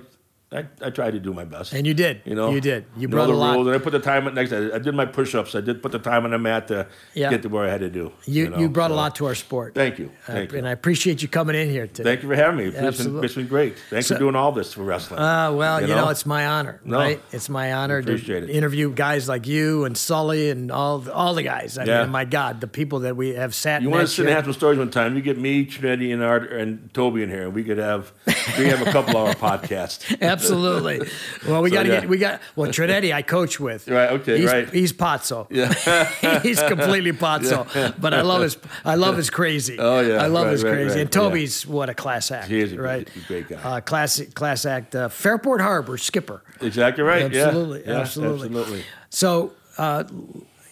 I, 0.53 0.65
I 0.81 0.89
tried 0.89 1.11
to 1.11 1.19
do 1.19 1.33
my 1.33 1.45
best. 1.45 1.71
and 1.71 1.87
you 1.87 1.93
did. 1.93 2.21
You 2.25 2.35
know, 2.35 2.49
you 2.51 2.59
did. 2.59 2.83
You 2.97 3.07
know 3.07 3.11
brought 3.11 3.27
the 3.27 3.33
a 3.33 3.35
lot. 3.35 3.55
rules, 3.55 3.67
and 3.67 3.75
I 3.75 3.79
put 3.79 3.91
the 3.93 3.99
time 4.01 4.27
at 4.27 4.33
next. 4.33 4.51
I, 4.51 4.75
I 4.75 4.79
did 4.79 4.93
my 4.93 5.05
push-ups. 5.05 5.55
I 5.55 5.61
did 5.61 5.81
put 5.81 5.93
the 5.93 5.99
time 5.99 6.25
on 6.25 6.31
the 6.31 6.37
mat 6.37 6.67
to 6.67 6.87
Yeah. 7.13 7.29
get 7.29 7.41
to 7.43 7.47
where 7.47 7.65
I 7.65 7.69
had 7.71 7.79
to 7.79 7.89
do. 7.89 8.11
You 8.25 8.49
know, 8.49 8.57
you 8.59 8.67
brought 8.67 8.91
a 8.91 8.93
lot 8.93 9.15
to 9.15 9.27
our 9.27 9.35
sport. 9.35 9.75
Thank 9.75 9.97
you, 9.97 10.11
Uh, 10.27 10.39
you, 10.51 10.57
and 10.57 10.67
I 10.67 10.71
appreciate 10.71 11.21
you 11.21 11.29
coming 11.29 11.55
in 11.55 11.69
here 11.69 11.87
today. 11.87 12.03
thank 12.03 12.21
you 12.23 12.27
for 12.27 12.35
having 12.35 12.57
me. 12.57 12.65
It's 12.65 12.75
been, 12.75 12.85
Absolutely. 12.85 13.25
it's 13.27 13.35
been 13.35 13.47
great. 13.47 13.77
Thanks 13.89 14.07
So- 14.07 14.15
for 14.15 14.19
doing 14.19 14.35
all 14.35 14.51
this 14.51 14.73
for 14.73 14.83
wrestling. 14.83 15.21
Uh, 15.21 15.53
well, 15.53 15.79
you, 15.79 15.87
know? 15.87 16.09
it's 16.09 16.25
my 16.25 16.45
honor, 16.45 16.81
No. 16.83 16.97
right? 16.97 17.21
It's 17.31 17.47
my 17.47 17.71
honor 17.71 17.99
Appreciate 17.99 18.41
to 18.41 18.49
it. 18.49 18.53
interview 18.53 18.91
guys 18.93 19.29
like 19.29 19.47
you 19.47 19.85
and 19.85 19.97
Sully 19.97 20.49
and 20.49 20.69
all 20.69 21.09
all 21.11 21.33
the 21.33 21.43
guys. 21.43 21.77
I 21.77 21.85
Yeah. 21.85 22.01
mean, 22.03 22.11
my 22.11 22.25
God, 22.25 22.59
the 22.59 22.67
people 22.67 22.99
that 22.99 23.15
we 23.15 23.35
have 23.35 23.55
sat. 23.55 23.83
you 23.83 23.89
want 23.89 24.01
to 24.01 24.13
sit 24.13 24.25
and 24.25 24.35
have 24.35 24.43
some 24.43 24.53
stories 24.53 24.77
one 24.79 24.89
time? 24.89 25.15
You 25.15 25.21
get 25.21 25.37
me, 25.39 25.65
Trinetti, 25.65 26.11
and 26.13 26.21
Art, 26.21 26.51
and 26.51 26.93
Toby 26.93 27.23
in 27.23 27.29
here, 27.29 27.43
and 27.43 27.53
we 27.53 27.63
could 27.63 27.77
have 27.77 28.11
we 28.59 28.65
have 28.65 28.85
a 28.85 28.91
couple 28.91 29.15
hour 29.17 29.33
podcast. 29.49 29.99
Absolutely. 30.21 30.40
Well, 31.47 31.61
we 31.61 31.69
So, 31.69 31.75
got 31.75 31.83
to 31.83 31.89
yeah. 31.89 31.99
get 32.01 32.09
we 32.09 32.17
got 32.17 32.41
well 32.55 32.69
Trinetti. 32.71 33.13
I 33.13 33.21
coach 33.21 33.59
with. 33.59 33.87
Right, 33.87 34.09
okay, 34.11 34.37
he's, 34.39 34.45
right. 34.51 34.69
He's 34.69 34.93
pazzo. 34.93 35.47
Yeah. 35.51 36.39
he's 36.41 36.61
completely 36.61 37.11
pazzo. 37.13 37.65
But 37.99 38.13
I 38.13 38.21
love 38.21 38.41
his 38.41 38.57
I 38.85 38.95
love 38.95 39.17
his 39.17 39.29
crazy. 39.29 39.77
Oh, 39.79 39.99
yeah. 40.01 40.23
I 40.23 40.27
love 40.27 40.45
Right, 40.45 40.51
his 40.51 40.63
right, 40.63 40.73
crazy. 40.73 40.89
right. 40.89 40.99
And 41.01 41.11
Toby's 41.11 41.65
what 41.67 41.89
a 41.89 41.93
class 41.93 42.31
act. 42.31 42.47
He 42.47 42.59
is 42.59 42.73
a 42.73 42.77
right. 42.81 43.09
great 43.27 43.47
guy. 43.49 43.55
Uh, 43.57 43.81
classic 43.81 44.33
class 44.33 44.65
act. 44.65 44.95
Uh, 44.95 45.09
Fairport 45.09 45.61
Harbor 45.61 45.97
skipper. 45.97 46.41
exactly 46.61 47.03
right. 47.03 47.31
Yeah. 47.31 47.47
Absolutely, 47.47 47.83
Yeah, 47.85 47.99
absolutely. 47.99 48.47
absolutely. 48.47 48.83
So, 49.09 49.51
uh, 49.77 50.03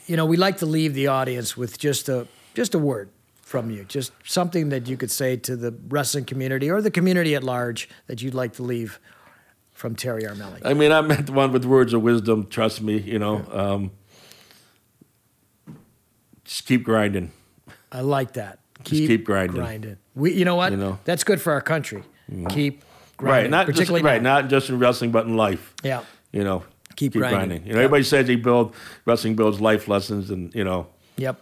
you 0.08 0.16
know, 0.16 0.26
we 0.26 0.38
like 0.38 0.58
to 0.58 0.66
leave 0.66 0.94
the 0.94 1.08
audience 1.08 1.56
with 1.58 1.78
just 1.78 2.10
a 2.10 2.28
just 2.54 2.74
a 2.76 2.80
word 2.80 3.10
from 3.42 3.72
you? 3.72 3.84
Just 3.86 4.12
something 4.26 4.70
that 4.70 4.88
you 4.88 4.96
could 4.98 5.10
say 5.12 5.36
to 5.36 5.56
the 5.56 5.74
wrestling 5.90 6.24
community 6.26 6.70
or 6.70 6.82
the 6.82 6.92
community 6.92 7.34
at 7.36 7.44
large 7.44 7.90
that 8.08 8.22
you'd 8.22 8.36
like 8.36 8.54
to 8.54 8.64
leave 8.64 9.00
from 9.80 9.96
Terry 9.96 10.24
Armelli. 10.24 10.60
I 10.66 10.74
mean, 10.74 10.92
I 10.92 11.00
meant 11.00 11.28
the 11.28 11.32
one 11.32 11.54
with 11.54 11.64
words 11.64 11.94
of 11.94 12.02
wisdom. 12.02 12.48
Trust 12.48 12.82
me, 12.82 12.98
you 12.98 13.18
know. 13.18 13.46
Um, 13.50 13.92
just 16.44 16.66
keep 16.66 16.84
grinding. 16.84 17.32
I 17.90 18.02
like 18.02 18.34
that. 18.34 18.60
Just 18.84 19.08
keep 19.08 19.24
grinding. 19.24 19.56
grinding. 19.56 19.98
We, 20.16 20.34
you 20.34 20.44
know 20.44 20.56
what? 20.56 20.72
You 20.74 20.78
know. 20.78 21.00
That's 21.06 21.24
good 21.24 21.40
for 21.42 21.54
our 21.54 21.62
country. 21.62 22.04
Keep 22.28 22.44
grinding. 22.50 22.52
Right, 22.52 22.82
grinding. 23.18 23.52
not 23.52 23.66
just 23.68 23.76
particularly 23.78 24.04
right, 24.06 24.22
not 24.22 24.50
just 24.50 24.70
in 24.70 24.80
wrestling, 24.80 25.12
but 25.12 25.26
in 25.26 25.38
life. 25.38 25.74
Yeah. 25.82 26.04
You 26.34 26.44
know, 26.44 26.64
Keep 26.98 27.14
grinding. 27.14 27.66
You 27.66 27.74
know, 27.74 27.80
everybody 27.80 28.04
says 28.04 28.28
they 28.28 28.36
build 28.36 28.76
wrestling 29.06 29.36
builds 29.38 29.62
life 29.62 29.88
lessons, 29.88 30.30
and 30.30 30.54
you 30.54 30.66
know, 30.66 30.88
Yep. 31.16 31.42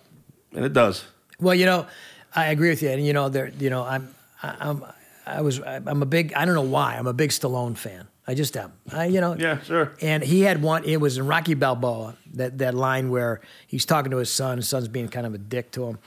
and 0.54 0.64
it 0.64 0.74
does. 0.74 1.06
Well, 1.40 1.56
you 1.56 1.66
know, 1.66 1.88
I 2.36 2.48
agree 2.48 2.70
with 2.70 2.84
you, 2.84 2.90
and 2.90 3.04
you 3.04 3.14
know, 3.14 3.30
there, 3.30 3.50
you 3.60 3.72
know, 3.72 3.84
I'm, 3.84 4.14
I- 4.44 4.56
I'm, 4.60 4.84
I 5.26 5.42
was, 5.42 5.60
I'm 5.60 6.02
a 6.02 6.06
big, 6.06 6.34
I 6.34 6.46
don't 6.46 6.56
know 6.56 6.62
why, 6.62 6.96
I'm 6.96 7.08
a 7.08 7.14
big 7.14 7.32
Stallone 7.32 7.76
fan. 7.76 8.08
I 8.28 8.34
just 8.34 8.58
am. 8.58 8.74
I, 8.92 9.06
you 9.06 9.22
know. 9.22 9.36
Yeah, 9.38 9.62
sure. 9.62 9.94
And 10.02 10.22
he 10.22 10.42
had 10.42 10.62
one. 10.62 10.84
It 10.84 10.98
was 11.00 11.18
in 11.18 11.26
Rocky 11.28 11.54
Balboa 11.54 12.18
that 12.34 12.58
that 12.58 12.74
line 12.74 13.10
where 13.10 13.40
he's 13.68 13.86
talking 13.86 14.12
to 14.12 14.18
his 14.18 14.30
son. 14.30 14.58
His 14.58 14.68
son's 14.68 14.88
being 14.90 15.08
kind 15.08 15.26
of 15.26 15.34
a 15.34 15.38
dick 15.38 15.72
to 15.72 15.86
him, 15.88 16.00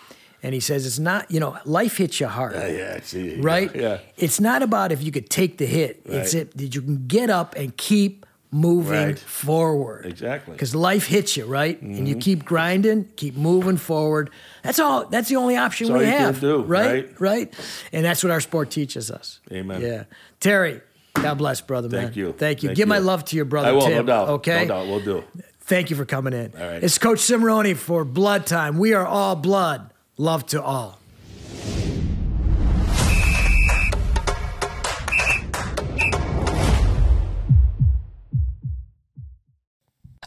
and 0.42 0.52
he 0.52 0.60
says, 0.60 0.84
"It's 0.86 0.98
not, 0.98 1.30
you 1.30 1.40
know, 1.40 1.56
life 1.64 1.96
hits 1.96 2.20
you 2.20 2.26
hard." 2.26 2.54
Yeah, 2.54 2.66
yeah, 2.68 3.00
see, 3.02 3.40
right? 3.40 3.74
Yeah, 3.74 3.98
It's 4.18 4.38
not 4.38 4.62
about 4.62 4.92
if 4.92 5.02
you 5.02 5.10
could 5.10 5.30
take 5.30 5.56
the 5.56 5.66
hit. 5.66 6.02
Right. 6.04 6.16
It's 6.18 6.34
Right. 6.34 6.42
it 6.42 6.56
that 6.58 6.74
you 6.74 6.82
can 6.82 7.06
get 7.06 7.30
up 7.30 7.54
and 7.56 7.74
keep 7.76 8.26
moving 8.52 8.92
Right. 8.92 9.18
forward. 9.18 10.06
Exactly. 10.06 10.52
Because 10.52 10.74
life 10.74 11.06
hits 11.06 11.36
you, 11.36 11.46
right? 11.46 11.80
And 11.80 12.08
you 12.08 12.14
mm-hmm. 12.14 12.20
keep 12.20 12.44
grinding, 12.44 13.08
keep 13.16 13.36
moving 13.36 13.76
forward. 13.76 14.28
That's 14.62 14.78
all. 14.80 15.06
That's 15.06 15.28
the 15.28 15.36
only 15.36 15.56
option 15.56 15.86
That's 15.86 15.94
all 15.94 16.00
we 16.00 16.06
you 16.06 16.12
can 16.12 16.20
have, 16.20 16.40
do, 16.40 16.62
right? 16.62 16.90
right? 16.90 17.20
Right. 17.20 17.54
And 17.92 18.04
that's 18.04 18.22
what 18.24 18.30
our 18.32 18.40
sport 18.40 18.70
teaches 18.70 19.10
us. 19.10 19.40
Amen. 19.52 19.80
Yeah, 19.80 20.04
Terry. 20.40 20.80
God 21.22 21.38
bless, 21.38 21.60
brother, 21.60 21.88
man. 21.88 22.04
Thank 22.04 22.16
you. 22.16 22.32
Thank 22.32 22.62
you. 22.62 22.68
Thank 22.70 22.76
Give 22.76 22.88
my 22.88 22.98
love 22.98 23.24
to 23.26 23.36
your 23.36 23.44
brother, 23.44 23.68
I 23.68 23.72
will, 23.72 23.82
Tim. 23.82 23.92
no 23.92 24.02
doubt. 24.02 24.28
Okay. 24.28 24.66
no 24.66 24.74
doubt, 24.74 24.86
we'll 24.86 25.00
do. 25.00 25.24
Thank 25.62 25.90
you 25.90 25.96
for 25.96 26.04
coming 26.04 26.32
in. 26.32 26.52
All 26.58 26.66
right. 26.66 26.82
It's 26.82 26.98
Coach 26.98 27.18
Cimoroni 27.18 27.76
for 27.76 28.04
Blood 28.04 28.46
Time. 28.46 28.78
We 28.78 28.94
are 28.94 29.06
all 29.06 29.36
blood. 29.36 29.92
Love 30.16 30.46
to 30.46 30.62
all. 30.62 30.99